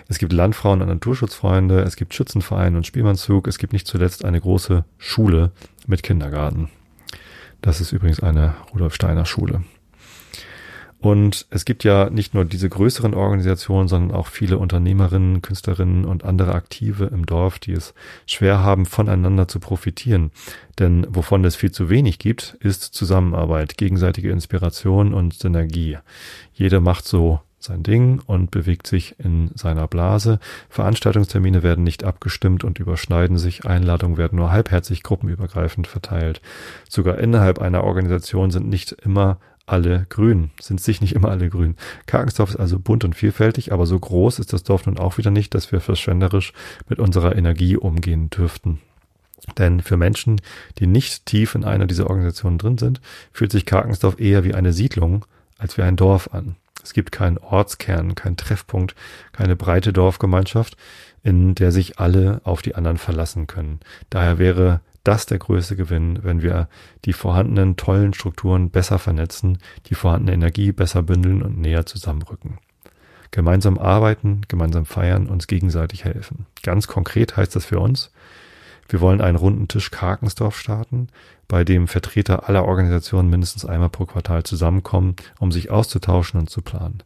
es 0.08 0.18
gibt 0.18 0.34
Landfrauen 0.34 0.82
und 0.82 0.88
Naturschutzfreunde, 0.88 1.82
es 1.82 1.96
gibt 1.96 2.14
Schützenverein 2.14 2.76
und 2.76 2.88
Spielmannszug, 2.88 3.48
es 3.48 3.58
gibt 3.58 3.74
nicht 3.74 3.88
zuletzt 3.88 4.26
eine 4.26 4.42
große 4.42 4.86
Schule 4.98 5.52
mit 5.86 6.04
Kindergarten. 6.04 6.70
Das 7.62 7.82
ist 7.82 7.92
übrigens 7.92 8.20
eine 8.20 8.56
Rudolf 8.74 8.94
Steiner 8.94 9.26
Schule. 9.26 9.64
Und 11.00 11.46
es 11.52 11.64
gibt 11.66 11.84
ja 11.84 12.10
nicht 12.10 12.34
nur 12.34 12.44
diese 12.44 12.70
größeren 12.70 13.14
Organisationen, 13.14 13.88
sondern 13.88 14.16
auch 14.16 14.28
viele 14.28 14.58
Unternehmerinnen, 14.58 15.44
Künstlerinnen 15.44 16.06
und 16.06 16.26
andere 16.26 16.56
Aktive 16.56 17.06
im 17.06 17.26
Dorf, 17.28 17.60
die 17.60 17.74
es 17.74 17.94
schwer 18.26 18.60
haben, 18.60 18.88
voneinander 18.88 19.48
zu 19.48 19.60
profitieren. 19.60 20.32
Denn 20.80 21.06
wovon 21.10 21.46
es 21.46 21.56
viel 21.56 21.72
zu 21.72 21.90
wenig 21.90 22.18
gibt, 22.18 22.58
ist 22.62 22.84
Zusammenarbeit, 22.84 23.78
gegenseitige 23.78 24.32
Inspiration 24.32 25.14
und 25.14 25.36
Synergie. 25.36 26.00
Jeder 26.54 26.82
macht 26.82 27.06
so 27.06 27.42
sein 27.68 27.84
Ding 27.84 28.22
und 28.26 28.52
bewegt 28.52 28.88
sich 28.88 29.16
in 29.20 29.52
seiner 29.56 29.88
Blase. 29.88 30.40
Veranstaltungstermine 30.70 31.64
werden 31.64 31.84
nicht 31.84 32.04
abgestimmt 32.04 32.64
und 32.64 32.80
überschneiden 32.80 33.38
sich. 33.38 33.66
Einladungen 33.66 34.18
werden 34.18 34.38
nur 34.38 34.52
halbherzig 34.52 35.04
gruppenübergreifend 35.04 35.88
verteilt. 35.88 36.42
Sogar 36.90 37.20
innerhalb 37.20 37.60
einer 37.60 37.84
Organisation 37.84 38.52
sind 38.52 38.68
nicht 38.68 38.92
immer 38.92 39.38
alle 39.68 40.06
grün, 40.10 40.52
sind 40.62 40.80
sich 40.82 41.02
nicht 41.02 41.14
immer 41.14 41.30
alle 41.30 41.50
grün. 41.50 41.76
Karkensdorf 42.06 42.52
ist 42.52 42.56
also 42.56 42.80
bunt 42.80 43.04
und 43.04 43.16
vielfältig, 43.16 43.74
aber 43.74 43.86
so 43.86 44.00
groß 44.00 44.40
ist 44.40 44.54
das 44.54 44.64
Dorf 44.64 44.86
nun 44.86 44.98
auch 44.98 45.18
wieder 45.18 45.30
nicht, 45.30 45.54
dass 45.54 45.72
wir 45.72 45.82
verschwenderisch 45.82 46.54
mit 46.88 47.00
unserer 47.00 47.36
Energie 47.36 47.76
umgehen 47.76 48.30
dürften. 48.30 48.80
Denn 49.58 49.82
für 49.82 49.98
Menschen, 49.98 50.42
die 50.80 50.88
nicht 50.88 51.26
tief 51.26 51.54
in 51.54 51.64
einer 51.64 51.86
dieser 51.86 52.10
Organisationen 52.10 52.58
drin 52.58 52.78
sind, 52.78 53.02
fühlt 53.32 53.52
sich 53.52 53.66
Karkensdorf 53.66 54.20
eher 54.20 54.44
wie 54.44 54.56
eine 54.56 54.74
Siedlung 54.74 55.26
als 55.58 55.78
wie 55.78 55.84
ein 55.84 55.96
Dorf 55.96 56.34
an. 56.34 56.56
Es 56.88 56.94
gibt 56.94 57.12
keinen 57.12 57.38
Ortskern, 57.38 58.16
keinen 58.16 58.38
Treffpunkt, 58.38 58.96
keine 59.34 59.58
breite 59.58 59.92
Dorfgemeinschaft, 59.92 60.78
in 61.22 61.54
der 61.54 61.74
sich 61.74 62.00
alle 62.00 62.40
auf 62.46 62.62
die 62.62 62.76
anderen 62.76 62.98
verlassen 62.98 63.46
können. 63.46 63.82
Daher 64.10 64.38
wäre 64.40 64.80
das 65.04 65.26
der 65.26 65.38
größte 65.38 65.76
Gewinn, 65.76 66.20
wenn 66.24 66.42
wir 66.42 66.70
die 67.04 67.12
vorhandenen 67.12 67.76
tollen 67.76 68.14
Strukturen 68.14 68.70
besser 68.70 69.00
vernetzen, 69.00 69.58
die 69.88 69.96
vorhandene 69.96 70.32
Energie 70.32 70.72
besser 70.72 71.04
bündeln 71.04 71.42
und 71.42 71.58
näher 71.60 71.86
zusammenrücken. 71.86 72.58
Gemeinsam 73.32 73.78
arbeiten, 73.78 74.44
gemeinsam 74.48 74.86
feiern, 74.86 75.28
uns 75.28 75.48
gegenseitig 75.48 76.06
helfen. 76.06 76.46
Ganz 76.64 76.88
konkret 76.88 77.36
heißt 77.36 77.54
das 77.54 77.66
für 77.66 77.82
uns, 77.82 78.14
wir 78.90 79.02
wollen 79.02 79.22
einen 79.22 79.38
runden 79.38 79.68
Tisch 79.68 79.92
Karkensdorf 79.92 80.58
starten, 80.58 81.10
bei 81.48 81.64
dem 81.64 81.88
Vertreter 81.88 82.48
aller 82.48 82.66
Organisationen 82.66 83.30
mindestens 83.30 83.66
einmal 83.66 83.90
pro 83.90 84.06
Quartal 84.06 84.44
zusammenkommen, 84.44 85.16
um 85.40 85.52
sich 85.52 85.70
auszutauschen 85.70 86.40
und 86.40 86.50
zu 86.50 86.62
planen. 86.62 87.04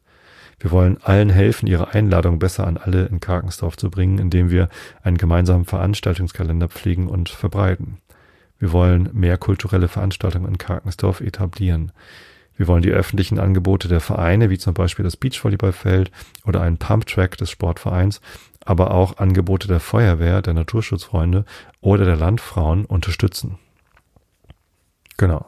Wir 0.59 0.69
wollen 0.69 0.97
allen 1.01 1.32
helfen, 1.32 1.65
ihre 1.65 1.93
Einladung 1.93 2.38
besser 2.38 2.67
an 2.67 2.77
alle 2.77 3.05
in 3.05 3.19
Karkensdorf 3.19 3.77
zu 3.77 3.89
bringen, 3.89 4.19
indem 4.19 4.51
wir 4.51 4.69
einen 5.01 5.17
gemeinsamen 5.17 5.65
Veranstaltungskalender 5.65 6.69
pflegen 6.69 7.07
und 7.07 7.29
verbreiten. 7.29 7.97
Wir 8.59 8.71
wollen 8.71 9.09
mehr 9.11 9.39
kulturelle 9.39 9.88
Veranstaltungen 9.88 10.47
in 10.47 10.59
Karkensdorf 10.59 11.19
etablieren. 11.19 11.91
Wir 12.55 12.67
wollen 12.67 12.84
die 12.84 12.91
öffentlichen 12.91 13.39
Angebote 13.39 13.88
der 13.88 14.01
Vereine, 14.01 14.51
wie 14.51 14.59
zum 14.59 14.75
Beispiel 14.75 15.01
das 15.01 15.17
Beachvolleyballfeld 15.17 16.11
oder 16.45 16.61
einen 16.61 16.77
Pumptrack 16.77 17.38
des 17.38 17.49
Sportvereins, 17.49 18.21
aber 18.66 18.91
auch 18.91 19.18
Angebote 19.18 19.68
der 19.68 19.80
Feuerwehr, 19.80 20.41
der 20.41 20.53
Naturschutzfreunde 20.53 21.45
oder 21.82 22.05
der 22.05 22.16
Landfrauen 22.16 22.86
unterstützen. 22.86 23.57
Genau. 25.18 25.45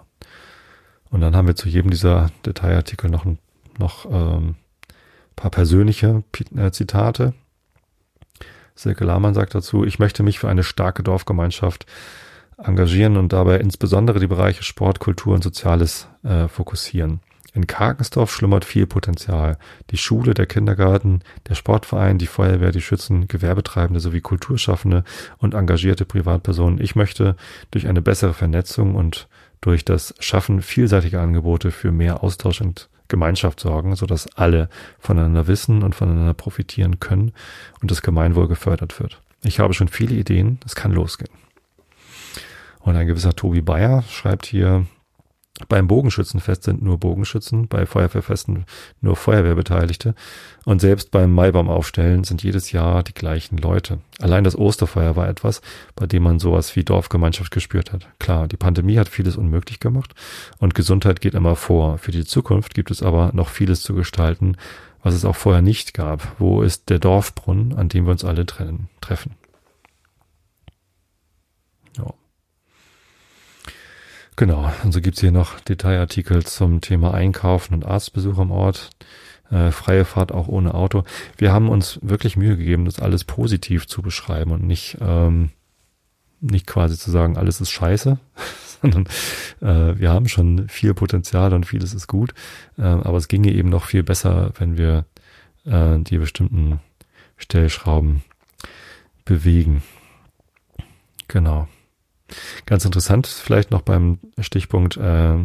Und 1.10 1.22
dann 1.22 1.36
haben 1.36 1.48
wir 1.48 1.56
zu 1.56 1.70
jedem 1.70 1.92
dieser 1.92 2.32
Detailartikel 2.46 3.10
noch, 3.10 3.26
noch 3.78 4.06
ähm, 4.06 4.56
paar 5.36 5.52
persönliche 5.52 6.24
äh, 6.56 6.72
Zitate. 6.72 7.34
Silke 8.76 9.04
Lahmann 9.04 9.36
sagt 9.36 9.54
dazu, 9.54 9.86
ich 9.86 10.00
möchte 10.00 10.24
mich 10.24 10.40
für 10.40 10.50
eine 10.50 10.64
starke 10.64 11.04
Dorfgemeinschaft 11.04 11.86
engagieren 12.58 13.18
und 13.18 13.34
dabei 13.34 13.58
insbesondere 13.58 14.20
die 14.20 14.28
Bereiche 14.28 14.64
Sport, 14.64 15.00
Kultur 15.00 15.36
und 15.36 15.44
Soziales 15.44 16.08
äh, 16.24 16.48
fokussieren. 16.48 17.20
In 17.54 17.68
Karkensdorf 17.68 18.32
schlummert 18.32 18.66
viel 18.66 18.88
Potenzial. 18.88 19.60
Die 19.92 19.98
Schule, 19.98 20.34
der 20.34 20.48
Kindergarten, 20.48 21.22
der 21.48 21.54
Sportverein, 21.54 22.18
die 22.18 22.26
Feuerwehr, 22.26 22.72
die 22.72 22.82
Schützen, 22.82 23.28
Gewerbetreibende 23.28 24.00
sowie 24.00 24.22
Kulturschaffende 24.22 25.04
und 25.38 25.54
engagierte 25.54 26.04
Privatpersonen. 26.06 26.82
Ich 26.82 26.96
möchte 26.96 27.36
durch 27.70 27.88
eine 27.88 28.02
bessere 28.02 28.34
Vernetzung 28.34 28.96
und 28.96 29.28
durch 29.62 29.86
das 29.86 30.16
Schaffen 30.20 30.64
vielseitiger 30.64 31.22
Angebote 31.22 31.70
für 31.70 31.92
mehr 31.92 32.24
Austausch 32.24 32.60
und 32.60 32.90
Gemeinschaft 33.08 33.60
sorgen, 33.60 33.96
sodass 33.96 34.28
alle 34.36 34.68
voneinander 34.98 35.46
wissen 35.46 35.84
und 35.84 35.94
voneinander 35.94 36.34
profitieren 36.34 37.00
können 37.00 37.34
und 37.82 37.92
das 37.92 38.02
Gemeinwohl 38.02 38.48
gefördert 38.48 39.00
wird. 39.00 39.22
Ich 39.44 39.60
habe 39.60 39.76
schon 39.76 39.90
viele 39.90 40.16
Ideen, 40.16 40.60
es 40.66 40.74
kann 40.74 40.92
losgehen. 40.92 41.32
Und 42.80 42.96
ein 42.96 43.06
gewisser 43.06 43.36
Tobi 43.36 43.62
Bayer 43.62 44.04
schreibt 44.10 44.48
hier, 44.48 44.88
beim 45.70 45.88
Bogenschützenfest 45.88 46.64
sind 46.64 46.82
nur 46.82 46.98
Bogenschützen, 46.98 47.68
bei 47.68 47.86
Feuerwehrfesten 47.86 48.66
nur 49.02 49.16
Feuerwehrbeteiligte 49.16 50.16
und 50.66 50.82
selbst 50.82 51.12
beim 51.12 51.32
Maibaumaufstellen 51.34 52.24
sind 52.24 52.42
jedes 52.42 52.72
Jahr 52.72 53.04
die 53.04 53.14
gleichen 53.14 53.58
Leute. 53.60 54.00
Allein 54.20 54.44
das 54.44 54.58
Osterfeuer 54.58 55.16
war 55.16 55.30
etwas, 55.30 55.62
bei 55.96 56.08
dem 56.08 56.24
man 56.24 56.40
sowas 56.40 56.76
wie 56.76 56.84
Dorfgemeinschaft 56.84 57.52
gespürt 57.52 57.94
hat. 57.94 58.08
Klar, 58.18 58.48
die 58.48 58.58
Pandemie 58.58 58.98
hat 58.98 59.10
vieles 59.10 59.38
unmöglich 59.38 59.80
gemacht 59.80 60.16
und 60.58 60.74
Gesundheit 60.74 61.22
geht 61.22 61.36
immer 61.36 61.56
vor. 61.56 62.00
Für 62.00 62.12
die 62.12 62.26
Zukunft 62.26 62.74
gibt 62.74 62.90
es 62.90 63.04
aber 63.04 63.30
noch 63.34 63.50
vieles 63.50 63.84
zu 63.84 63.94
gestalten, 63.94 64.58
was 65.04 65.14
es 65.14 65.24
auch 65.24 65.36
vorher 65.36 65.62
nicht 65.62 65.94
gab. 65.94 66.36
Wo 66.40 66.64
ist 66.64 66.90
der 66.90 66.98
Dorfbrunnen, 66.98 67.74
an 67.74 67.90
dem 67.90 68.06
wir 68.06 68.12
uns 68.12 68.26
alle 68.26 68.48
trennen, 68.48 68.90
treffen? 69.02 69.36
Genau, 74.36 74.72
und 74.84 74.92
so 74.92 75.00
gibt's 75.00 75.22
hier 75.22 75.32
noch 75.32 75.60
Detailartikel 75.60 76.44
zum 76.46 76.82
Thema 76.82 77.14
Einkaufen 77.14 77.76
und 77.76 77.86
Arztbesuch 77.86 78.40
am 78.40 78.52
Ort. 78.52 78.90
Äh, 79.52 79.72
freie 79.72 80.06
Fahrt 80.06 80.32
auch 80.32 80.48
ohne 80.48 80.74
Auto. 80.74 81.04
Wir 81.38 81.54
haben 81.54 81.70
uns 81.70 82.00
wirklich 82.02 82.36
Mühe 82.36 82.58
gegeben, 82.58 82.86
das 82.86 83.00
alles 83.00 83.24
positiv 83.26 83.86
zu 83.86 84.02
beschreiben 84.02 84.52
und 84.52 84.64
nicht, 84.66 84.98
ähm, 85.02 85.52
nicht 86.42 86.66
quasi 86.66 86.98
zu 86.98 87.12
sagen, 87.12 87.38
alles 87.38 87.62
ist 87.62 87.70
scheiße, 87.70 88.18
sondern 88.82 89.06
äh, 89.62 90.00
wir 90.00 90.10
haben 90.10 90.28
schon 90.28 90.68
viel 90.68 90.96
Potenzial 90.96 91.54
und 91.54 91.68
vieles 91.68 91.94
ist 91.94 92.08
gut. 92.08 92.34
Äh, 92.80 92.84
aber 92.84 93.18
es 93.18 93.28
ginge 93.28 93.52
eben 93.52 93.70
noch 93.70 93.86
viel 93.86 94.02
besser, 94.02 94.52
wenn 94.58 94.78
wir 94.78 95.06
äh, 95.66 96.00
die 96.00 96.18
bestimmten 96.18 96.80
Stellschrauben 97.38 98.24
bewegen. 99.26 99.84
Genau. 101.28 101.68
Ganz 102.66 102.86
interessant 102.86 103.28
vielleicht 103.28 103.72
noch 103.72 103.82
beim 103.82 104.20
Stichpunkt 104.40 104.98
äh, 104.98 105.38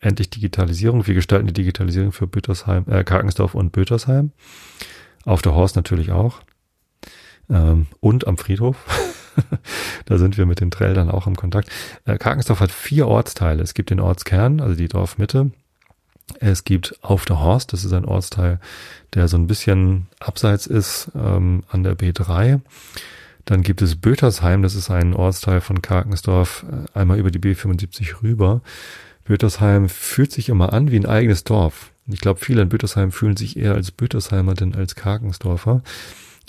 endlich 0.00 0.30
Digitalisierung. 0.30 1.06
Wir 1.06 1.14
gestalten 1.14 1.46
die 1.46 1.52
Digitalisierung 1.52 2.12
für 2.12 2.26
Bütersheim, 2.26 2.84
äh, 2.88 3.04
Karkensdorf 3.04 3.54
und 3.54 3.72
Bötersheim. 3.72 4.32
Auf 5.24 5.42
der 5.42 5.54
Horst 5.54 5.76
natürlich 5.76 6.12
auch. 6.12 6.40
Ähm, 7.50 7.86
und 8.00 8.26
am 8.26 8.38
Friedhof. 8.38 8.76
da 10.06 10.18
sind 10.18 10.38
wir 10.38 10.46
mit 10.46 10.60
den 10.60 10.70
Träldern 10.70 11.10
auch 11.10 11.26
im 11.26 11.36
Kontakt. 11.36 11.70
Äh, 12.04 12.18
Karkensdorf 12.18 12.60
hat 12.60 12.72
vier 12.72 13.06
Ortsteile. 13.06 13.62
Es 13.62 13.74
gibt 13.74 13.90
den 13.90 14.00
Ortskern, 14.00 14.60
also 14.60 14.74
die 14.74 14.88
Dorfmitte. 14.88 15.50
Es 16.40 16.64
gibt 16.64 16.98
Auf 17.02 17.24
der 17.24 17.40
Horst, 17.40 17.72
das 17.72 17.84
ist 17.84 17.92
ein 17.92 18.04
Ortsteil, 18.04 18.58
der 19.14 19.28
so 19.28 19.36
ein 19.36 19.46
bisschen 19.46 20.08
abseits 20.18 20.66
ist 20.66 21.10
ähm, 21.14 21.62
an 21.68 21.84
der 21.84 21.96
B3. 21.96 22.60
Dann 23.46 23.62
gibt 23.62 23.80
es 23.80 23.96
Bötersheim, 23.96 24.62
das 24.62 24.74
ist 24.74 24.90
ein 24.90 25.14
Ortsteil 25.14 25.60
von 25.60 25.80
Karkensdorf, 25.80 26.66
äh, 26.70 26.98
einmal 26.98 27.18
über 27.18 27.30
die 27.30 27.38
B75 27.38 28.22
rüber. 28.22 28.60
Bötersheim 29.24 29.88
fühlt 29.88 30.32
sich 30.32 30.48
immer 30.48 30.72
an 30.72 30.90
wie 30.90 30.96
ein 30.96 31.06
eigenes 31.06 31.44
Dorf. 31.44 31.90
Ich 32.08 32.20
glaube, 32.20 32.40
viele 32.40 32.62
in 32.62 32.68
Bötersheim 32.68 33.12
fühlen 33.12 33.36
sich 33.36 33.56
eher 33.56 33.74
als 33.74 33.90
Bötersheimer 33.90 34.54
denn 34.54 34.74
als 34.74 34.94
Karkensdorfer. 34.94 35.82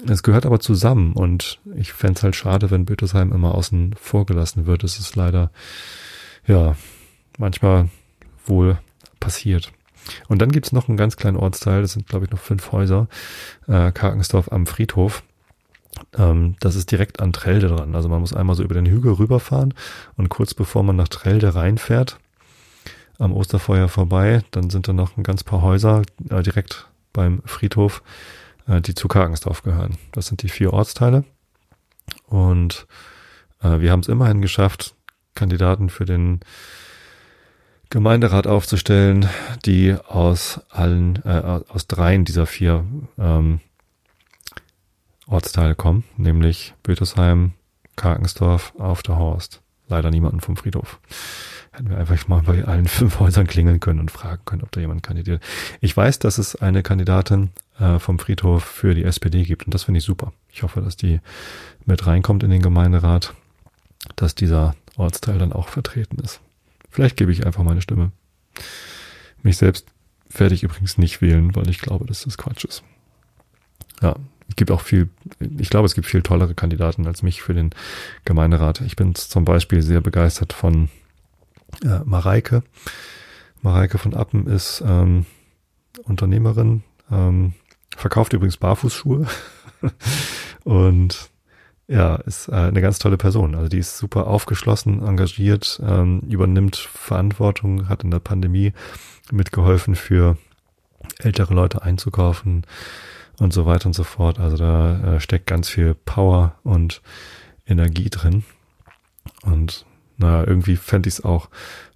Es 0.07 0.21
gehört 0.21 0.45
aber 0.45 0.59
zusammen 0.59 1.13
und 1.13 1.59
ich 1.75 1.93
fände 1.93 2.17
es 2.17 2.23
halt 2.23 2.35
schade, 2.35 2.69
wenn 2.69 2.85
Bötersheim 2.85 3.31
immer 3.31 3.55
außen 3.55 3.95
vor 3.99 4.25
gelassen 4.25 4.65
wird. 4.65 4.83
Das 4.83 4.99
ist 4.99 5.15
leider, 5.15 5.51
ja, 6.45 6.75
manchmal 7.37 7.89
wohl 8.45 8.77
passiert. 9.19 9.71
Und 10.27 10.41
dann 10.41 10.51
gibt's 10.51 10.71
noch 10.71 10.87
einen 10.87 10.97
ganz 10.97 11.17
kleinen 11.17 11.37
Ortsteil, 11.37 11.81
das 11.81 11.93
sind 11.93 12.07
glaube 12.07 12.25
ich 12.25 12.31
noch 12.31 12.39
fünf 12.39 12.71
Häuser, 12.71 13.07
äh, 13.67 13.91
Karkensdorf 13.91 14.51
am 14.51 14.65
Friedhof. 14.65 15.23
Ähm, 16.17 16.55
das 16.59 16.75
ist 16.75 16.91
direkt 16.91 17.19
an 17.19 17.33
Trelde 17.33 17.67
dran. 17.67 17.95
Also 17.95 18.09
man 18.09 18.21
muss 18.21 18.33
einmal 18.33 18.55
so 18.55 18.63
über 18.63 18.75
den 18.75 18.85
Hügel 18.85 19.13
rüberfahren 19.13 19.73
und 20.15 20.29
kurz 20.29 20.53
bevor 20.53 20.83
man 20.83 20.95
nach 20.95 21.07
Trelde 21.07 21.55
reinfährt, 21.55 22.19
am 23.19 23.33
Osterfeuer 23.33 23.87
vorbei, 23.87 24.43
dann 24.51 24.69
sind 24.69 24.87
da 24.87 24.93
noch 24.93 25.17
ein 25.17 25.23
ganz 25.23 25.43
paar 25.43 25.61
Häuser 25.61 26.03
äh, 26.29 26.43
direkt 26.43 26.87
beim 27.13 27.41
Friedhof, 27.45 28.03
äh, 28.67 28.81
die 28.81 28.93
zu 28.93 29.07
Kargensdorf 29.07 29.63
gehören. 29.63 29.97
Das 30.11 30.27
sind 30.27 30.43
die 30.43 30.49
vier 30.49 30.73
Ortsteile. 30.73 31.23
Und 32.27 32.87
äh, 33.61 33.79
wir 33.79 33.91
haben 33.91 34.01
es 34.01 34.07
immerhin 34.07 34.41
geschafft, 34.41 34.95
Kandidaten 35.33 35.89
für 35.89 36.05
den 36.05 36.41
Gemeinderat 37.89 38.47
aufzustellen, 38.47 39.29
die 39.65 39.95
aus 40.07 40.59
allen, 40.69 41.23
äh, 41.23 41.61
aus 41.69 41.87
dreien 41.87 42.25
dieser 42.25 42.45
vier 42.45 42.85
ähm, 43.17 43.61
Ortsteile 45.27 45.75
kommen, 45.75 46.03
nämlich 46.15 46.73
Bötesheim, 46.83 47.53
Karkensdorf, 47.95 48.73
auf 48.77 49.03
der 49.03 49.17
Horst. 49.17 49.61
Leider 49.89 50.11
niemanden 50.11 50.41
vom 50.41 50.57
Friedhof. 50.57 50.99
Hätten 51.71 51.89
wir 51.89 51.97
einfach 51.97 52.27
mal 52.27 52.41
bei 52.41 52.65
allen 52.65 52.87
fünf 52.87 53.19
Häusern 53.19 53.47
klingeln 53.47 53.79
können 53.79 53.99
und 53.99 54.11
fragen 54.11 54.41
können, 54.45 54.63
ob 54.63 54.71
da 54.71 54.81
jemand 54.81 55.03
kandidiert. 55.03 55.41
Ich 55.79 55.95
weiß, 55.95 56.19
dass 56.19 56.37
es 56.37 56.55
eine 56.55 56.83
Kandidatin 56.83 57.51
äh, 57.79 57.99
vom 57.99 58.19
Friedhof 58.19 58.63
für 58.63 58.95
die 58.95 59.03
SPD 59.03 59.43
gibt 59.43 59.65
und 59.65 59.73
das 59.73 59.83
finde 59.83 59.99
ich 59.99 60.03
super. 60.03 60.33
Ich 60.51 60.63
hoffe, 60.63 60.81
dass 60.81 60.97
die 60.97 61.19
mit 61.85 62.05
reinkommt 62.07 62.43
in 62.43 62.49
den 62.49 62.61
Gemeinderat, 62.61 63.33
dass 64.15 64.35
dieser 64.35 64.75
Ortsteil 64.95 65.37
dann 65.37 65.53
auch 65.53 65.69
vertreten 65.69 66.19
ist. 66.19 66.41
Vielleicht 66.89 67.17
gebe 67.17 67.31
ich 67.31 67.45
einfach 67.45 67.63
meine 67.63 67.81
Stimme. 67.81 68.11
Mich 69.43 69.57
selbst 69.57 69.85
werde 70.29 70.55
ich 70.55 70.63
übrigens 70.63 70.97
nicht 70.97 71.21
wählen, 71.21 71.55
weil 71.55 71.69
ich 71.69 71.79
glaube, 71.79 72.05
dass 72.05 72.23
das 72.23 72.37
Quatsch 72.37 72.65
ist. 72.65 72.83
Ja, 74.01 74.15
gibt 74.55 74.71
auch 74.71 74.81
viel, 74.81 75.09
ich 75.39 75.69
glaube, 75.69 75.85
es 75.85 75.95
gibt 75.95 76.07
viel 76.07 76.21
tollere 76.21 76.55
Kandidaten 76.55 77.05
als 77.05 77.21
mich 77.21 77.41
für 77.41 77.53
den 77.53 77.71
Gemeinderat. 78.25 78.81
Ich 78.81 78.95
bin 78.95 79.13
zum 79.15 79.45
Beispiel 79.45 79.81
sehr 79.81 80.01
begeistert 80.01 80.53
von 80.53 80.89
äh, 81.83 81.99
Mareike. 82.05 82.63
Mareike 83.61 83.97
von 83.97 84.13
Appen 84.13 84.47
ist 84.47 84.83
ähm, 84.85 85.25
Unternehmerin, 86.03 86.83
ähm, 87.11 87.53
verkauft 87.95 88.33
übrigens 88.33 88.57
Barfußschuhe 88.57 89.27
und 90.63 91.29
ja, 91.87 92.17
ist 92.17 92.49
äh, 92.49 92.53
eine 92.53 92.81
ganz 92.81 92.99
tolle 92.99 93.17
Person. 93.17 93.55
Also 93.55 93.69
die 93.69 93.79
ist 93.79 93.97
super 93.97 94.27
aufgeschlossen, 94.27 95.05
engagiert, 95.05 95.81
ähm, 95.83 96.19
übernimmt 96.27 96.75
Verantwortung, 96.75 97.87
hat 97.87 98.03
in 98.03 98.11
der 98.11 98.19
Pandemie 98.19 98.73
mitgeholfen, 99.31 99.95
für 99.95 100.37
ältere 101.19 101.53
Leute 101.53 101.81
einzukaufen, 101.81 102.65
und 103.39 103.53
so 103.53 103.65
weiter 103.65 103.87
und 103.87 103.93
so 103.93 104.03
fort. 104.03 104.39
Also 104.39 104.57
da 104.57 105.15
äh, 105.15 105.19
steckt 105.19 105.47
ganz 105.47 105.69
viel 105.69 105.93
Power 105.93 106.55
und 106.63 107.01
Energie 107.65 108.09
drin. 108.09 108.43
Und 109.43 109.85
naja, 110.17 110.47
irgendwie 110.47 110.75
fände 110.75 111.09
ich 111.09 111.15
es 111.15 111.25
auch 111.25 111.49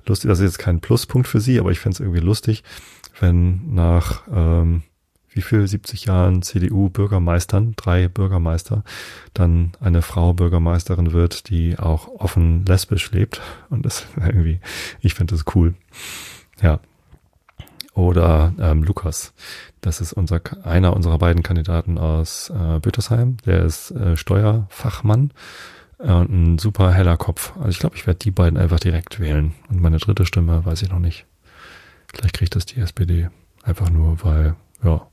lustig. 0.05 0.29
Das 0.29 0.39
ist 0.39 0.45
jetzt 0.45 0.59
kein 0.59 0.81
Pluspunkt 0.81 1.27
für 1.27 1.39
sie, 1.39 1.59
aber 1.59 1.71
ich 1.71 1.79
fände 1.79 1.95
es 1.95 1.99
irgendwie 1.99 2.19
lustig, 2.19 2.63
wenn 3.19 3.73
nach 3.73 4.23
ähm, 4.31 4.83
wie 5.33 5.41
viel 5.41 5.65
70 5.65 6.05
Jahren 6.05 6.41
CDU-Bürgermeistern, 6.41 7.73
drei 7.77 8.07
Bürgermeister, 8.07 8.83
dann 9.33 9.71
eine 9.79 10.01
Frau 10.01 10.33
Bürgermeisterin 10.33 11.13
wird, 11.13 11.49
die 11.49 11.79
auch 11.79 12.07
offen 12.09 12.65
lesbisch 12.65 13.11
lebt. 13.11 13.41
Und 13.69 13.85
das 13.85 14.05
irgendwie, 14.17 14.59
ich 14.99 15.13
finde 15.13 15.35
das 15.35 15.45
cool. 15.55 15.73
Ja. 16.61 16.79
Oder 17.93 18.53
ähm, 18.59 18.83
Lukas, 18.83 19.33
das 19.81 19.99
ist 19.99 20.13
unser, 20.13 20.41
einer 20.63 20.95
unserer 20.95 21.17
beiden 21.17 21.43
Kandidaten 21.43 21.97
aus 21.97 22.49
äh, 22.49 22.79
Büttersheim. 22.79 23.37
Der 23.45 23.63
ist 23.63 23.91
äh, 23.91 24.15
Steuerfachmann 24.15 25.33
äh, 25.99 26.11
und 26.11 26.29
ein 26.29 26.57
super 26.57 26.93
heller 26.93 27.17
Kopf. 27.17 27.53
Also 27.57 27.69
ich 27.69 27.79
glaube, 27.79 27.97
ich 27.97 28.07
werde 28.07 28.19
die 28.19 28.31
beiden 28.31 28.57
einfach 28.57 28.79
direkt 28.79 29.19
wählen. 29.19 29.53
Und 29.69 29.81
meine 29.81 29.97
dritte 29.97 30.25
Stimme 30.25 30.63
weiß 30.63 30.81
ich 30.83 30.89
noch 30.89 30.99
nicht. 30.99 31.25
Vielleicht 32.13 32.35
kriegt 32.35 32.55
das 32.55 32.65
die 32.65 32.79
SPD. 32.79 33.29
Einfach 33.63 33.89
nur, 33.89 34.23
weil, 34.23 34.55
ja, 34.83 35.07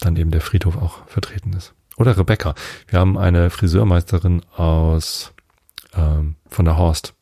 dann 0.00 0.16
eben 0.16 0.30
der 0.30 0.40
Friedhof 0.40 0.76
auch 0.76 1.06
vertreten 1.06 1.52
ist. 1.52 1.74
Oder 1.96 2.16
Rebecca. 2.16 2.54
Wir 2.88 2.98
haben 2.98 3.16
eine 3.16 3.50
Friseurmeisterin 3.50 4.42
aus 4.54 5.32
ähm, 5.94 6.36
von 6.48 6.64
der 6.64 6.76
Horst 6.76 7.15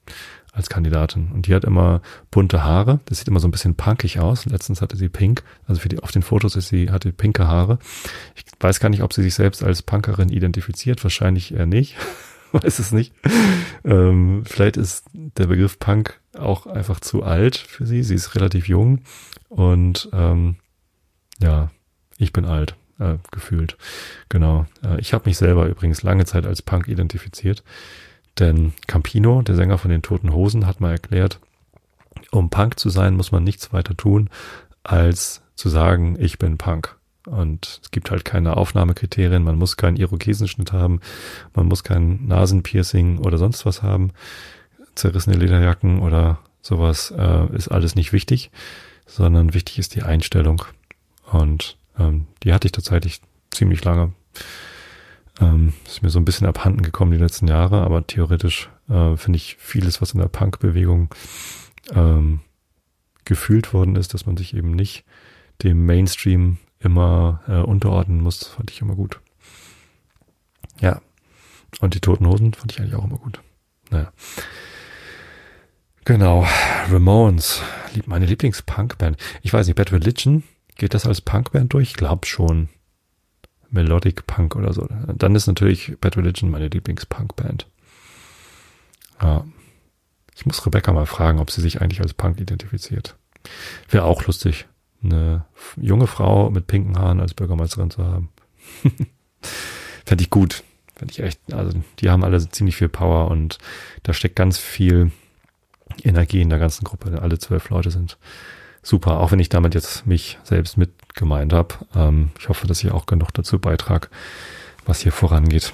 als 0.55 0.69
Kandidatin. 0.69 1.31
Und 1.33 1.47
die 1.47 1.55
hat 1.55 1.65
immer 1.65 2.01
bunte 2.31 2.63
Haare. 2.63 3.01
Das 3.07 3.19
sieht 3.19 3.29
immer 3.29 3.41
so 3.41 3.49
ein 3.49 3.51
bisschen 3.51 3.75
punkig 3.75 4.21
aus. 4.21 4.47
Letztens 4.47 4.81
hatte 4.81 4.97
sie 4.97 5.09
pink. 5.09 5.43
Also 5.67 5.81
für 5.81 5.89
die, 5.89 6.01
auf 6.01 6.13
den 6.13 6.23
Fotos 6.23 6.57
ist 6.57 6.69
sie, 6.69 6.91
hatte 6.91 7.13
pinke 7.13 7.47
Haare. 7.47 7.79
Ich 8.37 8.45
weiß 8.61 8.81
gar 8.81 8.89
nicht, 8.89 9.03
ob 9.03 9.13
sie 9.13 9.23
sich 9.23 9.35
selbst 9.35 9.65
als 9.65 9.83
Punkerin 9.83 10.29
identifiziert. 10.29 11.03
Wahrscheinlich 11.03 11.55
eher 11.55 11.67
nicht. 11.67 11.97
weiß 12.53 12.79
es 12.79 12.93
nicht. 12.93 13.13
Ähm, 13.85 14.45
vielleicht 14.47 14.77
ist 14.77 15.05
der 15.13 15.49
Begriff 15.49 15.79
Punk 15.79 16.21
auch 16.39 16.67
einfach 16.67 17.01
zu 17.01 17.25
alt 17.25 17.57
für 17.57 17.85
sie. 17.85 18.05
Sie 18.05 18.15
ist 18.15 18.37
relativ 18.37 18.69
jung. 18.69 19.01
Und 19.49 20.09
ähm, 20.13 20.57
ja, 21.41 21.71
ich 22.17 22.33
bin 22.33 22.45
alt. 22.45 22.77
Äh, 23.01 23.17
gefühlt. 23.33 23.77
Genau. 24.29 24.67
Äh, 24.85 25.01
ich 25.01 25.15
habe 25.15 25.29
mich 25.29 25.37
selber 25.37 25.67
übrigens 25.67 26.05
lange 26.05 26.27
Zeit 26.27 26.47
als 26.47 26.63
Punk 26.63 26.87
identifiziert. 26.87 27.65
Denn 28.39 28.72
Campino, 28.87 29.43
der 29.43 29.55
Sänger 29.55 29.78
von 29.78 29.91
den 29.91 30.03
Toten 30.03 30.32
Hosen, 30.32 30.66
hat 30.66 30.80
mal 30.80 30.91
erklärt, 30.91 31.41
um 32.30 32.51
Punk 32.51 32.78
zu 32.78 32.91
sein, 32.91 33.16
muss 33.16 33.32
man 33.32 33.45
nichts 33.45 33.72
weiter 33.72 33.97
tun, 33.97 34.28
als 34.82 35.43
zu 35.55 35.68
sagen, 35.68 36.16
ich 36.18 36.39
bin 36.39 36.59
Punk. 36.59 36.97
Und 37.26 37.80
es 37.82 37.91
gibt 37.91 38.11
halt 38.11 38.24
keine 38.24 38.57
Aufnahmekriterien, 38.57 39.43
man 39.43 39.57
muss 39.57 39.76
keinen 39.76 39.97
Irokesenschnitt 39.97 40.72
haben, 40.72 41.01
man 41.55 41.66
muss 41.66 41.82
kein 41.82 42.26
Nasenpiercing 42.26 43.18
oder 43.18 43.39
sonst 43.39 43.64
was 43.64 43.82
haben, 43.82 44.11
zerrissene 44.95 45.37
Lederjacken 45.37 46.01
oder 46.01 46.39
sowas 46.61 47.14
äh, 47.16 47.47
ist 47.55 47.68
alles 47.68 47.95
nicht 47.95 48.12
wichtig, 48.12 48.51
sondern 49.07 49.55
wichtig 49.55 49.78
ist 49.78 49.95
die 49.95 50.03
Einstellung. 50.03 50.62
Und 51.30 51.78
ähm, 51.99 52.26
die 52.43 52.53
hatte 52.53 52.68
ich 52.68 52.72
tatsächlich 52.72 53.20
ziemlich 53.51 53.82
lange. 53.85 54.12
Ähm, 55.41 55.72
ist 55.85 56.03
mir 56.03 56.11
so 56.11 56.18
ein 56.18 56.24
bisschen 56.24 56.47
abhanden 56.47 56.82
gekommen 56.82 57.11
die 57.11 57.18
letzten 57.18 57.49
Jahre, 57.49 57.82
aber 57.82 58.07
theoretisch 58.07 58.70
äh, 58.89 59.16
finde 59.16 59.37
ich 59.37 59.57
vieles, 59.59 60.01
was 60.01 60.12
in 60.12 60.20
der 60.20 60.28
Punk-Bewegung 60.28 61.09
ähm, 61.93 62.41
gefühlt 63.24 63.72
worden 63.72 63.97
ist, 63.97 64.14
dass 64.14 64.26
man 64.26 64.37
sich 64.37 64.55
eben 64.55 64.72
nicht 64.72 65.05
dem 65.62 65.87
Mainstream 65.87 66.59
immer 66.78 67.43
äh, 67.49 67.59
unterordnen 67.59 68.20
muss, 68.20 68.45
fand 68.47 68.70
ich 68.70 68.80
immer 68.80 68.95
gut. 68.95 69.20
Ja. 70.80 71.01
Und 71.80 71.95
die 71.95 72.01
Toten 72.01 72.26
Hosen 72.26 72.55
fand 72.55 72.72
ich 72.72 72.80
eigentlich 72.80 72.95
auch 72.95 73.05
immer 73.05 73.18
gut. 73.18 73.41
Naja. 73.91 74.12
Genau. 76.05 76.47
Ramones. 76.91 77.62
Meine 78.07 78.26
Lieblings-Punk-Band. 78.26 79.16
Ich 79.43 79.53
weiß 79.53 79.66
nicht, 79.66 79.76
Bad 79.76 79.93
Religion. 79.93 80.43
Geht 80.76 80.95
das 80.95 81.07
als 81.07 81.20
Punk-Band 81.20 81.72
durch? 81.72 81.91
Ich 81.91 81.95
glaube 81.95 82.26
schon. 82.26 82.68
Melodic 83.75 84.27
Punk 84.27 84.57
oder 84.57 84.72
so. 84.72 84.89
Dann 85.14 85.35
ist 85.35 85.47
natürlich 85.47 85.97
Bad 86.01 86.16
Religion 86.16 86.51
meine 86.51 86.68
Lieblings-Punk-Band. 86.68 87.66
Ja. 89.20 89.45
Ich 90.37 90.47
muss 90.47 90.64
Rebecca 90.64 90.93
mal 90.93 91.07
fragen, 91.07 91.39
ob 91.39 91.51
sie 91.51 91.61
sich 91.61 91.81
eigentlich 91.81 92.01
als 92.01 92.14
Punk 92.14 92.41
identifiziert. 92.41 93.16
Wäre 93.89 94.05
auch 94.05 94.27
lustig, 94.27 94.66
eine 95.03 95.45
junge 95.77 96.07
Frau 96.07 96.51
mit 96.51 96.66
pinken 96.66 96.99
Haaren 96.99 97.20
als 97.20 97.35
Bürgermeisterin 97.35 97.91
zu 97.91 98.05
haben. 98.05 98.31
Fände 100.07 100.25
ich 100.25 100.31
gut. 100.31 100.62
Fände 100.97 101.12
ich 101.12 101.20
echt, 101.20 101.53
also 101.53 101.79
die 101.99 102.11
haben 102.11 102.25
alle 102.25 102.49
ziemlich 102.49 102.77
viel 102.77 102.89
Power 102.89 103.31
und 103.31 103.59
da 104.03 104.12
steckt 104.12 104.37
ganz 104.37 104.59
viel 104.59 105.11
Energie 106.03 106.41
in 106.41 106.51
der 106.51 106.59
ganzen 106.59 106.85
Gruppe. 106.85 107.20
Alle 107.20 107.39
zwölf 107.39 107.68
Leute 107.70 107.91
sind 107.91 108.18
super, 108.85 109.18
auch 109.18 109.32
wenn 109.32 109.41
ich 109.41 109.49
damit 109.49 109.74
jetzt 109.74 110.07
mich 110.07 110.39
selbst 110.45 110.76
mit 110.76 110.91
gemeint 111.14 111.53
habe. 111.53 111.74
Ähm, 111.97 112.30
ich 112.39 112.49
hoffe, 112.49 112.66
dass 112.66 112.85
ich 112.85 112.93
auch 112.93 113.07
genug 113.07 113.32
dazu 113.32 113.59
beitrag, 113.59 114.11
was 114.87 115.01
hier 115.01 115.12
vorangeht. 115.12 115.72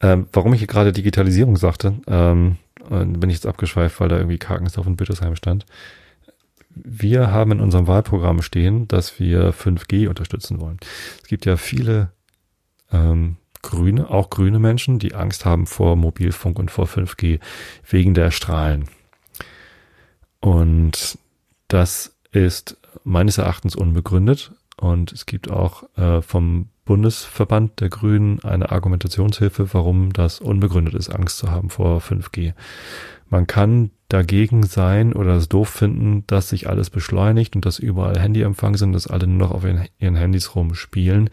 Ähm, 0.00 0.28
warum 0.32 0.52
ich 0.52 0.60
hier 0.60 0.68
gerade 0.68 0.92
Digitalisierung 0.92 1.56
sagte, 1.56 1.94
ähm, 2.06 2.58
bin 2.88 3.30
ich 3.30 3.36
jetzt 3.36 3.46
abgeschweift, 3.46 3.98
weil 3.98 4.08
da 4.08 4.16
irgendwie 4.16 4.38
Karkensdorf 4.38 4.86
und 4.86 4.96
Bittersheim 4.96 5.34
stand. 5.34 5.66
Wir 6.70 7.32
haben 7.32 7.52
in 7.52 7.60
unserem 7.60 7.86
Wahlprogramm 7.86 8.42
stehen, 8.42 8.86
dass 8.86 9.18
wir 9.18 9.54
5G 9.54 10.08
unterstützen 10.08 10.60
wollen. 10.60 10.78
Es 11.22 11.28
gibt 11.28 11.46
ja 11.46 11.56
viele 11.56 12.12
ähm, 12.92 13.38
Grüne, 13.62 14.10
auch 14.10 14.30
grüne 14.30 14.58
Menschen, 14.58 14.98
die 14.98 15.14
Angst 15.14 15.44
haben 15.46 15.66
vor 15.66 15.96
Mobilfunk 15.96 16.58
und 16.58 16.70
vor 16.70 16.86
5G 16.86 17.40
wegen 17.88 18.14
der 18.14 18.30
Strahlen. 18.30 18.88
Und 20.40 21.18
das 21.68 22.16
ist 22.32 22.76
meines 23.04 23.38
Erachtens 23.38 23.76
unbegründet. 23.76 24.52
Und 24.78 25.12
es 25.12 25.24
gibt 25.24 25.50
auch 25.50 25.84
äh, 25.96 26.20
vom 26.20 26.68
Bundesverband 26.84 27.80
der 27.80 27.88
Grünen 27.88 28.44
eine 28.44 28.70
Argumentationshilfe, 28.70 29.72
warum 29.72 30.12
das 30.12 30.40
unbegründet 30.40 30.92
ist, 30.94 31.08
Angst 31.08 31.38
zu 31.38 31.50
haben 31.50 31.70
vor 31.70 32.00
5G. 32.00 32.52
man 33.28 33.46
kann 33.46 33.90
dagegen 34.08 34.62
sein 34.62 35.12
oder 35.12 35.34
es 35.34 35.48
doof 35.48 35.68
finden, 35.68 36.24
dass 36.28 36.50
sich 36.50 36.68
alles 36.68 36.90
beschleunigt 36.90 37.56
und 37.56 37.66
dass 37.66 37.80
überall 37.80 38.20
Handyempfang 38.20 38.76
sind, 38.76 38.92
dass 38.92 39.08
alle 39.08 39.26
nur 39.26 39.38
noch 39.38 39.50
auf 39.50 39.64
ihren, 39.64 39.88
ihren 39.98 40.14
Handys 40.14 40.54
rumspielen. 40.54 41.28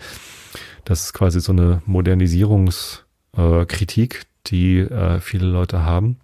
Das 0.85 1.05
ist 1.05 1.13
quasi 1.13 1.39
so 1.39 1.51
eine 1.51 1.83
Modernisierungskritik, 1.85 4.15
äh, 4.15 4.19
die 4.47 4.79
äh, 4.79 5.19
viele 5.19 5.45
Leute 5.45 5.83
haben. 5.83 6.17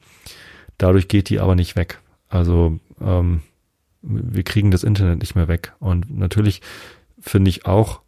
Dadurch 0.80 1.08
geht 1.08 1.30
die 1.30 1.40
aber 1.40 1.54
nicht 1.54 1.76
weg. 1.76 2.00
Also 2.30 2.80
ähm, 3.00 3.42
wir 4.02 4.44
kriegen 4.44 4.72
das 4.72 4.84
Internet 4.84 5.20
nicht 5.20 5.36
mehr 5.36 5.48
weg. 5.48 5.74
Und 5.80 6.16
natürlich 6.16 6.62
finde 7.20 7.50
ich 7.50 7.66
auch 7.66 8.02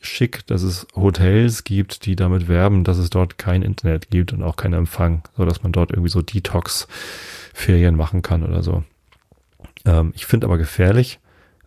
schick, 0.00 0.46
dass 0.46 0.62
es 0.62 0.86
Hotels 0.94 1.64
gibt, 1.64 2.06
die 2.06 2.16
damit 2.16 2.48
werben, 2.48 2.84
dass 2.84 2.98
es 2.98 3.10
dort 3.10 3.38
kein 3.38 3.62
Internet 3.62 4.10
gibt 4.10 4.32
und 4.32 4.42
auch 4.42 4.56
keinen 4.56 4.74
Empfang, 4.74 5.22
so 5.36 5.44
dass 5.44 5.62
man 5.62 5.72
dort 5.72 5.90
irgendwie 5.90 6.10
so 6.10 6.22
Detox-Ferien 6.22 7.96
machen 7.96 8.22
kann 8.22 8.44
oder 8.44 8.62
so. 8.62 8.84
Ähm, 9.84 10.12
ich 10.14 10.26
finde 10.26 10.46
aber 10.46 10.58
gefährlich, 10.58 11.18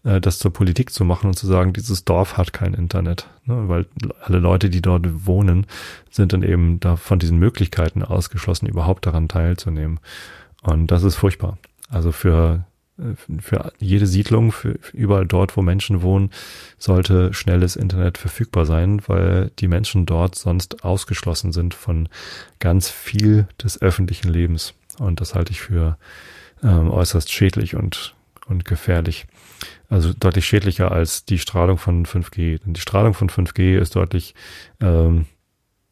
äh, 0.03 0.22
das 0.22 0.39
zur 0.39 0.53
Politik 0.53 0.91
zu 0.91 1.03
machen 1.03 1.28
und 1.28 1.34
zu 1.34 1.45
sagen, 1.45 1.74
dieses 1.74 2.05
Dorf 2.05 2.38
hat 2.38 2.53
kein 2.53 2.74
Internet, 2.74 3.28
ne? 3.45 3.67
weil 3.67 3.86
alle 4.22 4.39
Leute, 4.39 4.69
die 4.69 4.82
dort 4.82 5.26
wohnen, 5.26 5.65
sind 6.09 6.32
dann 6.34 6.43
eben 6.43 6.80
da 6.80 6.95
von 6.95 7.19
diesen 7.19 7.38
Möglichkeiten 7.38 8.01
ausgeschlossen, 8.01 8.67
überhaupt 8.67 9.05
daran 9.05 9.28
teilzunehmen. 9.28 9.99
Und 10.61 10.88
das 10.88 11.03
ist 11.03 11.15
furchtbar. 11.15 11.57
Also 11.89 12.11
für 12.11 12.65
für 13.39 13.74
jede 13.80 14.08
Siedlung, 14.08 14.52
für 14.52 14.78
überall 14.93 15.26
dort, 15.26 15.58
wo 15.58 15.62
Menschen 15.62 16.02
wohnen, 16.02 16.32
sollte 16.78 17.34
schnelles 17.34 17.76
Internet 17.76 18.18
verfügbar 18.18 18.66
sein, 18.66 19.02
weil 19.08 19.52
die 19.60 19.68
Menschen 19.68 20.06
dort 20.06 20.36
sonst 20.36 20.84
ausgeschlossen 20.84 21.52
sind 21.52 21.74
von 21.74 22.10
ganz 22.60 22.89
viel 22.89 23.47
des 23.62 23.82
öffentlichen 23.82 24.30
Lebens. 24.30 24.74
Und 24.99 25.22
das 25.22 25.36
halte 25.36 25.52
ich 25.52 25.62
für 25.62 25.97
ähm, 26.64 26.89
äußerst 26.91 27.32
schädlich 27.32 27.76
und, 27.76 28.16
und 28.47 28.66
gefährlich. 28.66 29.26
Also 29.89 30.14
deutlich 30.14 30.45
schädlicher 30.45 30.91
als 30.91 31.26
die 31.26 31.39
Strahlung 31.39 31.78
von 31.78 32.06
5G. 32.06 32.64
Denn 32.64 32.74
die 32.74 32.82
Strahlung 32.82 33.14
von 33.14 33.30
5G 33.30 33.78
ist 33.78 33.95
deutlich, 33.95 34.36
ähm, 34.80 35.26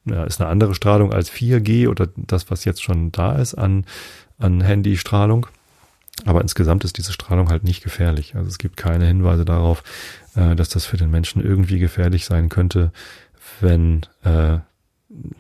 ja, 0.06 0.24
ist 0.24 0.40
eine 0.40 0.50
andere 0.50 0.76
Strahlung 0.76 1.14
als 1.14 1.32
4G 1.32 1.90
oder 1.90 2.08
das, 2.16 2.50
was 2.50 2.66
jetzt 2.66 2.84
schon 2.84 3.12
da 3.12 3.34
ist 3.34 3.56
an, 3.56 3.86
an 4.38 4.62
Handystrahlung. 4.62 5.48
Aber 6.26 6.42
insgesamt 6.42 6.84
ist 6.84 6.98
diese 6.98 7.14
Strahlung 7.14 7.50
halt 7.50 7.64
nicht 7.64 7.84
gefährlich. 7.84 8.36
Also 8.36 8.48
es 8.48 8.58
gibt 8.58 8.78
keine 8.78 9.06
Hinweise 9.06 9.46
darauf, 9.46 9.84
äh, 10.36 10.56
dass 10.56 10.70
das 10.70 10.86
für 10.86 10.98
den 10.98 11.12
Menschen 11.12 11.44
irgendwie 11.44 11.80
gefährlich 11.80 12.26
sein 12.26 12.50
könnte, 12.50 12.92
wenn 13.62 14.02
äh, 14.24 14.60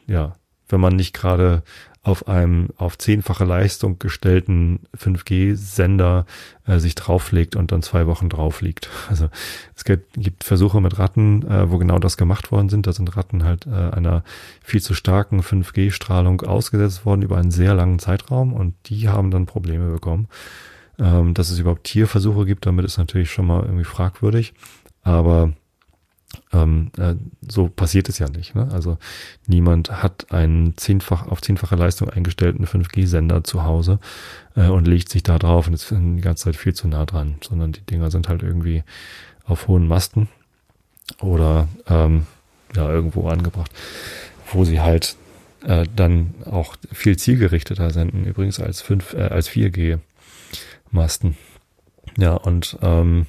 ja, 0.07 0.36
wenn 0.67 0.80
man 0.80 0.95
nicht 0.95 1.13
gerade 1.13 1.63
auf 2.01 2.27
einem 2.27 2.69
auf 2.77 2.97
zehnfache 2.97 3.43
Leistung 3.43 3.99
gestellten 3.99 4.80
5G-Sender 4.97 6.25
äh, 6.65 6.80
sich 6.80 6.95
drauflegt 6.95 7.57
und 7.57 7.71
dann 7.71 7.82
zwei 7.82 8.07
Wochen 8.07 8.30
drauf 8.30 8.61
liegt. 8.61 8.89
Also 9.09 9.30
es 9.75 9.84
gibt, 9.84 10.13
gibt 10.13 10.43
Versuche 10.45 10.80
mit 10.80 10.97
Ratten, 10.97 11.45
äh, 11.45 11.69
wo 11.69 11.77
genau 11.77 11.99
das 11.99 12.15
gemacht 12.15 12.51
worden 12.51 12.69
sind. 12.69 12.88
Da 12.88 12.93
sind 12.93 13.17
Ratten 13.17 13.43
halt 13.43 13.67
äh, 13.67 13.71
einer 13.71 14.23
viel 14.63 14.82
zu 14.82 14.93
starken 14.93 15.41
5G-Strahlung 15.41 16.41
ausgesetzt 16.41 17.05
worden 17.05 17.21
über 17.21 17.38
einen 17.38 17.51
sehr 17.51 17.73
langen 17.73 17.99
Zeitraum 17.99 18.53
und 18.53 18.75
die 18.86 19.09
haben 19.09 19.30
dann 19.30 19.45
Probleme 19.45 19.91
bekommen. 19.91 20.30
Ähm, 20.99 21.33
dass 21.33 21.49
es 21.49 21.59
überhaupt 21.59 21.85
Tierversuche 21.85 22.45
gibt, 22.45 22.65
damit 22.65 22.85
ist 22.85 22.97
natürlich 22.97 23.31
schon 23.31 23.47
mal 23.47 23.63
irgendwie 23.63 23.85
fragwürdig. 23.85 24.53
Aber 25.01 25.53
ähm, 26.53 26.91
äh, 26.97 27.15
so 27.47 27.69
passiert 27.69 28.09
es 28.09 28.19
ja 28.19 28.29
nicht. 28.29 28.55
Ne? 28.55 28.69
Also 28.71 28.97
niemand 29.47 30.03
hat 30.03 30.31
einen 30.31 30.77
zehnfach 30.77 31.27
auf 31.27 31.41
zehnfache 31.41 31.75
Leistung 31.75 32.09
eingestellten 32.09 32.65
5G-Sender 32.65 33.43
zu 33.43 33.63
Hause 33.63 33.99
äh, 34.55 34.67
und 34.67 34.87
legt 34.87 35.09
sich 35.09 35.23
da 35.23 35.39
drauf 35.39 35.67
und 35.67 35.73
ist 35.73 35.89
die 35.89 36.21
ganze 36.21 36.45
Zeit 36.45 36.55
viel 36.55 36.73
zu 36.73 36.87
nah 36.87 37.05
dran, 37.05 37.35
sondern 37.41 37.71
die 37.71 37.81
Dinger 37.81 38.11
sind 38.11 38.29
halt 38.29 38.43
irgendwie 38.43 38.83
auf 39.45 39.67
hohen 39.67 39.87
Masten 39.87 40.27
oder 41.21 41.67
ähm, 41.87 42.27
ja 42.75 42.89
irgendwo 42.91 43.27
angebracht, 43.27 43.71
wo 44.51 44.65
sie 44.65 44.79
halt 44.81 45.15
äh, 45.65 45.85
dann 45.95 46.35
auch 46.45 46.75
viel 46.91 47.17
zielgerichteter 47.17 47.89
senden, 47.91 48.25
übrigens 48.25 48.59
als 48.59 48.81
5, 48.81 49.13
äh, 49.13 49.21
als 49.23 49.49
4G. 49.49 49.99
Masten. 50.91 51.37
Ja, 52.17 52.33
und 52.33 52.77
ähm, 52.81 53.27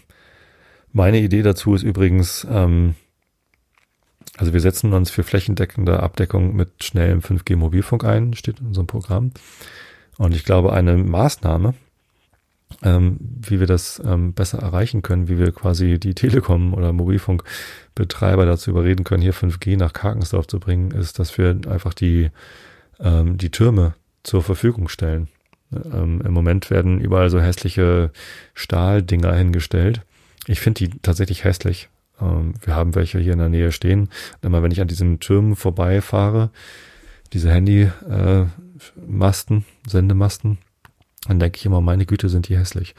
meine 0.93 1.21
Idee 1.21 1.43
dazu 1.43 1.75
ist 1.75 1.83
übrigens, 1.83 2.47
ähm, 2.51 2.95
also 4.37 4.53
wir 4.53 4.61
setzen 4.61 4.93
uns 4.93 5.11
für 5.11 5.23
flächendeckende 5.23 6.01
Abdeckung 6.03 6.57
mit 6.57 6.83
schnellem 6.83 7.21
5G-Mobilfunk 7.21 8.05
ein, 8.05 8.35
steht 8.35 8.61
in 8.61 8.69
unserem 8.69 8.87
Programm. 8.87 9.33
Und 10.19 10.35
ich 10.35 10.45
glaube, 10.45 10.73
eine 10.73 10.97
Maßnahme, 10.97 11.75
ähm, 12.83 13.19
wie 13.21 13.61
wir 13.61 13.67
das 13.67 14.01
ähm, 14.05 14.33
besser 14.33 14.59
erreichen 14.59 15.03
können, 15.03 15.29
wie 15.29 15.39
wir 15.39 15.53
quasi 15.53 15.99
die 15.99 16.15
Telekom 16.15 16.75
oder 16.75 16.93
Mobilfunkbetreiber 16.93 18.47
dazu 18.47 18.71
überreden 18.71 19.05
können, 19.05 19.23
hier 19.23 19.35
5G 19.35 19.77
nach 19.77 19.93
Karkensdorf 19.93 20.47
zu 20.47 20.59
bringen, 20.59 20.91
ist, 20.91 21.19
dass 21.19 21.37
wir 21.37 21.61
einfach 21.69 21.95
die, 21.95 22.31
ähm, 22.99 23.39
die 23.39 23.51
Türme 23.51 23.95
zur 24.23 24.43
Verfügung 24.43 24.89
stellen. 24.89 25.29
Ähm, 25.73 26.21
Im 26.25 26.33
Moment 26.33 26.71
werden 26.71 27.01
überall 27.01 27.31
so 27.31 27.41
hässliche 27.41 28.11
Stahldinger 28.55 29.35
hingestellt. 29.35 30.03
Ich 30.47 30.61
finde 30.61 30.87
die 30.87 30.99
tatsächlich 31.01 31.45
hässlich. 31.45 31.89
Ähm, 32.21 32.55
wir 32.63 32.75
haben 32.75 32.95
welche 32.95 33.19
hier 33.19 33.33
in 33.33 33.39
der 33.39 33.49
Nähe 33.49 33.73
stehen. 33.73 34.09
immer 34.43 34.63
wenn 34.63 34.73
ich 34.73 34.81
an 34.81 34.89
diesen 34.89 35.21
Türmen 35.21 35.57
vorbeifahre, 35.57 36.51
diese 37.33 37.51
Handymasten, 37.51 39.59
äh, 39.59 39.89
Sendemasten, 39.89 40.59
dann 41.29 41.39
denke 41.39 41.59
ich 41.59 41.67
immer, 41.67 41.81
meine 41.81 42.07
Güte, 42.07 42.29
sind 42.29 42.49
die 42.49 42.57
hässlich. 42.57 42.95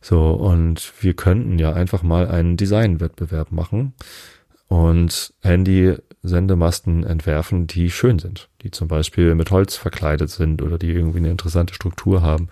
So, 0.00 0.30
und 0.30 0.92
wir 1.00 1.14
könnten 1.14 1.58
ja 1.58 1.72
einfach 1.72 2.02
mal 2.02 2.28
einen 2.28 2.56
Designwettbewerb 2.56 3.50
machen 3.50 3.94
und 4.68 5.32
Handy-Sendemasten 6.22 7.04
entwerfen, 7.04 7.66
die 7.66 7.90
schön 7.90 8.18
sind, 8.18 8.48
die 8.62 8.70
zum 8.70 8.88
Beispiel 8.88 9.34
mit 9.34 9.50
Holz 9.50 9.76
verkleidet 9.76 10.30
sind 10.30 10.62
oder 10.62 10.78
die 10.78 10.90
irgendwie 10.90 11.18
eine 11.18 11.30
interessante 11.30 11.74
Struktur 11.74 12.22
haben. 12.22 12.48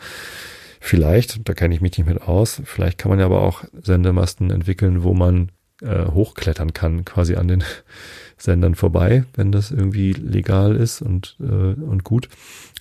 Vielleicht, 0.81 1.49
da 1.49 1.55
kenne 1.55 1.75
ich 1.75 1.81
mich 1.81 1.97
nicht 1.97 2.07
mit 2.07 2.23
aus, 2.23 2.62
vielleicht 2.64 2.99
kann 2.99 3.11
man 3.11 3.19
ja 3.19 3.27
aber 3.27 3.43
auch 3.43 3.64
Sendemasten 3.83 4.51
entwickeln, 4.51 5.03
wo 5.03 5.14
man 5.14 5.51
äh, 5.83 6.07
hochklettern 6.07 6.73
kann, 6.73 7.05
quasi 7.05 7.37
an 7.37 7.49
den 7.49 7.64
Sendern 8.39 8.75
vorbei, 8.75 9.25
wenn 9.35 9.51
das 9.51 9.71
irgendwie 9.71 10.12
legal 10.12 10.77
ist 10.77 11.03
und, 11.03 11.37
äh, 11.41 11.45
und 11.45 12.05
gut. 12.05 12.29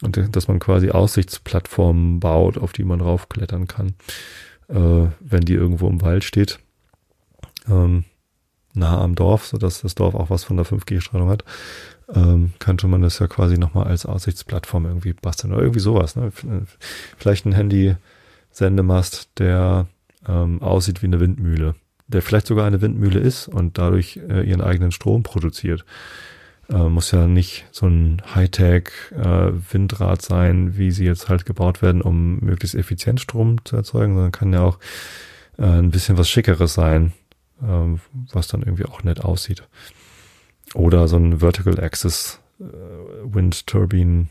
Und 0.02 0.18
äh, 0.18 0.30
dass 0.30 0.48
man 0.48 0.60
quasi 0.60 0.92
Aussichtsplattformen 0.92 2.20
baut, 2.20 2.58
auf 2.58 2.74
die 2.74 2.84
man 2.84 3.02
raufklettern 3.02 3.68
kann, 3.68 3.94
äh, 4.68 5.10
wenn 5.20 5.46
die 5.46 5.54
irgendwo 5.54 5.88
im 5.88 6.02
Wald 6.02 6.26
steht. 6.26 6.60
Ähm, 7.70 8.04
nah 8.76 9.02
am 9.02 9.16
Dorf, 9.16 9.48
so 9.48 9.58
dass 9.58 9.82
das 9.82 9.96
Dorf 9.96 10.16
auch 10.16 10.30
was 10.30 10.44
von 10.44 10.58
der 10.58 10.66
5G-Strahlung 10.66 11.30
hat, 11.30 11.44
ähm, 12.14 12.54
könnte 12.60 12.88
man 12.88 13.02
das 13.02 13.20
ja 13.20 13.28
quasi 13.28 13.58
nochmal 13.58 13.88
als 13.88 14.06
Aussichtsplattform 14.06 14.86
irgendwie 14.86 15.14
basteln 15.14 15.54
oder 15.54 15.62
irgendwie 15.62 15.80
sowas. 15.80 16.16
Ne? 16.16 16.32
Vielleicht 17.18 17.46
ein 17.46 17.54
Handy-Sendemast, 17.54 19.30
der 19.40 19.88
ähm, 20.28 20.62
aussieht 20.62 21.02
wie 21.02 21.08
eine 21.08 21.20
Windmühle, 21.20 21.76
der 22.08 22.22
vielleicht 22.22 22.48
sogar 22.48 22.66
eine 22.66 22.82
Windmühle 22.82 23.20
ist 23.20 23.48
und 23.48 23.78
dadurch 23.78 24.20
äh, 24.30 24.48
ihren 24.48 24.62
eigenen 24.62 24.92
Strom 24.92 25.24
produziert. 25.24 25.86
Äh, 26.70 26.90
muss 26.90 27.12
ja 27.12 27.28
nicht 27.28 27.66
so 27.72 27.86
ein 27.86 28.22
Hightech-Windrad 28.34 30.20
äh, 30.20 30.26
sein, 30.26 30.78
wie 30.78 30.92
sie 30.92 31.06
jetzt 31.06 31.30
halt 31.30 31.46
gebaut 31.46 31.82
werden, 31.82 32.02
um 32.02 32.40
möglichst 32.40 32.76
effizient 32.76 33.22
Strom 33.22 33.64
zu 33.66 33.76
erzeugen, 33.76 34.16
sondern 34.16 34.32
kann 34.32 34.54
ja 34.54 34.62
auch 34.62 34.80
äh, 35.58 35.64
ein 35.64 35.92
bisschen 35.92 36.18
was 36.18 36.30
Schickeres 36.30 36.74
sein, 36.74 37.14
ähm, 37.68 38.00
was 38.32 38.48
dann 38.48 38.62
irgendwie 38.62 38.86
auch 38.86 39.04
nett 39.04 39.24
aussieht. 39.24 39.64
Oder 40.74 41.08
so 41.08 41.18
ein 41.18 41.40
Vertical 41.40 41.80
Axis 41.80 42.40
äh, 42.60 42.64
Wind 43.24 43.68
Turbine, 43.68 44.28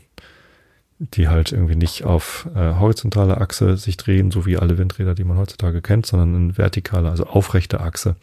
die 0.99 1.27
halt 1.27 1.51
irgendwie 1.51 1.75
nicht 1.75 2.03
auf 2.03 2.47
äh, 2.55 2.75
horizontaler 2.75 3.41
Achse 3.41 3.77
sich 3.77 3.97
drehen, 3.97 4.31
so 4.31 4.45
wie 4.45 4.57
alle 4.57 4.77
Windräder, 4.77 5.15
die 5.15 5.23
man 5.23 5.37
heutzutage 5.37 5.81
kennt, 5.81 6.05
sondern 6.05 6.35
in 6.35 6.53
vertikaler, 6.53 7.11
also 7.11 7.25
aufrechte 7.25 7.81
Achse 7.81 8.15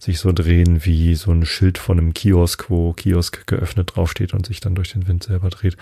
sich 0.00 0.18
so 0.18 0.32
drehen 0.32 0.84
wie 0.86 1.14
so 1.14 1.30
ein 1.30 1.44
Schild 1.44 1.76
von 1.76 1.98
einem 1.98 2.14
Kiosk, 2.14 2.70
wo 2.70 2.94
Kiosk 2.94 3.46
geöffnet 3.46 3.92
draufsteht 3.94 4.32
und 4.32 4.46
sich 4.46 4.60
dann 4.60 4.74
durch 4.74 4.92
den 4.92 5.06
Wind 5.06 5.22
selber 5.22 5.50
dreht. 5.50 5.76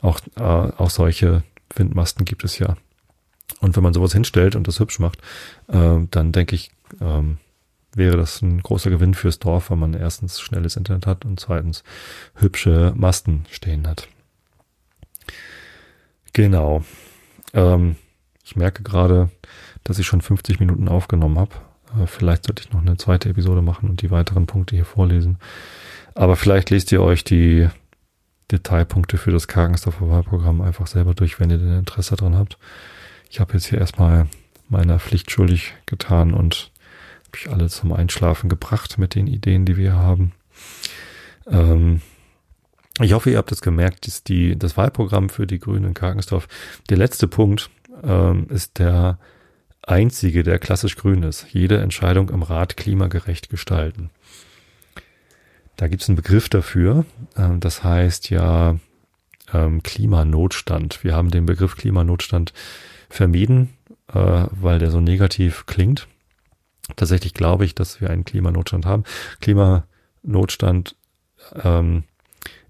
Auch, 0.00 0.18
äh, 0.36 0.42
auch 0.42 0.90
solche 0.90 1.44
Windmasten 1.76 2.24
gibt 2.24 2.42
es 2.42 2.58
ja. 2.58 2.76
Und 3.60 3.76
wenn 3.76 3.84
man 3.84 3.94
sowas 3.94 4.12
hinstellt 4.12 4.56
und 4.56 4.66
das 4.66 4.80
hübsch 4.80 4.98
macht, 4.98 5.20
äh, 5.68 5.98
dann 6.10 6.32
denke 6.32 6.56
ich, 6.56 6.72
ähm, 7.00 7.38
wäre 7.94 8.16
das 8.16 8.42
ein 8.42 8.60
großer 8.62 8.90
Gewinn 8.90 9.14
fürs 9.14 9.38
Dorf, 9.38 9.70
weil 9.70 9.76
man 9.76 9.94
erstens 9.94 10.40
schnelles 10.40 10.76
Internet 10.76 11.06
hat 11.06 11.24
und 11.24 11.38
zweitens 11.40 11.84
hübsche 12.34 12.92
Masten 12.96 13.44
stehen 13.50 13.86
hat. 13.86 14.08
Genau. 16.32 16.84
Ähm, 17.52 17.96
ich 18.44 18.56
merke 18.56 18.82
gerade, 18.82 19.30
dass 19.84 19.98
ich 19.98 20.06
schon 20.06 20.22
50 20.22 20.60
Minuten 20.60 20.88
aufgenommen 20.88 21.38
habe. 21.38 21.54
Äh, 22.00 22.06
vielleicht 22.06 22.46
sollte 22.46 22.62
ich 22.62 22.72
noch 22.72 22.80
eine 22.80 22.96
zweite 22.96 23.28
Episode 23.28 23.62
machen 23.62 23.90
und 23.90 24.02
die 24.02 24.10
weiteren 24.10 24.46
Punkte 24.46 24.74
hier 24.74 24.86
vorlesen. 24.86 25.38
Aber 26.14 26.36
vielleicht 26.36 26.70
lest 26.70 26.92
ihr 26.92 27.02
euch 27.02 27.24
die, 27.24 27.68
Detailpunkte 28.52 29.16
für 29.16 29.30
das 29.30 29.48
Kargensdorfer 29.48 30.08
Wahlprogramm 30.08 30.60
einfach 30.60 30.86
selber 30.86 31.14
durch, 31.14 31.40
wenn 31.40 31.50
ihr 31.50 31.58
denn 31.58 31.78
Interesse 31.78 32.16
daran 32.16 32.36
habt. 32.36 32.58
Ich 33.30 33.40
habe 33.40 33.54
jetzt 33.54 33.66
hier 33.66 33.78
erstmal 33.78 34.26
meiner 34.68 34.98
Pflicht 34.98 35.30
schuldig 35.30 35.74
getan 35.86 36.34
und 36.34 36.70
mich 37.32 37.50
alle 37.50 37.68
zum 37.68 37.92
Einschlafen 37.92 38.48
gebracht 38.48 38.98
mit 38.98 39.14
den 39.14 39.26
Ideen, 39.26 39.64
die 39.64 39.76
wir 39.76 39.94
haben. 39.94 40.32
Ähm, 41.46 42.00
ich 43.00 43.12
hoffe, 43.12 43.30
ihr 43.30 43.38
habt 43.38 43.52
es 43.52 43.62
gemerkt, 43.62 44.06
dass 44.06 44.22
die, 44.22 44.58
das 44.58 44.76
Wahlprogramm 44.76 45.28
für 45.28 45.46
die 45.46 45.58
Grünen 45.58 45.86
in 45.86 45.94
Kargensdorf, 45.94 46.46
der 46.90 46.98
letzte 46.98 47.26
Punkt 47.26 47.70
ähm, 48.02 48.46
ist 48.50 48.78
der 48.78 49.18
einzige, 49.82 50.42
der 50.42 50.58
klassisch 50.58 50.96
grün 50.96 51.22
ist. 51.22 51.46
Jede 51.52 51.80
Entscheidung 51.80 52.28
im 52.28 52.42
Rat 52.42 52.76
klimagerecht 52.76 53.48
gestalten. 53.50 54.10
Da 55.76 55.88
gibt 55.88 56.02
es 56.02 56.08
einen 56.08 56.16
Begriff 56.16 56.48
dafür. 56.48 57.04
Ähm, 57.36 57.60
das 57.60 57.82
heißt 57.82 58.30
ja 58.30 58.76
ähm, 59.52 59.82
Klimanotstand. 59.82 61.02
Wir 61.02 61.14
haben 61.14 61.30
den 61.30 61.46
Begriff 61.46 61.76
Klimanotstand 61.76 62.52
vermieden, 63.08 63.70
äh, 64.12 64.46
weil 64.50 64.78
der 64.78 64.90
so 64.90 65.00
negativ 65.00 65.66
klingt. 65.66 66.06
Tatsächlich 66.96 67.34
glaube 67.34 67.64
ich, 67.64 67.74
dass 67.74 68.00
wir 68.00 68.10
einen 68.10 68.24
Klimanotstand 68.24 68.86
haben. 68.86 69.04
Klimanotstand 69.40 70.96
ähm, 71.62 72.04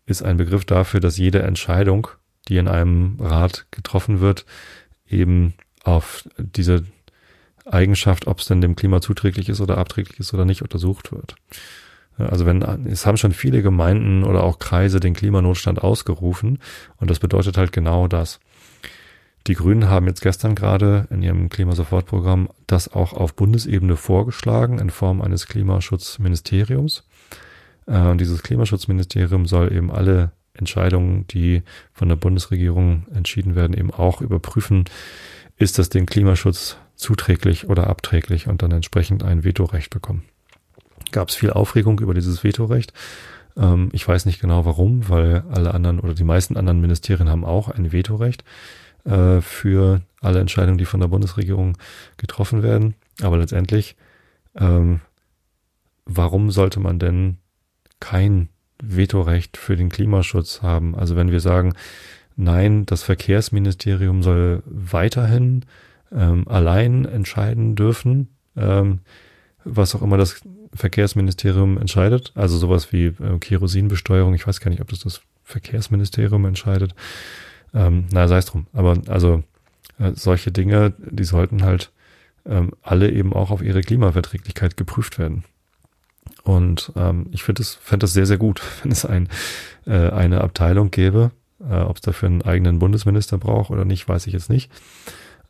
ist 0.06 0.22
ein 0.22 0.36
Begriff 0.36 0.64
dafür, 0.64 1.00
dass 1.00 1.16
jede 1.16 1.42
Entscheidung, 1.42 2.08
die 2.48 2.56
in 2.56 2.68
einem 2.68 3.16
Rat 3.20 3.66
getroffen 3.70 4.20
wird, 4.20 4.44
eben 5.08 5.54
auf 5.84 6.28
diese 6.36 6.84
Eigenschaft, 7.64 8.26
ob 8.26 8.40
es 8.40 8.46
denn 8.46 8.60
dem 8.60 8.76
Klima 8.76 9.00
zuträglich 9.00 9.48
ist 9.48 9.60
oder 9.60 9.78
abträglich 9.78 10.18
ist 10.20 10.34
oder 10.34 10.44
nicht, 10.44 10.62
untersucht 10.62 11.12
wird. 11.12 11.36
Also 12.18 12.44
wenn, 12.44 12.62
es 12.86 13.06
haben 13.06 13.16
schon 13.16 13.32
viele 13.32 13.62
Gemeinden 13.62 14.22
oder 14.24 14.44
auch 14.44 14.58
Kreise 14.58 15.00
den 15.00 15.14
Klimanotstand 15.14 15.82
ausgerufen 15.82 16.58
und 16.96 17.10
das 17.10 17.18
bedeutet 17.18 17.56
halt 17.56 17.72
genau 17.72 18.06
das. 18.06 18.38
Die 19.46 19.54
Grünen 19.54 19.88
haben 19.88 20.06
jetzt 20.06 20.22
gestern 20.22 20.54
gerade 20.54 21.08
in 21.10 21.22
ihrem 21.22 21.48
Klimasofortprogramm 21.48 22.48
das 22.66 22.92
auch 22.92 23.12
auf 23.12 23.34
Bundesebene 23.34 23.96
vorgeschlagen 23.96 24.78
in 24.78 24.90
Form 24.90 25.20
eines 25.20 25.46
Klimaschutzministeriums. 25.46 27.04
Äh, 27.86 27.98
und 27.98 28.20
dieses 28.20 28.42
Klimaschutzministerium 28.42 29.46
soll 29.46 29.72
eben 29.72 29.90
alle 29.90 30.30
Entscheidungen, 30.54 31.26
die 31.28 31.62
von 31.92 32.08
der 32.08 32.16
Bundesregierung 32.16 33.06
entschieden 33.12 33.56
werden, 33.56 33.76
eben 33.76 33.90
auch 33.90 34.20
überprüfen, 34.20 34.84
ist 35.56 35.78
das 35.78 35.88
dem 35.88 36.06
Klimaschutz 36.06 36.76
zuträglich 36.94 37.68
oder 37.68 37.88
abträglich 37.88 38.46
und 38.46 38.62
dann 38.62 38.70
entsprechend 38.70 39.24
ein 39.24 39.44
Vetorecht 39.44 39.90
bekommen. 39.90 40.22
Gab 41.10 41.30
es 41.30 41.34
viel 41.34 41.50
Aufregung 41.50 41.98
über 41.98 42.14
dieses 42.14 42.44
Vetorecht. 42.44 42.92
Ähm, 43.56 43.88
ich 43.92 44.06
weiß 44.06 44.24
nicht 44.26 44.40
genau 44.40 44.64
warum, 44.64 45.08
weil 45.08 45.44
alle 45.50 45.74
anderen 45.74 45.98
oder 45.98 46.14
die 46.14 46.24
meisten 46.24 46.56
anderen 46.56 46.80
Ministerien 46.80 47.28
haben 47.28 47.44
auch 47.44 47.68
ein 47.68 47.92
Vetorecht 47.92 48.44
äh, 49.04 49.40
für 49.40 50.02
alle 50.20 50.40
Entscheidungen, 50.40 50.78
die 50.78 50.84
von 50.84 51.00
der 51.00 51.08
Bundesregierung 51.08 51.76
getroffen 52.16 52.62
werden. 52.62 52.94
Aber 53.20 53.38
letztendlich, 53.38 53.96
ähm, 54.56 55.00
warum 56.04 56.50
sollte 56.50 56.80
man 56.80 56.98
denn 56.98 57.38
kein 58.00 58.48
Vetorecht 58.82 59.56
für 59.56 59.76
den 59.76 59.88
Klimaschutz 59.88 60.62
haben? 60.62 60.94
Also 60.94 61.16
wenn 61.16 61.30
wir 61.30 61.40
sagen, 61.40 61.74
nein, 62.36 62.86
das 62.86 63.02
Verkehrsministerium 63.02 64.22
soll 64.22 64.62
weiterhin 64.66 65.64
ähm, 66.12 66.46
allein 66.48 67.04
entscheiden 67.04 67.74
dürfen, 67.74 68.28
ähm, 68.56 69.00
was 69.64 69.94
auch 69.94 70.02
immer 70.02 70.16
das 70.16 70.42
Verkehrsministerium 70.74 71.78
entscheidet. 71.78 72.32
Also 72.34 72.56
sowas 72.56 72.92
wie 72.92 73.06
äh, 73.06 73.38
Kerosinbesteuerung. 73.38 74.34
Ich 74.34 74.46
weiß 74.46 74.60
gar 74.60 74.70
nicht, 74.70 74.80
ob 74.80 74.88
das 74.88 75.00
das 75.00 75.20
Verkehrsministerium 75.44 76.44
entscheidet. 76.44 76.94
Ähm, 77.74 78.06
na, 78.12 78.28
sei 78.28 78.38
es 78.38 78.46
drum. 78.46 78.66
Aber 78.72 78.96
also 79.08 79.42
äh, 79.98 80.12
solche 80.14 80.52
Dinge, 80.52 80.94
die 80.98 81.24
sollten 81.24 81.62
halt 81.62 81.90
ähm, 82.44 82.72
alle 82.82 83.10
eben 83.10 83.32
auch 83.32 83.50
auf 83.50 83.62
ihre 83.62 83.82
Klimaverträglichkeit 83.82 84.76
geprüft 84.76 85.18
werden. 85.18 85.44
Und 86.44 86.92
ähm, 86.96 87.26
ich 87.30 87.42
finde 87.42 87.62
es 87.62 87.74
fände 87.74 88.04
das 88.04 88.12
sehr, 88.12 88.26
sehr 88.26 88.38
gut, 88.38 88.62
wenn 88.82 88.92
es 88.92 89.04
ein, 89.04 89.28
äh, 89.86 90.10
eine 90.10 90.40
Abteilung 90.40 90.90
gäbe. 90.90 91.30
Äh, 91.60 91.80
Ob 91.80 91.96
es 91.96 92.02
dafür 92.02 92.28
einen 92.28 92.42
eigenen 92.42 92.78
Bundesminister 92.78 93.38
braucht 93.38 93.70
oder 93.70 93.84
nicht, 93.84 94.08
weiß 94.08 94.26
ich 94.26 94.32
jetzt 94.32 94.50
nicht. 94.50 94.70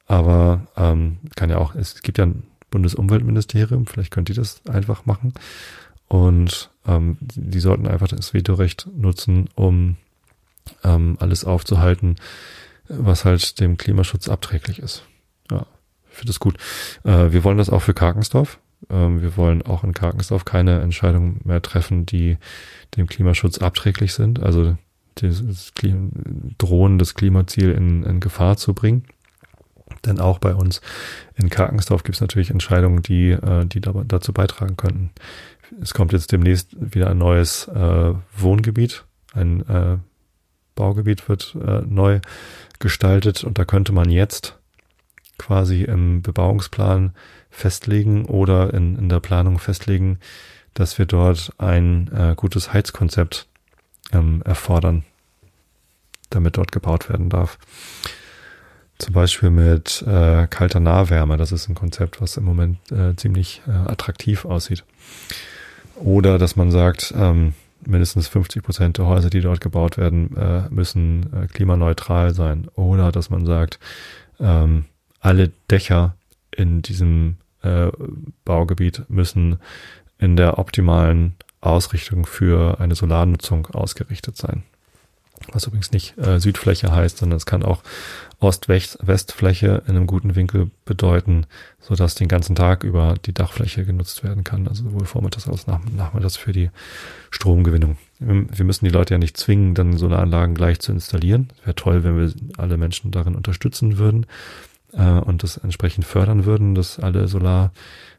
Aber 0.06 0.66
ähm, 0.76 1.18
kann 1.36 1.50
ja 1.50 1.58
auch, 1.58 1.74
es 1.74 2.02
gibt 2.02 2.18
ja 2.18 2.26
ein 2.26 2.42
Bundesumweltministerium, 2.70 3.86
vielleicht 3.86 4.10
könnt 4.10 4.28
ihr 4.28 4.34
das 4.34 4.60
einfach 4.66 5.06
machen. 5.06 5.32
Und 6.08 6.70
ähm, 6.86 7.16
die 7.20 7.60
sollten 7.60 7.86
einfach 7.86 8.08
das 8.08 8.34
Vetorecht 8.34 8.88
nutzen, 8.94 9.48
um 9.54 9.96
ähm, 10.84 11.16
alles 11.20 11.44
aufzuhalten, 11.44 12.16
was 12.88 13.24
halt 13.24 13.60
dem 13.60 13.76
Klimaschutz 13.76 14.28
abträglich 14.28 14.78
ist. 14.78 15.04
Ja, 15.50 15.66
ich 16.10 16.16
finde 16.16 16.28
das 16.28 16.40
gut. 16.40 16.56
Äh, 17.04 17.32
wir 17.32 17.44
wollen 17.44 17.58
das 17.58 17.70
auch 17.70 17.82
für 17.82 17.94
Karkensdorf. 17.94 18.58
Ähm, 18.90 19.22
wir 19.22 19.36
wollen 19.36 19.62
auch 19.62 19.84
in 19.84 19.94
Karkensdorf 19.94 20.44
keine 20.44 20.80
Entscheidungen 20.80 21.40
mehr 21.44 21.62
treffen, 21.62 22.06
die 22.06 22.38
dem 22.96 23.06
Klimaschutz 23.06 23.58
abträglich 23.58 24.12
sind. 24.12 24.42
Also 24.42 24.76
das 25.14 25.72
Klima, 25.74 26.08
Drohen 26.58 26.98
das 26.98 27.14
Klimaziel 27.14 27.72
in, 27.72 28.02
in 28.02 28.20
Gefahr 28.20 28.56
zu 28.56 28.74
bringen. 28.74 29.04
Denn 30.06 30.20
auch 30.20 30.38
bei 30.38 30.54
uns 30.54 30.80
in 31.36 31.50
Karkensdorf 31.50 32.02
gibt 32.02 32.16
es 32.16 32.20
natürlich 32.20 32.50
Entscheidungen, 32.50 33.02
die, 33.02 33.30
äh, 33.30 33.66
die 33.66 33.80
dazu 33.80 34.32
beitragen 34.32 34.76
könnten. 34.76 35.10
Es 35.80 35.94
kommt 35.94 36.12
jetzt 36.12 36.32
demnächst 36.32 36.74
wieder 36.78 37.10
ein 37.10 37.18
neues 37.18 37.68
äh, 37.68 38.14
Wohngebiet, 38.36 39.04
ein 39.32 39.66
äh, 39.68 39.98
Baugebiet 40.74 41.28
wird 41.28 41.56
äh, 41.60 41.82
neu 41.86 42.20
gestaltet 42.78 43.44
und 43.44 43.58
da 43.58 43.64
könnte 43.64 43.92
man 43.92 44.10
jetzt 44.10 44.58
quasi 45.38 45.82
im 45.82 46.22
Bebauungsplan 46.22 47.12
festlegen 47.50 48.26
oder 48.26 48.72
in, 48.74 48.96
in 48.96 49.08
der 49.08 49.20
Planung 49.20 49.58
festlegen, 49.58 50.18
dass 50.74 50.98
wir 50.98 51.06
dort 51.06 51.52
ein 51.58 52.10
äh, 52.12 52.34
gutes 52.36 52.72
Heizkonzept 52.72 53.46
ähm, 54.12 54.42
erfordern, 54.44 55.04
damit 56.30 56.56
dort 56.56 56.72
gebaut 56.72 57.08
werden 57.08 57.28
darf. 57.28 57.58
Zum 58.98 59.14
Beispiel 59.14 59.50
mit 59.50 60.02
äh, 60.06 60.46
kalter 60.46 60.80
Nahwärme. 60.80 61.36
Das 61.36 61.50
ist 61.50 61.68
ein 61.68 61.74
Konzept, 61.74 62.20
was 62.20 62.36
im 62.36 62.44
Moment 62.44 62.78
äh, 62.92 63.16
ziemlich 63.16 63.62
äh, 63.66 63.72
attraktiv 63.72 64.44
aussieht. 64.44 64.84
Oder 65.96 66.38
dass 66.38 66.56
man 66.56 66.70
sagt, 66.70 67.12
ähm, 67.16 67.54
mindestens 67.86 68.28
50 68.28 68.62
Prozent 68.62 68.98
der 68.98 69.06
Häuser, 69.06 69.30
die 69.30 69.40
dort 69.40 69.60
gebaut 69.60 69.96
werden, 69.96 70.36
äh, 70.36 70.68
müssen 70.70 71.32
äh, 71.32 71.46
klimaneutral 71.46 72.34
sein. 72.34 72.68
Oder 72.74 73.12
dass 73.12 73.30
man 73.30 73.46
sagt, 73.46 73.78
ähm, 74.40 74.86
alle 75.20 75.50
Dächer 75.70 76.14
in 76.50 76.82
diesem 76.82 77.36
äh, 77.62 77.88
Baugebiet 78.44 79.04
müssen 79.08 79.58
in 80.18 80.36
der 80.36 80.58
optimalen 80.58 81.34
Ausrichtung 81.60 82.26
für 82.26 82.80
eine 82.80 82.94
Solarnutzung 82.94 83.66
ausgerichtet 83.68 84.36
sein 84.36 84.64
was 85.50 85.66
übrigens 85.66 85.92
nicht 85.92 86.16
äh, 86.18 86.38
Südfläche 86.38 86.92
heißt, 86.92 87.18
sondern 87.18 87.36
es 87.36 87.46
kann 87.46 87.62
auch 87.62 87.82
Ost-West-Fläche 88.42 89.82
in 89.86 89.96
einem 89.96 90.06
guten 90.06 90.34
Winkel 90.34 90.70
bedeuten, 90.84 91.46
so 91.80 91.94
dass 91.94 92.14
den 92.14 92.28
ganzen 92.28 92.56
Tag 92.56 92.82
über 92.82 93.14
die 93.24 93.32
Dachfläche 93.32 93.84
genutzt 93.84 94.24
werden 94.24 94.42
kann, 94.42 94.66
also 94.66 94.84
sowohl 94.84 95.06
vormittags 95.06 95.48
als 95.48 95.68
auch 95.68 95.80
nachmittags 95.96 96.36
für 96.36 96.52
die 96.52 96.70
Stromgewinnung. 97.30 97.96
Wir 98.18 98.64
müssen 98.64 98.84
die 98.84 98.90
Leute 98.90 99.14
ja 99.14 99.18
nicht 99.18 99.36
zwingen, 99.36 99.74
dann 99.74 99.96
Solaranlagen 99.96 100.54
gleich 100.54 100.80
zu 100.80 100.92
installieren. 100.92 101.50
Wäre 101.64 101.76
toll, 101.76 102.04
wenn 102.04 102.18
wir 102.18 102.32
alle 102.58 102.76
Menschen 102.76 103.10
darin 103.10 103.36
unterstützen 103.36 103.98
würden 103.98 104.26
äh, 104.92 105.04
und 105.04 105.42
das 105.42 105.56
entsprechend 105.56 106.04
fördern 106.04 106.44
würden, 106.44 106.74
dass 106.74 106.98
alle 106.98 107.28
Solar 107.28 107.72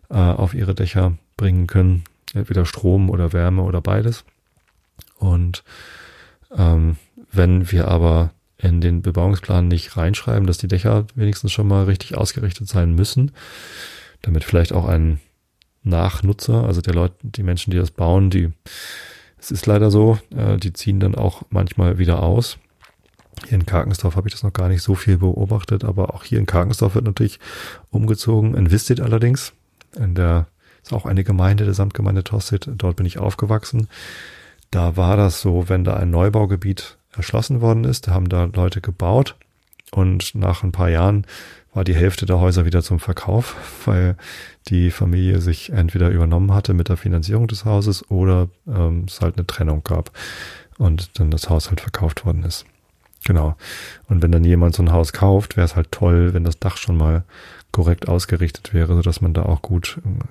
äh, 0.09 0.15
auf 0.15 0.53
ihre 0.53 0.73
Dächer 0.73 1.17
bringen 1.37 1.67
können, 1.67 2.03
entweder 2.33 2.65
Strom 2.65 3.09
oder 3.09 3.33
Wärme 3.33 3.63
oder 3.63 3.81
beides. 3.81 4.23
Und 5.17 5.63
ähm, 6.55 6.97
wenn 7.31 7.71
wir 7.71 7.87
aber 7.87 8.31
in 8.63 8.79
den 8.79 9.01
Bebauungsplan 9.01 9.67
nicht 9.67 9.97
reinschreiben, 9.97 10.47
dass 10.47 10.57
die 10.57 10.69
Dächer 10.69 11.05
wenigstens 11.15 11.51
schon 11.51 11.67
mal 11.67 11.83
richtig 11.83 12.15
ausgerichtet 12.15 12.67
sein 12.69 12.95
müssen, 12.95 13.31
damit 14.21 14.45
vielleicht 14.45 14.71
auch 14.71 14.87
ein 14.87 15.19
Nachnutzer, 15.83 16.63
also 16.63 16.79
der 16.79 16.93
Leute, 16.93 17.15
die 17.23 17.43
Menschen, 17.43 17.71
die 17.71 17.77
das 17.77 17.91
bauen, 17.91 18.29
die, 18.29 18.51
es 19.37 19.51
ist 19.51 19.65
leider 19.65 19.91
so, 19.91 20.17
äh, 20.35 20.55
die 20.57 20.71
ziehen 20.71 21.01
dann 21.01 21.13
auch 21.13 21.43
manchmal 21.49 21.97
wieder 21.97 22.23
aus. 22.23 22.57
Hier 23.47 23.55
in 23.55 23.65
Karkensdorf 23.65 24.15
habe 24.15 24.29
ich 24.29 24.33
das 24.33 24.43
noch 24.43 24.53
gar 24.53 24.69
nicht 24.69 24.81
so 24.81 24.95
viel 24.95 25.17
beobachtet, 25.17 25.83
aber 25.83 26.13
auch 26.13 26.23
hier 26.23 26.39
in 26.39 26.45
Karkensdorf 26.45 26.95
wird 26.95 27.05
natürlich 27.05 27.39
umgezogen. 27.89 28.55
In 28.55 28.71
Vistit 28.71 29.01
allerdings, 29.01 29.51
in 29.97 30.15
der 30.15 30.47
ist 30.81 30.93
auch 30.93 31.05
eine 31.05 31.25
Gemeinde, 31.25 31.65
der 31.65 31.73
Samtgemeinde 31.73 32.23
Tosted, 32.23 32.69
dort 32.77 32.95
bin 32.95 33.05
ich 33.05 33.17
aufgewachsen. 33.17 33.87
Da 34.71 34.95
war 34.95 35.17
das 35.17 35.41
so, 35.41 35.67
wenn 35.67 35.83
da 35.83 35.95
ein 35.95 36.11
Neubaugebiet 36.11 36.97
erschlossen 37.15 37.61
worden 37.61 37.83
ist. 37.83 38.07
Da 38.07 38.13
haben 38.13 38.29
da 38.29 38.45
Leute 38.45 38.81
gebaut 38.81 39.35
und 39.91 40.35
nach 40.35 40.63
ein 40.63 40.71
paar 40.71 40.89
Jahren 40.89 41.25
war 41.73 41.83
die 41.83 41.95
Hälfte 41.95 42.25
der 42.25 42.39
Häuser 42.39 42.65
wieder 42.65 42.83
zum 42.83 42.99
Verkauf, 42.99 43.55
weil 43.85 44.15
die 44.67 44.91
Familie 44.91 45.41
sich 45.41 45.71
entweder 45.71 46.09
übernommen 46.09 46.53
hatte 46.53 46.73
mit 46.73 46.89
der 46.89 46.97
Finanzierung 46.97 47.47
des 47.47 47.65
Hauses 47.65 48.09
oder 48.09 48.49
ähm, 48.67 49.05
es 49.07 49.21
halt 49.21 49.37
eine 49.37 49.47
Trennung 49.47 49.83
gab. 49.83 50.11
und 50.77 51.19
dann 51.19 51.31
das 51.31 51.49
Haus 51.49 51.69
halt 51.69 51.81
verkauft 51.81 52.25
worden 52.25 52.43
ist. 52.43 52.65
Genau. 53.25 53.55
Und 54.09 54.21
wenn 54.21 54.31
dann 54.31 54.43
jemand 54.43 54.75
so 54.75 54.83
ein 54.83 54.91
Haus 54.91 55.13
kauft, 55.13 55.55
wäre 55.55 55.65
es 55.65 55.75
halt 55.75 55.91
toll, 55.91 56.33
wenn 56.33 56.43
das 56.43 56.59
Dach 56.59 56.77
schon 56.77 56.97
mal 56.97 57.23
korrekt 57.71 58.07
ausgerichtet 58.09 58.73
wäre, 58.73 58.95
sodass 58.95 59.21
man 59.21 59.33
da 59.33 59.43
auch 59.43 59.61
gut 59.61 59.99
äh, 60.05 60.23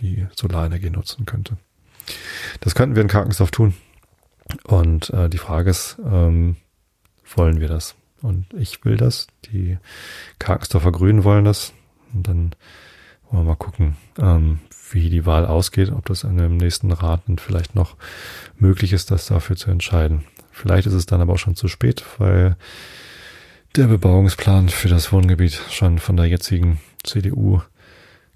die 0.00 0.26
Solarenergie 0.34 0.90
nutzen 0.90 1.24
könnte. 1.24 1.56
Das 2.60 2.74
könnten 2.74 2.94
wir 2.94 3.02
in 3.02 3.08
Karkensdorf 3.08 3.50
tun. 3.50 3.74
Und 4.64 5.10
äh, 5.10 5.28
die 5.28 5.38
Frage 5.38 5.70
ist, 5.70 5.98
ähm, 6.04 6.56
wollen 7.34 7.60
wir 7.60 7.68
das? 7.68 7.94
Und 8.22 8.46
ich 8.54 8.84
will 8.84 8.96
das. 8.96 9.26
Die 9.52 9.78
Karkensdorfer 10.38 10.92
Grünen 10.92 11.24
wollen 11.24 11.44
das. 11.44 11.72
Und 12.12 12.28
dann 12.28 12.54
wollen 13.30 13.44
wir 13.44 13.50
mal 13.50 13.56
gucken, 13.56 13.96
ähm, 14.18 14.60
wie 14.90 15.10
die 15.10 15.26
Wahl 15.26 15.46
ausgeht, 15.46 15.90
ob 15.90 16.06
das 16.06 16.24
in 16.24 16.36
dem 16.36 16.56
nächsten 16.56 16.92
Rat 16.92 17.22
vielleicht 17.38 17.74
noch 17.74 17.96
möglich 18.56 18.92
ist, 18.92 19.10
das 19.10 19.26
dafür 19.26 19.56
zu 19.56 19.70
entscheiden. 19.70 20.24
Vielleicht 20.52 20.86
ist 20.86 20.94
es 20.94 21.06
dann 21.06 21.20
aber 21.20 21.34
auch 21.34 21.38
schon 21.38 21.56
zu 21.56 21.68
spät, 21.68 22.04
weil 22.18 22.56
der 23.74 23.88
Bebauungsplan 23.88 24.68
für 24.68 24.88
das 24.88 25.12
Wohngebiet 25.12 25.60
schon 25.70 25.98
von 25.98 26.16
der 26.16 26.26
jetzigen 26.26 26.80
CDU 27.02 27.60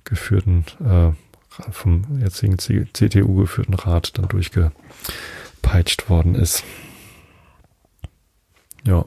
geführten, 0.04 0.66
äh, 0.84 1.12
vom 1.72 2.20
jetzigen 2.20 2.58
CDU 2.58 3.36
geführten 3.36 3.74
Rat 3.74 4.18
dann 4.18 4.28
durchgepeitscht 5.70 6.08
worden 6.08 6.34
ist. 6.34 6.64
Ja. 8.84 9.04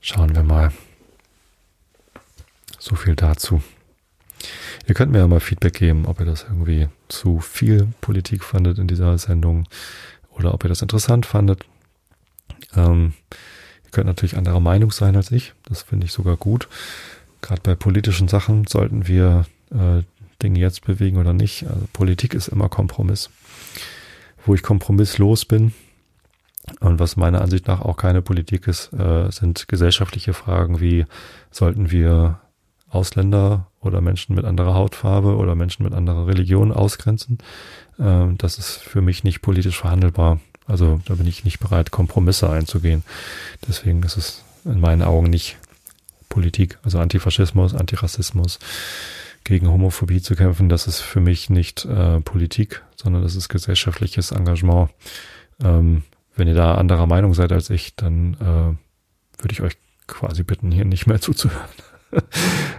Schauen 0.00 0.34
wir 0.34 0.42
mal. 0.42 0.72
So 2.78 2.94
viel 2.94 3.16
dazu. 3.16 3.62
Ihr 4.86 4.94
könnt 4.94 5.10
mir 5.10 5.18
ja 5.18 5.26
mal 5.26 5.40
Feedback 5.40 5.74
geben, 5.74 6.06
ob 6.06 6.20
ihr 6.20 6.26
das 6.26 6.44
irgendwie 6.44 6.88
zu 7.08 7.40
viel 7.40 7.88
Politik 8.00 8.44
fandet 8.44 8.78
in 8.78 8.86
dieser 8.86 9.18
Sendung 9.18 9.66
oder 10.30 10.54
ob 10.54 10.64
ihr 10.64 10.68
das 10.68 10.82
interessant 10.82 11.26
fandet. 11.26 11.64
Ähm, 12.76 13.14
ihr 13.84 13.90
könnt 13.90 14.06
natürlich 14.06 14.36
anderer 14.36 14.60
Meinung 14.60 14.92
sein 14.92 15.16
als 15.16 15.32
ich. 15.32 15.54
Das 15.64 15.82
finde 15.82 16.06
ich 16.06 16.12
sogar 16.12 16.36
gut. 16.36 16.68
Gerade 17.40 17.62
bei 17.62 17.74
politischen 17.74 18.28
Sachen 18.28 18.66
sollten 18.68 19.08
wir 19.08 19.46
äh, 19.72 20.02
Dinge 20.40 20.60
jetzt 20.60 20.84
bewegen 20.84 21.16
oder 21.16 21.32
nicht. 21.32 21.66
Also 21.66 21.88
Politik 21.92 22.34
ist 22.34 22.48
immer 22.48 22.68
Kompromiss. 22.68 23.30
Wo 24.46 24.54
ich 24.54 24.62
kompromisslos 24.62 25.44
bin 25.44 25.74
und 26.80 26.98
was 26.98 27.16
meiner 27.16 27.42
Ansicht 27.42 27.66
nach 27.66 27.80
auch 27.80 27.96
keine 27.96 28.22
Politik 28.22 28.66
ist, 28.66 28.92
äh, 28.92 29.30
sind 29.30 29.68
gesellschaftliche 29.68 30.32
Fragen 30.32 30.80
wie 30.80 31.04
sollten 31.50 31.90
wir 31.90 32.40
Ausländer 32.88 33.66
oder 33.80 34.00
Menschen 34.00 34.34
mit 34.34 34.44
anderer 34.44 34.74
Hautfarbe 34.74 35.36
oder 35.36 35.54
Menschen 35.54 35.82
mit 35.82 35.92
anderer 35.92 36.26
Religion 36.26 36.72
ausgrenzen. 36.72 37.38
Ähm, 37.98 38.38
das 38.38 38.58
ist 38.58 38.78
für 38.78 39.02
mich 39.02 39.24
nicht 39.24 39.42
politisch 39.42 39.78
verhandelbar. 39.78 40.40
Also 40.66 41.00
da 41.06 41.14
bin 41.14 41.26
ich 41.26 41.44
nicht 41.44 41.60
bereit, 41.60 41.90
Kompromisse 41.90 42.50
einzugehen. 42.50 43.04
Deswegen 43.68 44.02
ist 44.02 44.16
es 44.16 44.44
in 44.64 44.80
meinen 44.80 45.02
Augen 45.02 45.28
nicht 45.28 45.56
Politik, 46.28 46.78
also 46.82 46.98
Antifaschismus, 46.98 47.74
Antirassismus, 47.74 48.58
gegen 49.46 49.70
Homophobie 49.70 50.20
zu 50.20 50.34
kämpfen, 50.34 50.68
das 50.68 50.86
ist 50.86 51.00
für 51.00 51.20
mich 51.20 51.50
nicht 51.50 51.84
äh, 51.84 52.20
Politik, 52.20 52.82
sondern 52.96 53.22
das 53.22 53.36
ist 53.36 53.48
gesellschaftliches 53.48 54.32
Engagement. 54.32 54.90
Ähm, 55.62 56.02
wenn 56.34 56.48
ihr 56.48 56.54
da 56.54 56.74
anderer 56.74 57.06
Meinung 57.06 57.32
seid 57.32 57.52
als 57.52 57.70
ich, 57.70 57.96
dann 57.96 58.34
äh, 58.34 59.42
würde 59.42 59.52
ich 59.52 59.62
euch 59.62 59.76
quasi 60.06 60.42
bitten, 60.42 60.70
hier 60.70 60.84
nicht 60.84 61.06
mehr 61.06 61.20
zuzuhören. 61.20 61.68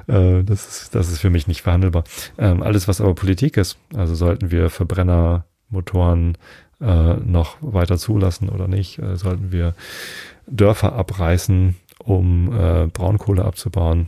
Äh, 0.08 0.44
das, 0.46 0.66
ist, 0.84 0.96
das 0.96 1.10
ist 1.10 1.20
für 1.20 1.30
mich 1.30 1.48
nicht 1.48 1.62
verhandelbar. 1.62 2.06
Ähm, 2.38 2.64
alles, 2.64 2.88
was 2.88 3.02
aber 3.02 3.14
Politik 3.14 3.58
ist, 3.58 3.78
also 3.94 4.16
sollten 4.16 4.52
wir 4.52 4.70
Verbrennermotoren 4.70 6.38
äh, 6.80 7.14
noch 7.16 7.58
weiter 7.60 7.98
zulassen 7.98 8.48
oder 8.48 8.70
nicht, 8.70 9.00
äh, 9.00 9.18
sollten 9.18 9.52
wir 9.52 9.76
Dörfer 10.48 10.94
abreißen, 10.94 11.76
um 12.00 12.54
äh, 12.58 12.88
Braunkohle 12.88 13.44
abzubauen. 13.44 14.08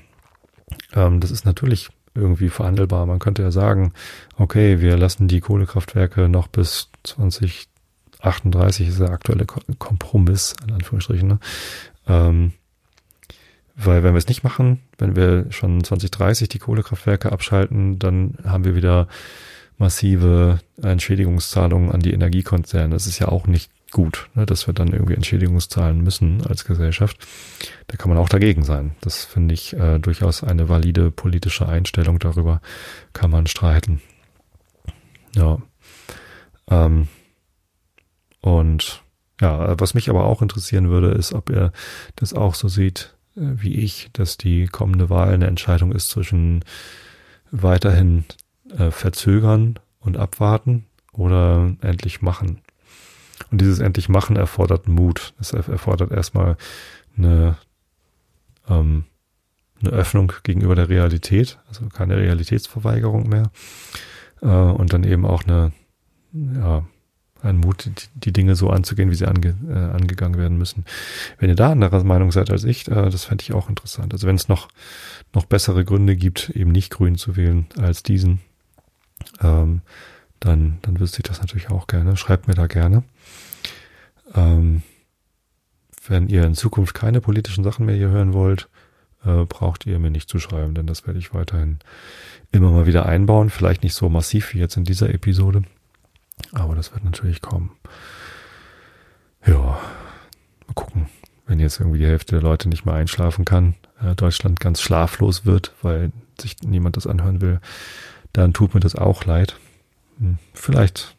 Ähm, 0.93 1.19
das 1.19 1.31
ist 1.31 1.45
natürlich 1.45 1.89
irgendwie 2.15 2.49
verhandelbar. 2.49 3.05
Man 3.05 3.19
könnte 3.19 3.41
ja 3.41 3.51
sagen, 3.51 3.93
okay, 4.37 4.79
wir 4.79 4.97
lassen 4.97 5.27
die 5.27 5.39
Kohlekraftwerke 5.39 6.29
noch 6.29 6.47
bis 6.47 6.89
2038, 7.03 8.87
ist 8.87 8.99
der 8.99 9.11
aktuelle 9.11 9.45
Kompromiss, 9.45 10.55
in 10.65 10.73
Anführungsstrichen, 10.73 11.27
ne? 11.27 11.39
ähm, 12.07 12.53
weil 13.81 14.03
wenn 14.03 14.13
wir 14.13 14.17
es 14.17 14.27
nicht 14.27 14.43
machen, 14.43 14.81
wenn 14.97 15.15
wir 15.15 15.45
schon 15.51 15.83
2030 15.83 16.49
die 16.49 16.59
Kohlekraftwerke 16.59 17.31
abschalten, 17.31 17.97
dann 17.97 18.37
haben 18.43 18.65
wir 18.65 18.75
wieder 18.75 19.07
massive 19.77 20.59
Entschädigungszahlungen 20.81 21.89
an 21.89 22.01
die 22.01 22.11
Energiekonzerne. 22.11 22.93
Das 22.93 23.07
ist 23.07 23.19
ja 23.19 23.29
auch 23.29 23.47
nicht 23.47 23.71
gut, 23.91 24.29
ne, 24.35 24.45
dass 24.45 24.67
wir 24.67 24.73
dann 24.73 24.89
irgendwie 24.89 25.15
Entschädigungszahlen 25.15 26.01
müssen 26.01 26.45
als 26.45 26.65
Gesellschaft. 26.65 27.17
Da 27.87 27.97
kann 27.97 28.09
man 28.09 28.17
auch 28.17 28.29
dagegen 28.29 28.63
sein. 28.63 28.95
Das 29.01 29.25
finde 29.25 29.53
ich 29.53 29.73
äh, 29.73 29.99
durchaus 29.99 30.43
eine 30.43 30.69
valide 30.69 31.11
politische 31.11 31.67
Einstellung. 31.67 32.19
Darüber 32.19 32.61
kann 33.13 33.31
man 33.31 33.47
streiten. 33.47 34.01
Ja. 35.35 35.59
Ähm, 36.69 37.07
und 38.41 39.01
ja, 39.41 39.79
was 39.79 39.93
mich 39.93 40.09
aber 40.09 40.25
auch 40.25 40.41
interessieren 40.41 40.89
würde, 40.89 41.11
ist, 41.11 41.33
ob 41.33 41.49
ihr 41.49 41.71
das 42.15 42.33
auch 42.33 42.55
so 42.55 42.67
seht, 42.67 43.15
äh, 43.35 43.41
wie 43.41 43.75
ich, 43.75 44.09
dass 44.13 44.37
die 44.37 44.67
kommende 44.67 45.09
Wahl 45.09 45.33
eine 45.33 45.47
Entscheidung 45.47 45.91
ist 45.91 46.09
zwischen 46.09 46.63
weiterhin 47.51 48.25
äh, 48.77 48.91
verzögern 48.91 49.79
und 49.99 50.17
abwarten 50.17 50.85
oder 51.11 51.75
endlich 51.81 52.21
machen. 52.21 52.61
Und 53.51 53.61
dieses 53.61 53.79
endlich 53.79 54.09
machen 54.09 54.35
erfordert 54.35 54.87
Mut. 54.87 55.33
Es 55.39 55.51
erfordert 55.51 56.11
erstmal 56.11 56.57
eine, 57.17 57.57
ähm, 58.69 59.05
eine 59.81 59.91
Öffnung 59.91 60.33
gegenüber 60.43 60.75
der 60.75 60.89
Realität, 60.89 61.57
also 61.67 61.87
keine 61.87 62.17
Realitätsverweigerung 62.17 63.27
mehr. 63.27 63.51
Äh, 64.41 64.47
und 64.47 64.93
dann 64.93 65.03
eben 65.03 65.25
auch 65.25 65.43
eine, 65.43 65.71
ja, 66.33 66.85
ein 67.41 67.57
Mut, 67.57 67.85
die, 67.85 67.91
die 68.15 68.33
Dinge 68.33 68.55
so 68.55 68.69
anzugehen, 68.69 69.09
wie 69.11 69.15
sie 69.15 69.27
ange, 69.27 69.55
äh, 69.69 69.95
angegangen 69.95 70.37
werden 70.37 70.57
müssen. 70.57 70.85
Wenn 71.37 71.49
ihr 71.49 71.55
da 71.55 71.71
anderer 71.71 72.03
Meinung 72.03 72.31
seid 72.31 72.51
als 72.51 72.63
ich, 72.63 72.87
äh, 72.87 73.09
das 73.09 73.25
fände 73.25 73.43
ich 73.43 73.53
auch 73.53 73.69
interessant. 73.69 74.13
Also 74.13 74.27
wenn 74.27 74.35
es 74.35 74.49
noch, 74.49 74.67
noch 75.33 75.45
bessere 75.45 75.85
Gründe 75.85 76.15
gibt, 76.15 76.49
eben 76.49 76.71
nicht 76.71 76.91
grün 76.91 77.15
zu 77.15 77.35
wählen 77.37 77.67
als 77.77 78.03
diesen, 78.03 78.41
ähm, 79.41 79.81
dann, 80.39 80.79
dann 80.81 80.99
wüsste 80.99 81.19
ich 81.19 81.23
das 81.23 81.39
natürlich 81.41 81.69
auch 81.69 81.87
gerne. 81.87 82.17
Schreibt 82.17 82.47
mir 82.47 82.55
da 82.55 82.67
gerne. 82.67 83.03
Ähm, 84.35 84.83
wenn 86.07 86.27
ihr 86.27 86.43
in 86.43 86.55
Zukunft 86.55 86.93
keine 86.93 87.21
politischen 87.21 87.63
Sachen 87.63 87.85
mehr 87.85 87.95
hier 87.95 88.09
hören 88.09 88.33
wollt, 88.33 88.69
äh, 89.25 89.45
braucht 89.45 89.85
ihr 89.85 89.99
mir 89.99 90.11
nicht 90.11 90.29
zu 90.29 90.39
schreiben, 90.39 90.73
denn 90.73 90.87
das 90.87 91.05
werde 91.05 91.19
ich 91.19 91.33
weiterhin 91.33 91.79
immer 92.51 92.71
mal 92.71 92.85
wieder 92.87 93.05
einbauen. 93.05 93.49
Vielleicht 93.49 93.83
nicht 93.83 93.93
so 93.93 94.09
massiv 94.09 94.53
wie 94.53 94.59
jetzt 94.59 94.77
in 94.77 94.85
dieser 94.85 95.13
Episode. 95.13 95.63
Aber 96.53 96.75
das 96.75 96.93
wird 96.93 97.03
natürlich 97.03 97.41
kommen. 97.41 97.71
Ja, 99.45 99.79
mal 100.67 100.73
gucken. 100.73 101.07
Wenn 101.45 101.59
jetzt 101.59 101.79
irgendwie 101.79 101.99
die 101.99 102.05
Hälfte 102.05 102.35
der 102.35 102.43
Leute 102.43 102.69
nicht 102.69 102.85
mehr 102.85 102.95
einschlafen 102.95 103.43
kann, 103.43 103.75
äh, 104.01 104.15
Deutschland 104.15 104.59
ganz 104.59 104.81
schlaflos 104.81 105.45
wird, 105.45 105.73
weil 105.81 106.11
sich 106.39 106.57
niemand 106.63 106.95
das 106.95 107.07
anhören 107.07 107.41
will, 107.41 107.59
dann 108.33 108.53
tut 108.53 108.73
mir 108.73 108.79
das 108.79 108.95
auch 108.95 109.25
leid. 109.25 109.57
Hm, 110.19 110.37
vielleicht 110.53 111.15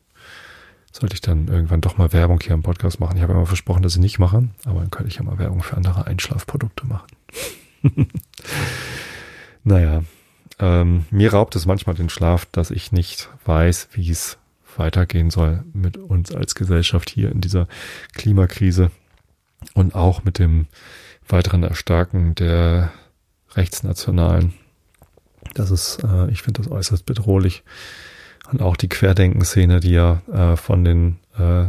sollte 0.92 1.14
ich 1.14 1.20
dann 1.20 1.48
irgendwann 1.48 1.80
doch 1.80 1.98
mal 1.98 2.12
Werbung 2.12 2.40
hier 2.40 2.54
im 2.54 2.62
Podcast 2.62 3.00
machen. 3.00 3.16
Ich 3.16 3.22
habe 3.22 3.32
immer 3.32 3.46
versprochen, 3.46 3.82
dass 3.82 3.94
ich 3.94 4.00
nicht 4.00 4.18
mache, 4.18 4.48
aber 4.64 4.80
dann 4.80 4.90
könnte 4.90 5.08
ich 5.08 5.16
ja 5.16 5.22
mal 5.22 5.38
Werbung 5.38 5.62
für 5.62 5.76
andere 5.76 6.06
Einschlafprodukte 6.06 6.86
machen. 6.86 7.06
naja, 9.64 10.02
ähm, 10.58 11.06
mir 11.10 11.32
raubt 11.32 11.56
es 11.56 11.66
manchmal 11.66 11.94
den 11.94 12.10
Schlaf, 12.10 12.46
dass 12.46 12.70
ich 12.70 12.92
nicht 12.92 13.30
weiß, 13.44 13.88
wie 13.92 14.10
es 14.10 14.38
weitergehen 14.76 15.30
soll 15.30 15.64
mit 15.72 15.96
uns 15.96 16.32
als 16.34 16.54
Gesellschaft 16.54 17.10
hier 17.10 17.30
in 17.32 17.40
dieser 17.40 17.66
Klimakrise 18.14 18.90
und 19.74 19.94
auch 19.94 20.24
mit 20.24 20.38
dem 20.38 20.66
weiteren 21.28 21.62
Erstarken 21.62 22.34
der 22.34 22.92
Rechtsnationalen. 23.54 24.54
Das 25.54 25.70
ist, 25.70 26.02
äh, 26.04 26.30
ich 26.30 26.42
finde 26.42 26.62
das 26.62 26.70
äußerst 26.70 27.06
bedrohlich. 27.06 27.62
Und 28.50 28.62
auch 28.62 28.76
die 28.76 28.88
Querdenkenszene, 28.88 29.80
die 29.80 29.92
ja 29.92 30.22
äh, 30.32 30.56
von 30.56 30.84
den 30.84 31.18
äh, 31.38 31.66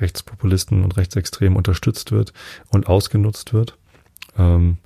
Rechtspopulisten 0.00 0.82
und 0.82 0.96
Rechtsextremen 0.96 1.56
unterstützt 1.56 2.12
wird 2.12 2.32
und 2.68 2.86
ausgenutzt 2.86 3.52
wird. 3.52 3.76
Ähm, 4.36 4.78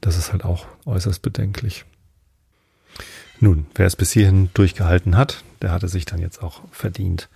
das 0.00 0.16
ist 0.16 0.32
halt 0.32 0.44
auch 0.44 0.66
äußerst 0.84 1.22
bedenklich. 1.22 1.84
Nun, 3.40 3.66
wer 3.74 3.86
es 3.86 3.96
bis 3.96 4.12
hierhin 4.12 4.50
durchgehalten 4.54 5.16
hat, 5.16 5.42
der 5.62 5.72
hatte 5.72 5.88
sich 5.88 6.04
dann 6.04 6.20
jetzt 6.20 6.42
auch 6.42 6.62
verdient, 6.70 7.28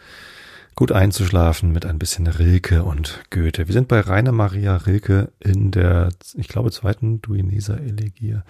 gut 0.75 0.93
einzuschlafen 0.93 1.73
mit 1.73 1.87
ein 1.87 1.99
bisschen 1.99 2.27
Rilke 2.27 2.85
und 2.85 3.21
Goethe. 3.31 3.67
Wir 3.67 3.73
sind 3.73 3.89
bei 3.89 4.01
Rainer 4.01 4.33
Maria 4.33 4.77
Rilke 4.77 5.33
in 5.41 5.71
der, 5.71 6.11
ich 6.35 6.49
glaube, 6.49 6.71
zweiten 6.71 7.23
Duineser 7.23 7.81
Elegie. 7.81 8.41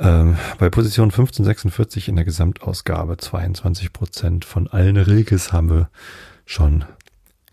Ähm, 0.00 0.38
bei 0.58 0.70
Position 0.70 1.10
1546 1.10 2.08
in 2.08 2.16
der 2.16 2.24
Gesamtausgabe 2.24 3.18
22 3.18 3.92
Prozent 3.92 4.44
von 4.46 4.66
allen 4.66 4.96
Rilkes 4.96 5.52
haben 5.52 5.68
wir 5.68 5.90
schon 6.46 6.86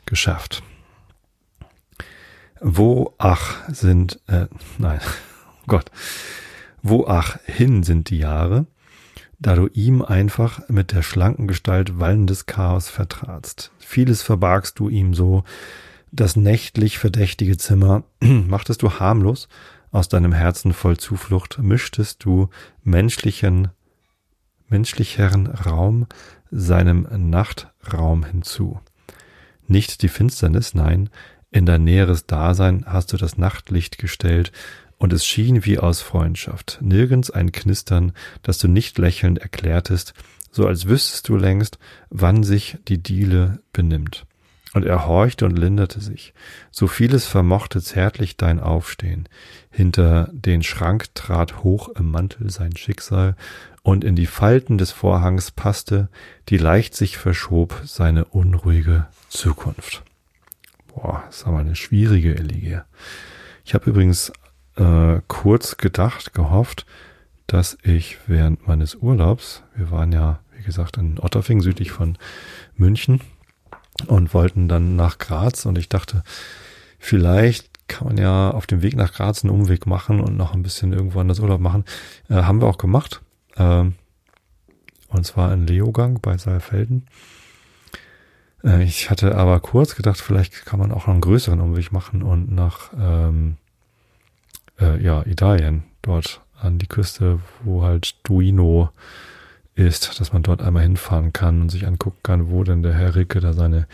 geschafft. 0.05 0.63
Wo 2.61 3.13
ach 3.17 3.57
sind, 3.67 4.21
äh, 4.27 4.47
nein, 4.77 5.01
oh 5.61 5.63
Gott, 5.67 5.91
wo 6.81 7.05
ach 7.05 7.37
hin 7.43 7.83
sind 7.83 8.09
die 8.09 8.19
Jahre, 8.19 8.65
da 9.39 9.55
du 9.55 9.67
ihm 9.73 10.01
einfach 10.01 10.61
mit 10.69 10.93
der 10.93 11.03
schlanken 11.03 11.49
Gestalt 11.49 11.99
wallendes 11.99 12.45
Chaos 12.45 12.87
vertratst. 12.87 13.71
Vieles 13.77 14.21
verbargst 14.21 14.79
du 14.79 14.87
ihm 14.87 15.13
so, 15.13 15.43
das 16.13 16.37
nächtlich 16.37 16.97
verdächtige 16.97 17.57
Zimmer 17.57 18.03
machtest 18.21 18.83
du 18.83 18.93
harmlos, 18.93 19.49
aus 19.91 20.09
deinem 20.09 20.33
Herzen 20.33 20.73
voll 20.73 20.97
Zuflucht 20.97 21.59
mischtest 21.59 22.23
du 22.23 22.49
menschlichen, 22.83 23.69
menschlicheren 24.67 25.47
Raum 25.47 26.07
seinem 26.51 27.07
Nachtraum 27.29 28.23
hinzu. 28.25 28.79
Nicht 29.67 30.01
die 30.01 30.09
Finsternis, 30.09 30.73
nein, 30.73 31.09
in 31.51 31.65
dein 31.65 31.83
näheres 31.83 32.25
Dasein 32.25 32.85
hast 32.85 33.13
du 33.13 33.17
das 33.17 33.37
Nachtlicht 33.37 33.97
gestellt, 33.97 34.51
und 34.99 35.13
es 35.13 35.25
schien 35.25 35.63
wie 35.63 35.79
aus 35.79 36.01
Freundschaft, 36.01 36.79
nirgends 36.81 37.29
ein 37.29 37.51
Knistern, 37.51 38.13
das 38.41 38.57
du 38.57 38.67
nicht 38.67 38.97
lächelnd 38.97 39.39
erklärtest, 39.39 40.13
so 40.51 40.67
als 40.67 40.87
wüsstest 40.87 41.29
du 41.29 41.35
längst, 41.35 41.77
wann 42.09 42.43
sich 42.43 42.77
die 42.87 43.01
Diele 43.01 43.59
benimmt. 43.73 44.26
Und 44.77 44.85
er 44.85 45.07
horchte 45.07 45.45
und 45.45 45.57
linderte 45.57 45.99
sich. 46.01 46.35
So 46.69 46.85
vieles 46.85 47.25
vermochte 47.25 47.81
zärtlich 47.81 48.37
dein 48.37 48.59
Aufstehen. 48.59 49.27
Hinter 49.71 50.29
den 50.31 50.61
Schrank 50.61 51.15
trat 51.15 51.63
hoch 51.63 51.89
im 51.89 52.11
Mantel 52.11 52.51
sein 52.51 52.77
Schicksal, 52.77 53.35
und 53.81 54.03
in 54.03 54.15
die 54.15 54.27
Falten 54.27 54.77
des 54.77 54.91
Vorhangs 54.91 55.49
passte, 55.49 56.09
die 56.49 56.59
leicht 56.59 56.93
sich 56.93 57.17
verschob, 57.17 57.81
seine 57.85 58.25
unruhige 58.25 59.07
Zukunft. 59.29 60.03
Boah, 60.93 61.23
ist 61.27 61.47
aber 61.47 61.57
eine 61.57 61.75
schwierige 61.75 62.35
Elegie. 62.35 62.81
Ich 63.65 63.73
habe 63.73 63.89
übrigens 63.89 64.31
äh, 64.75 65.21
kurz 65.27 65.77
gedacht, 65.77 66.35
gehofft, 66.35 66.85
dass 67.47 67.79
ich 67.81 68.19
während 68.27 68.67
meines 68.67 68.93
Urlaubs, 68.93 69.63
wir 69.75 69.89
waren 69.89 70.11
ja, 70.11 70.39
wie 70.55 70.61
gesagt, 70.61 70.97
in 70.97 71.17
Otterfing 71.19 71.61
südlich 71.61 71.89
von 71.89 72.19
München 72.75 73.21
und 74.07 74.33
wollten 74.33 74.67
dann 74.67 74.95
nach 74.95 75.17
Graz 75.17 75.65
und 75.65 75.77
ich 75.77 75.89
dachte, 75.89 76.23
vielleicht 76.99 77.87
kann 77.87 78.07
man 78.07 78.17
ja 78.17 78.51
auf 78.51 78.67
dem 78.67 78.81
Weg 78.81 78.95
nach 78.95 79.13
Graz 79.13 79.43
einen 79.43 79.53
Umweg 79.53 79.85
machen 79.85 80.19
und 80.19 80.37
noch 80.37 80.53
ein 80.53 80.63
bisschen 80.63 80.93
irgendwo 80.93 81.19
anders 81.19 81.39
Urlaub 81.39 81.61
machen. 81.61 81.85
Äh, 82.29 82.35
haben 82.35 82.61
wir 82.61 82.67
auch 82.67 82.77
gemacht. 82.77 83.21
Äh, 83.55 83.85
und 85.09 85.25
zwar 85.25 85.53
in 85.53 85.65
Leogang 85.65 86.19
bei 86.21 86.37
Saalfelden. 86.37 87.07
Äh, 88.63 88.83
ich 88.83 89.09
hatte 89.09 89.35
aber 89.35 89.59
kurz 89.59 89.95
gedacht, 89.95 90.19
vielleicht 90.19 90.65
kann 90.65 90.79
man 90.79 90.91
auch 90.91 91.07
noch 91.07 91.13
einen 91.13 91.21
größeren 91.21 91.61
Umweg 91.61 91.91
machen 91.91 92.23
und 92.23 92.51
nach 92.51 92.91
ähm, 92.99 93.57
äh, 94.79 95.01
ja, 95.01 95.25
Italien, 95.25 95.83
dort 96.01 96.41
an 96.59 96.79
die 96.79 96.87
Küste, 96.87 97.39
wo 97.63 97.83
halt 97.83 98.15
Duino 98.23 98.89
ist, 99.77 100.19
dass 100.19 100.33
man 100.33 100.41
dort 100.41 100.61
einmal 100.61 100.83
hinfahren 100.83 101.33
kann 101.33 101.61
und 101.61 101.69
sich 101.69 101.85
angucken 101.85 102.19
kann, 102.23 102.49
wo 102.49 102.63
denn 102.63 102.81
der 102.81 102.93
Herr 102.93 103.15
Ricke 103.15 103.39
da 103.39 103.53
seine 103.53 103.87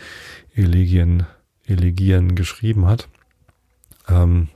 Elegien, 0.54 1.26
Elegien 1.66 2.34
geschrieben 2.34 2.86
hat. 2.86 3.08
Ähm, 4.08 4.48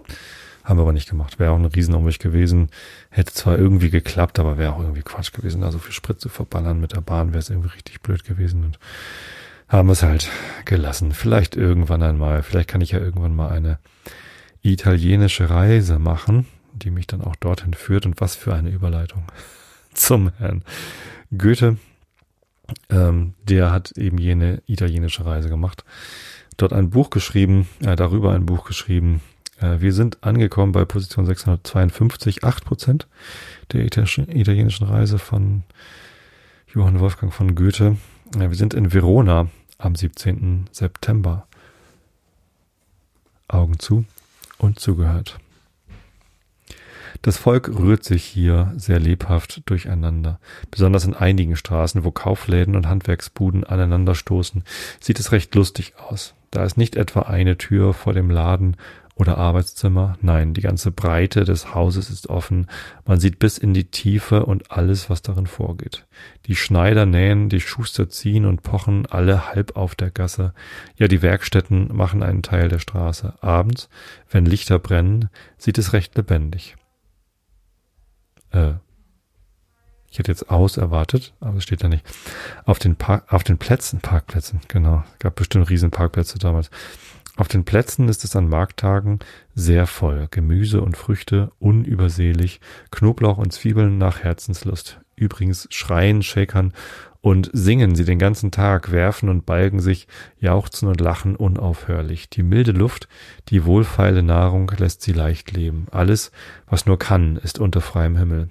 haben 0.64 0.78
wir 0.78 0.82
aber 0.82 0.92
nicht 0.92 1.08
gemacht. 1.08 1.38
Wäre 1.38 1.52
auch 1.52 1.58
ein 1.58 1.66
Riesenumweg 1.66 2.18
gewesen. 2.18 2.70
Hätte 3.10 3.34
zwar 3.34 3.58
irgendwie 3.58 3.90
geklappt, 3.90 4.38
aber 4.38 4.56
wäre 4.56 4.72
auch 4.72 4.80
irgendwie 4.80 5.02
Quatsch 5.02 5.32
gewesen. 5.32 5.60
Da 5.60 5.70
so 5.70 5.78
viel 5.78 5.92
Sprit 5.92 6.20
zu 6.20 6.30
verballern 6.30 6.80
mit 6.80 6.92
der 6.92 7.02
Bahn 7.02 7.28
wäre 7.28 7.38
es 7.38 7.50
irgendwie 7.50 7.72
richtig 7.72 8.00
blöd 8.00 8.24
gewesen. 8.24 8.64
Und 8.64 8.78
haben 9.68 9.90
es 9.90 10.02
halt 10.02 10.30
gelassen. 10.64 11.12
Vielleicht 11.12 11.56
irgendwann 11.56 12.02
einmal. 12.02 12.42
Vielleicht 12.42 12.68
kann 12.68 12.80
ich 12.80 12.92
ja 12.92 13.00
irgendwann 13.00 13.36
mal 13.36 13.50
eine 13.50 13.78
italienische 14.62 15.50
Reise 15.50 15.98
machen, 15.98 16.46
die 16.72 16.90
mich 16.90 17.06
dann 17.06 17.20
auch 17.20 17.36
dorthin 17.36 17.74
führt. 17.74 18.06
Und 18.06 18.20
was 18.20 18.34
für 18.34 18.54
eine 18.54 18.70
Überleitung 18.70 19.24
zum 19.94 20.32
Herrn 20.38 20.64
Goethe. 21.36 21.78
Ähm, 22.90 23.34
der 23.48 23.70
hat 23.70 23.92
eben 23.92 24.18
jene 24.18 24.62
italienische 24.66 25.24
Reise 25.24 25.48
gemacht. 25.48 25.84
Dort 26.56 26.72
ein 26.72 26.90
Buch 26.90 27.10
geschrieben, 27.10 27.68
äh, 27.80 27.96
darüber 27.96 28.34
ein 28.34 28.46
Buch 28.46 28.64
geschrieben. 28.64 29.22
Äh, 29.60 29.80
wir 29.80 29.92
sind 29.92 30.22
angekommen 30.22 30.72
bei 30.72 30.84
Position 30.84 31.26
652, 31.26 32.44
acht 32.44 32.64
Prozent 32.64 33.06
der 33.72 33.84
italienischen 33.84 34.86
Reise 34.86 35.18
von 35.18 35.62
Johann 36.74 37.00
Wolfgang 37.00 37.32
von 37.32 37.54
Goethe. 37.54 37.96
Äh, 38.36 38.50
wir 38.50 38.56
sind 38.56 38.74
in 38.74 38.92
Verona 38.92 39.48
am 39.78 39.94
17. 39.94 40.68
September. 40.72 41.46
Augen 43.48 43.78
zu 43.78 44.04
und 44.58 44.78
zugehört. 44.78 45.38
Das 47.22 47.36
Volk 47.36 47.68
rührt 47.68 48.04
sich 48.04 48.24
hier 48.24 48.72
sehr 48.76 49.00
lebhaft 49.00 49.62
durcheinander. 49.66 50.38
Besonders 50.70 51.04
in 51.04 51.14
einigen 51.14 51.56
Straßen, 51.56 52.04
wo 52.04 52.10
Kaufläden 52.10 52.76
und 52.76 52.88
Handwerksbuden 52.88 53.64
aneinanderstoßen, 53.64 54.62
sieht 55.00 55.18
es 55.18 55.32
recht 55.32 55.54
lustig 55.54 55.94
aus. 55.98 56.34
Da 56.50 56.64
ist 56.64 56.78
nicht 56.78 56.96
etwa 56.96 57.22
eine 57.22 57.58
Tür 57.58 57.92
vor 57.92 58.14
dem 58.14 58.30
Laden 58.30 58.76
oder 59.18 59.36
Arbeitszimmer. 59.36 60.16
Nein, 60.22 60.54
die 60.54 60.60
ganze 60.60 60.92
Breite 60.92 61.44
des 61.44 61.74
Hauses 61.74 62.08
ist 62.08 62.28
offen. 62.28 62.68
Man 63.04 63.18
sieht 63.18 63.40
bis 63.40 63.58
in 63.58 63.74
die 63.74 63.90
Tiefe 63.90 64.46
und 64.46 64.70
alles, 64.70 65.10
was 65.10 65.22
darin 65.22 65.48
vorgeht. 65.48 66.06
Die 66.46 66.54
Schneider 66.54 67.04
nähen, 67.04 67.48
die 67.48 67.60
Schuster 67.60 68.08
ziehen 68.08 68.46
und 68.46 68.62
pochen 68.62 69.06
alle 69.06 69.48
halb 69.48 69.76
auf 69.76 69.96
der 69.96 70.10
Gasse. 70.10 70.54
Ja, 70.96 71.08
die 71.08 71.20
Werkstätten 71.20 71.94
machen 71.94 72.22
einen 72.22 72.42
Teil 72.42 72.68
der 72.68 72.78
Straße. 72.78 73.34
Abends, 73.40 73.88
wenn 74.30 74.46
Lichter 74.46 74.78
brennen, 74.78 75.28
sieht 75.58 75.78
es 75.78 75.92
recht 75.92 76.16
lebendig. 76.16 76.76
Äh, 78.52 78.74
ich 80.10 80.18
hätte 80.18 80.30
jetzt 80.30 80.50
aus 80.50 80.76
erwartet, 80.76 81.34
aber 81.40 81.58
es 81.58 81.64
steht 81.64 81.84
da 81.84 81.88
nicht. 81.88 82.04
Auf 82.64 82.78
den 82.78 82.96
Park, 82.96 83.32
auf 83.32 83.44
den 83.44 83.58
Plätzen, 83.58 84.00
Parkplätzen, 84.00 84.60
genau. 84.68 85.04
Gab 85.18 85.36
bestimmt 85.36 85.68
riesen 85.68 85.90
Parkplätze 85.90 86.38
damals. 86.38 86.70
Auf 87.36 87.46
den 87.46 87.64
Plätzen 87.64 88.08
ist 88.08 88.24
es 88.24 88.34
an 88.34 88.48
Markttagen 88.48 89.20
sehr 89.54 89.86
voll. 89.86 90.26
Gemüse 90.30 90.80
und 90.80 90.96
Früchte 90.96 91.52
unübersehlich, 91.60 92.60
Knoblauch 92.90 93.38
und 93.38 93.52
Zwiebeln 93.52 93.96
nach 93.96 94.24
Herzenslust. 94.24 95.00
Übrigens 95.14 95.68
schreien, 95.70 96.22
shakern 96.22 96.72
und 97.28 97.50
singen 97.52 97.94
sie 97.94 98.06
den 98.06 98.18
ganzen 98.18 98.50
Tag, 98.50 98.90
werfen 98.90 99.28
und 99.28 99.44
balgen 99.44 99.80
sich, 99.80 100.08
jauchzen 100.40 100.88
und 100.88 100.98
lachen 100.98 101.36
unaufhörlich. 101.36 102.30
Die 102.30 102.42
milde 102.42 102.72
Luft, 102.72 103.06
die 103.50 103.66
wohlfeile 103.66 104.22
Nahrung 104.22 104.72
lässt 104.78 105.02
sie 105.02 105.12
leicht 105.12 105.52
leben. 105.52 105.88
Alles, 105.90 106.32
was 106.70 106.86
nur 106.86 106.98
kann, 106.98 107.36
ist 107.36 107.58
unter 107.58 107.82
freiem 107.82 108.16
Himmel. 108.16 108.48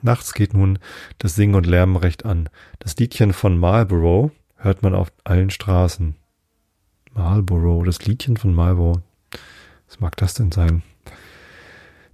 Nachts 0.00 0.32
geht 0.32 0.54
nun 0.54 0.78
das 1.18 1.34
Singen 1.34 1.56
und 1.56 1.66
Lärmen 1.66 1.96
recht 1.96 2.24
an. 2.24 2.48
Das 2.78 2.96
Liedchen 2.98 3.32
von 3.32 3.58
Marlborough 3.58 4.30
hört 4.58 4.84
man 4.84 4.94
auf 4.94 5.12
allen 5.24 5.50
Straßen. 5.50 6.14
Marlboro, 7.14 7.82
das 7.82 8.06
Liedchen 8.06 8.36
von 8.36 8.54
Marlboro. 8.54 9.02
Was 9.88 9.98
mag 9.98 10.16
das 10.18 10.34
denn 10.34 10.52
sein? 10.52 10.84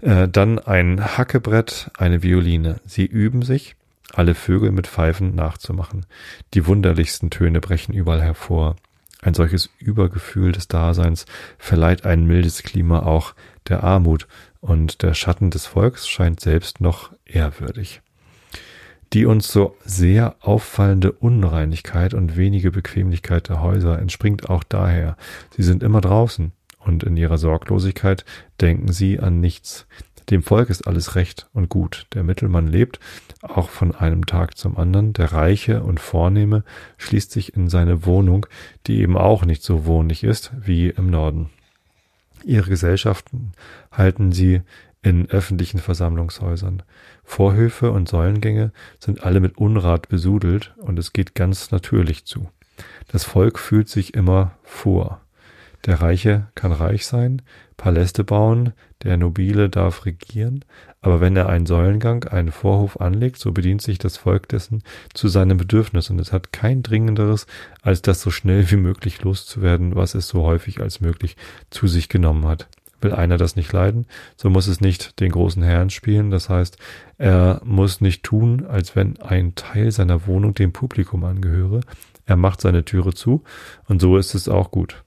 Äh, 0.01 0.29
dann 0.29 0.59
ein 0.59 1.19
Hackebrett, 1.19 1.91
eine 1.99 2.23
Violine. 2.23 2.81
Sie 2.87 3.05
üben 3.05 3.43
sich, 3.43 3.77
alle 4.15 4.35
Vögel 4.35 4.73
mit 4.73 4.87
Pfeifen 4.87 5.35
nachzumachen. 5.35 6.07
Die 6.55 6.67
wunderlichsten 6.67 7.31
Töne 7.31 7.61
brechen 7.61 7.95
überall 7.95 8.23
hervor. 8.23 8.77
Ein 9.21 9.35
solches 9.35 9.71
Übergefühl 9.79 10.53
des 10.53 10.69
Daseins 10.69 11.27
verleiht 11.59 12.05
ein 12.05 12.25
mildes 12.27 12.63
Klima 12.63 13.01
auch 13.01 13.35
der 13.69 13.83
Armut, 13.83 14.27
und 14.61 15.03
der 15.03 15.15
Schatten 15.15 15.51
des 15.51 15.67
Volks 15.67 16.09
scheint 16.09 16.41
selbst 16.41 16.81
noch 16.81 17.13
ehrwürdig. 17.25 18.03
Die 19.13 19.25
uns 19.25 19.51
so 19.51 19.77
sehr 19.85 20.37
auffallende 20.41 21.13
Unreinigkeit 21.13 22.13
und 22.13 22.37
wenige 22.37 22.71
Bequemlichkeit 22.71 23.49
der 23.49 23.63
Häuser 23.63 23.99
entspringt 23.99 24.51
auch 24.51 24.65
daher. 24.65 25.17
Sie 25.57 25.63
sind 25.63 25.83
immer 25.83 26.01
draußen 26.01 26.53
und 26.79 27.05
in 27.05 27.17
ihrer 27.17 27.39
Sorglosigkeit 27.39 28.25
denken 28.61 28.93
sie 28.93 29.19
an 29.19 29.41
nichts. 29.41 29.87
Dem 30.31 30.43
Volk 30.43 30.69
ist 30.69 30.87
alles 30.87 31.15
recht 31.15 31.49
und 31.55 31.69
gut. 31.69 32.07
Der 32.13 32.23
Mittelmann 32.23 32.67
lebt 32.67 33.01
auch 33.43 33.71
von 33.71 33.95
einem 33.95 34.27
Tag 34.27 34.57
zum 34.59 34.77
anderen. 34.77 35.15
Der 35.15 35.33
Reiche 35.33 35.83
und 35.83 36.01
Vornehme 36.01 36.65
schließt 36.99 37.31
sich 37.31 37.55
in 37.55 37.69
seine 37.69 38.05
Wohnung, 38.05 38.47
die 38.87 39.01
eben 39.01 39.17
auch 39.17 39.45
nicht 39.45 39.63
so 39.63 39.87
wohnlich 39.87 40.25
ist 40.25 40.53
wie 40.61 40.89
im 40.89 41.09
Norden. 41.11 41.49
Ihre 42.45 42.69
Gesellschaften 42.69 43.53
halten 43.91 44.33
sie 44.33 44.63
in 45.03 45.31
öffentlichen 45.31 45.79
Versammlungshäusern. 45.79 46.83
Vorhöfe 47.25 47.91
und 47.91 48.09
Säulengänge 48.09 48.73
sind 48.99 49.23
alle 49.23 49.41
mit 49.41 49.57
Unrat 49.57 50.09
besudelt 50.09 50.75
und 50.79 50.99
es 50.99 51.13
geht 51.13 51.35
ganz 51.35 51.71
natürlich 51.71 52.27
zu. 52.27 52.51
Das 53.09 53.25
Volk 53.25 53.59
fühlt 53.59 53.89
sich 53.89 54.15
immer 54.15 54.53
vor. 54.63 55.21
Der 55.87 56.01
Reiche 56.01 56.49
kann 56.55 56.73
reich 56.73 57.07
sein, 57.07 57.43
Paläste 57.79 58.25
bauen, 58.25 58.73
der 59.05 59.17
Nobile 59.17 59.71
darf 59.71 60.05
regieren, 60.05 60.65
aber 61.01 61.21
wenn 61.21 61.37
er 61.37 61.49
einen 61.49 61.65
Säulengang, 61.65 62.25
einen 62.25 62.51
Vorhof 62.51 63.01
anlegt, 63.01 63.39
so 63.39 63.53
bedient 63.53 63.81
sich 63.81 63.99
das 63.99 64.17
Volk 64.17 64.49
dessen 64.49 64.83
zu 65.15 65.29
seinem 65.29 65.57
Bedürfnis 65.57 66.11
und 66.11 66.19
es 66.19 66.33
hat 66.33 66.53
kein 66.53 66.83
dringenderes, 66.83 67.47
als 67.81 68.03
das 68.03 68.21
so 68.21 68.31
schnell 68.31 68.69
wie 68.71 68.77
möglich 68.77 69.23
loszuwerden, 69.23 69.95
was 69.95 70.17
es 70.17 70.27
so 70.29 70.43
häufig 70.43 70.81
als 70.81 71.01
möglich 71.01 71.37
zu 71.71 71.87
sich 71.87 72.09
genommen 72.09 72.47
hat. 72.47 72.69
Will 73.01 73.13
einer 73.13 73.37
das 73.37 73.55
nicht 73.55 73.73
leiden, 73.73 74.07
so 74.37 74.51
muss 74.51 74.67
es 74.67 74.81
nicht 74.81 75.21
den 75.21 75.31
großen 75.31 75.63
Herrn 75.63 75.89
spielen, 75.89 76.33
das 76.33 76.49
heißt, 76.49 76.79
er 77.17 77.61
muss 77.65 78.01
nicht 78.01 78.25
tun, 78.25 78.67
als 78.67 78.97
wenn 78.97 79.21
ein 79.21 79.55
Teil 79.55 79.93
seiner 79.93 80.27
Wohnung 80.27 80.53
dem 80.53 80.73
Publikum 80.73 81.23
angehöre, 81.23 81.83
er 82.27 82.37
macht 82.37 82.61
seine 82.61 82.85
Türe 82.85 83.15
zu, 83.15 83.45
und 83.87 84.03
so 84.03 84.17
ist 84.17 84.35
es 84.35 84.49
auch 84.49 84.73
gut. 84.73 85.05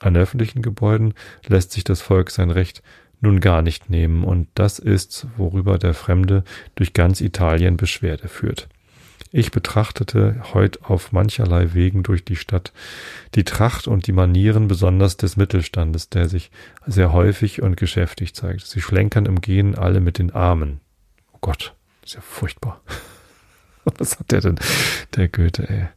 An 0.00 0.16
öffentlichen 0.16 0.62
Gebäuden 0.62 1.14
lässt 1.46 1.72
sich 1.72 1.84
das 1.84 2.00
Volk 2.00 2.30
sein 2.30 2.50
Recht 2.50 2.82
nun 3.20 3.40
gar 3.40 3.62
nicht 3.62 3.90
nehmen, 3.90 4.22
und 4.22 4.48
das 4.54 4.78
ist, 4.78 5.26
worüber 5.36 5.78
der 5.78 5.94
Fremde 5.94 6.44
durch 6.76 6.92
ganz 6.92 7.20
Italien 7.20 7.76
Beschwerde 7.76 8.28
führt. 8.28 8.68
Ich 9.30 9.50
betrachtete 9.50 10.42
heut 10.54 10.84
auf 10.84 11.12
mancherlei 11.12 11.74
Wegen 11.74 12.02
durch 12.02 12.24
die 12.24 12.36
Stadt 12.36 12.72
die 13.34 13.44
Tracht 13.44 13.86
und 13.86 14.06
die 14.06 14.12
Manieren 14.12 14.68
besonders 14.68 15.18
des 15.18 15.36
Mittelstandes, 15.36 16.08
der 16.08 16.28
sich 16.28 16.50
sehr 16.86 17.12
häufig 17.12 17.60
und 17.60 17.76
geschäftig 17.76 18.34
zeigt. 18.34 18.66
Sie 18.66 18.80
schlenkern 18.80 19.26
im 19.26 19.40
Gehen 19.40 19.74
alle 19.74 20.00
mit 20.00 20.18
den 20.18 20.30
Armen. 20.30 20.80
Oh 21.32 21.38
Gott, 21.40 21.74
ist 22.04 22.14
ja 22.14 22.20
furchtbar. 22.22 22.80
Was 23.84 24.18
hat 24.18 24.30
der 24.30 24.40
denn, 24.40 24.58
der 25.16 25.28
Goethe, 25.28 25.68
ey? 25.68 25.88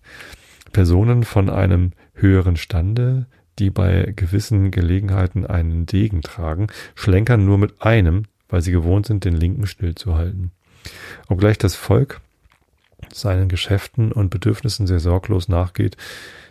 Personen 0.74 1.24
von 1.24 1.50
einem 1.50 1.92
höheren 2.14 2.58
Stande, 2.58 3.28
die 3.60 3.70
bei 3.70 4.14
gewissen 4.16 4.72
Gelegenheiten 4.72 5.46
einen 5.46 5.86
Degen 5.86 6.22
tragen, 6.22 6.68
schlenkern 6.96 7.46
nur 7.46 7.58
mit 7.58 7.82
einem, 7.82 8.26
weil 8.50 8.62
sie 8.62 8.72
gewohnt 8.72 9.06
sind, 9.06 9.26
den 9.26 9.36
linken 9.36 9.68
stillzuhalten. 9.68 10.52
Obgleich 11.28 11.58
das 11.58 11.76
Volk 11.76 12.22
seinen 13.14 13.50
Geschäften 13.50 14.12
und 14.12 14.30
Bedürfnissen 14.30 14.88
sehr 14.88 15.00
sorglos 15.00 15.48
nachgeht, 15.48 15.98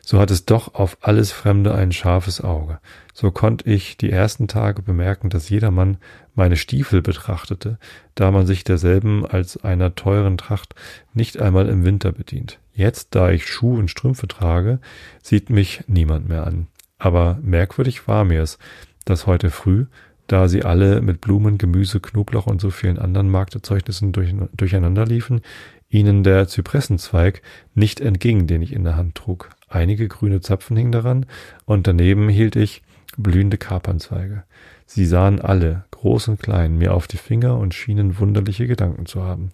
so 0.02 0.18
hat 0.18 0.30
es 0.30 0.44
doch 0.44 0.74
auf 0.74 0.98
alles 1.02 1.30
Fremde 1.30 1.74
ein 1.74 1.92
scharfes 1.92 2.40
Auge. 2.40 2.80
So 3.14 3.30
konnte 3.30 3.70
ich 3.70 3.96
die 3.96 4.10
ersten 4.10 4.48
Tage 4.48 4.82
bemerken, 4.82 5.30
dass 5.30 5.48
jedermann 5.48 5.98
meine 6.34 6.56
Stiefel 6.56 7.02
betrachtete, 7.02 7.78
da 8.14 8.30
man 8.30 8.46
sich 8.46 8.64
derselben 8.64 9.26
als 9.26 9.62
einer 9.62 9.94
teuren 9.94 10.38
Tracht 10.38 10.74
nicht 11.14 11.40
einmal 11.40 11.68
im 11.68 11.84
Winter 11.84 12.12
bedient. 12.12 12.58
Jetzt, 12.74 13.14
da 13.14 13.30
ich 13.30 13.46
Schuh 13.46 13.78
und 13.78 13.88
Strümpfe 13.88 14.26
trage, 14.26 14.80
sieht 15.22 15.50
mich 15.50 15.84
niemand 15.86 16.28
mehr 16.28 16.46
an. 16.46 16.66
Aber 17.00 17.38
merkwürdig 17.42 18.06
war 18.06 18.24
mir's, 18.24 18.58
dass 19.06 19.26
heute 19.26 19.50
früh, 19.50 19.86
da 20.26 20.46
sie 20.48 20.62
alle 20.62 21.00
mit 21.00 21.20
Blumen, 21.20 21.58
Gemüse, 21.58 21.98
Knoblauch 21.98 22.46
und 22.46 22.60
so 22.60 22.70
vielen 22.70 22.98
anderen 22.98 23.30
Markterzeugnissen 23.30 24.12
durch, 24.12 24.32
durcheinander 24.52 25.06
liefen, 25.06 25.40
ihnen 25.88 26.22
der 26.22 26.46
Zypressenzweig 26.46 27.42
nicht 27.74 28.00
entging, 28.00 28.46
den 28.46 28.62
ich 28.62 28.72
in 28.72 28.84
der 28.84 28.96
Hand 28.96 29.16
trug. 29.16 29.48
Einige 29.68 30.06
grüne 30.08 30.40
Zapfen 30.42 30.76
hingen 30.76 30.92
daran, 30.92 31.26
und 31.64 31.86
daneben 31.86 32.28
hielt 32.28 32.54
ich 32.54 32.82
blühende 33.16 33.56
Kapernzweige. 33.56 34.44
Sie 34.84 35.06
sahen 35.06 35.40
alle, 35.40 35.84
groß 35.92 36.28
und 36.28 36.40
klein, 36.40 36.76
mir 36.76 36.92
auf 36.92 37.06
die 37.06 37.16
Finger 37.16 37.56
und 37.56 37.74
schienen 37.74 38.18
wunderliche 38.18 38.66
Gedanken 38.66 39.06
zu 39.06 39.22
haben. 39.22 39.52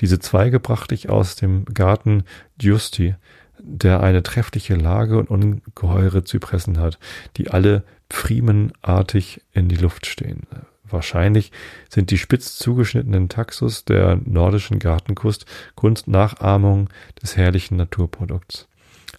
Diese 0.00 0.18
Zweige 0.18 0.60
brachte 0.60 0.94
ich 0.94 1.08
aus 1.08 1.36
dem 1.36 1.64
Garten 1.64 2.24
Giusti, 2.58 3.14
der 3.60 4.02
eine 4.02 4.22
treffliche 4.22 4.74
Lage 4.74 5.18
und 5.18 5.30
ungeheure 5.30 6.24
Zypressen 6.24 6.78
hat, 6.78 6.98
die 7.36 7.50
alle 7.50 7.84
pfriemenartig 8.10 9.42
in 9.52 9.68
die 9.68 9.76
Luft 9.76 10.06
stehen. 10.06 10.42
Wahrscheinlich 10.88 11.50
sind 11.88 12.10
die 12.10 12.18
spitz 12.18 12.56
zugeschnittenen 12.56 13.28
Taxus 13.28 13.84
der 13.84 14.20
nordischen 14.24 14.78
Gartenkunst 14.78 15.46
Kunstnachahmung 15.74 16.88
des 17.20 17.36
herrlichen 17.36 17.76
Naturprodukts. 17.76 18.68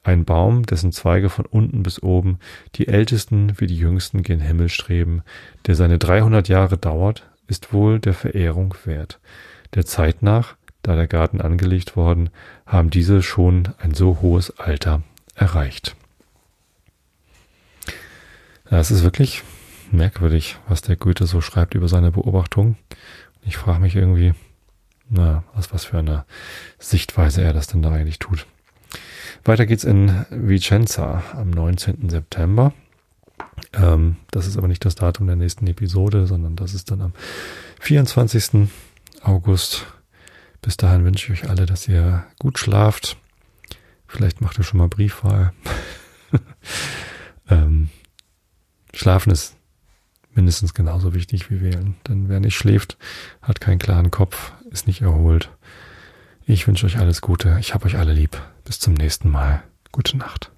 Ein 0.04 0.24
Baum, 0.24 0.66
dessen 0.66 0.94
Zweige 0.94 1.30
von 1.30 1.46
unten 1.46 1.84
bis 1.84 2.02
oben, 2.02 2.40
die 2.76 2.88
ältesten 2.88 3.60
wie 3.60 3.68
die 3.68 3.78
jüngsten 3.78 4.24
gen 4.24 4.40
Himmel 4.40 4.70
streben, 4.70 5.24
der 5.66 5.76
seine 5.76 5.98
300 5.98 6.48
Jahre 6.48 6.78
dauert, 6.78 7.30
ist 7.48 7.74
wohl 7.74 8.00
der 8.00 8.14
Verehrung 8.14 8.74
wert. 8.86 9.20
Der 9.74 9.86
Zeit 9.86 10.22
nach, 10.22 10.56
da 10.82 10.96
der 10.96 11.08
Garten 11.08 11.42
angelegt 11.42 11.96
worden, 11.96 12.30
haben 12.66 12.90
diese 12.90 13.22
schon 13.22 13.70
ein 13.80 13.94
so 13.94 14.22
hohes 14.22 14.58
Alter 14.60 15.04
erreicht. 15.36 15.96
Es 18.70 18.92
ist 18.92 19.04
wirklich 19.04 19.44
merkwürdig, 19.92 20.58
was 20.68 20.82
der 20.82 20.98
Goethe 20.98 21.26
so 21.26 21.42
schreibt 21.42 21.74
über 21.74 21.88
seine 21.88 22.12
Beobachtung. 22.12 22.76
Ich 23.44 23.58
frage 23.58 23.80
mich 23.80 23.96
irgendwie, 23.96 24.34
na, 25.10 25.44
aus 25.56 25.74
was 25.74 25.86
für 25.86 26.00
einer 26.00 26.26
Sichtweise 26.80 27.42
er 27.42 27.54
das 27.54 27.68
denn 27.68 27.82
da 27.82 27.92
eigentlich 27.92 28.20
tut. 28.20 28.46
Weiter 29.46 29.66
geht's 29.66 29.86
in 29.86 30.26
Vicenza 30.30 31.24
am 31.34 31.50
19. 31.50 32.10
September. 32.10 32.74
Ähm, 33.74 34.18
das 34.32 34.48
ist 34.48 34.58
aber 34.58 34.68
nicht 34.68 34.84
das 34.84 34.96
Datum 34.96 35.28
der 35.28 35.36
nächsten 35.36 35.68
Episode, 35.68 36.28
sondern 36.28 36.56
das 36.56 36.74
ist 36.74 36.92
dann 36.92 37.02
am 37.02 37.14
24. 37.80 38.70
August 39.22 39.86
bis 40.62 40.78
dahin 40.78 41.06
wünsche 41.06 41.32
ich 41.32 41.44
euch 41.44 41.50
alle, 41.50 41.66
dass 41.66 41.88
ihr 41.88 42.26
gut 42.40 42.60
schlaft. 42.60 43.18
Vielleicht 44.08 44.42
macht 44.42 44.58
ihr 44.58 44.64
schon 44.64 44.80
mal 44.80 44.88
Briefwahl. 44.88 45.54
ähm, 47.50 47.90
Schlafen 48.94 49.32
ist 49.32 49.56
mindestens 50.34 50.74
genauso 50.74 51.14
wichtig 51.14 51.50
wie 51.50 51.62
wählen. 51.62 51.96
Denn 52.08 52.30
wer 52.30 52.40
nicht 52.40 52.56
schläft, 52.56 52.98
hat 53.42 53.60
keinen 53.60 53.80
klaren 53.80 54.12
Kopf, 54.12 54.54
ist 54.72 54.88
nicht 54.88 55.02
erholt. 55.02 55.52
Ich 56.46 56.68
wünsche 56.68 56.86
euch 56.86 56.98
alles 56.98 57.22
Gute. 57.22 57.58
Ich 57.60 57.74
habe 57.74 57.86
euch 57.86 57.98
alle 57.98 58.14
lieb. 58.14 58.42
Bis 58.64 58.80
zum 58.80 58.94
nächsten 58.94 59.30
Mal. 59.30 59.64
Gute 59.92 60.18
Nacht. 60.18 60.52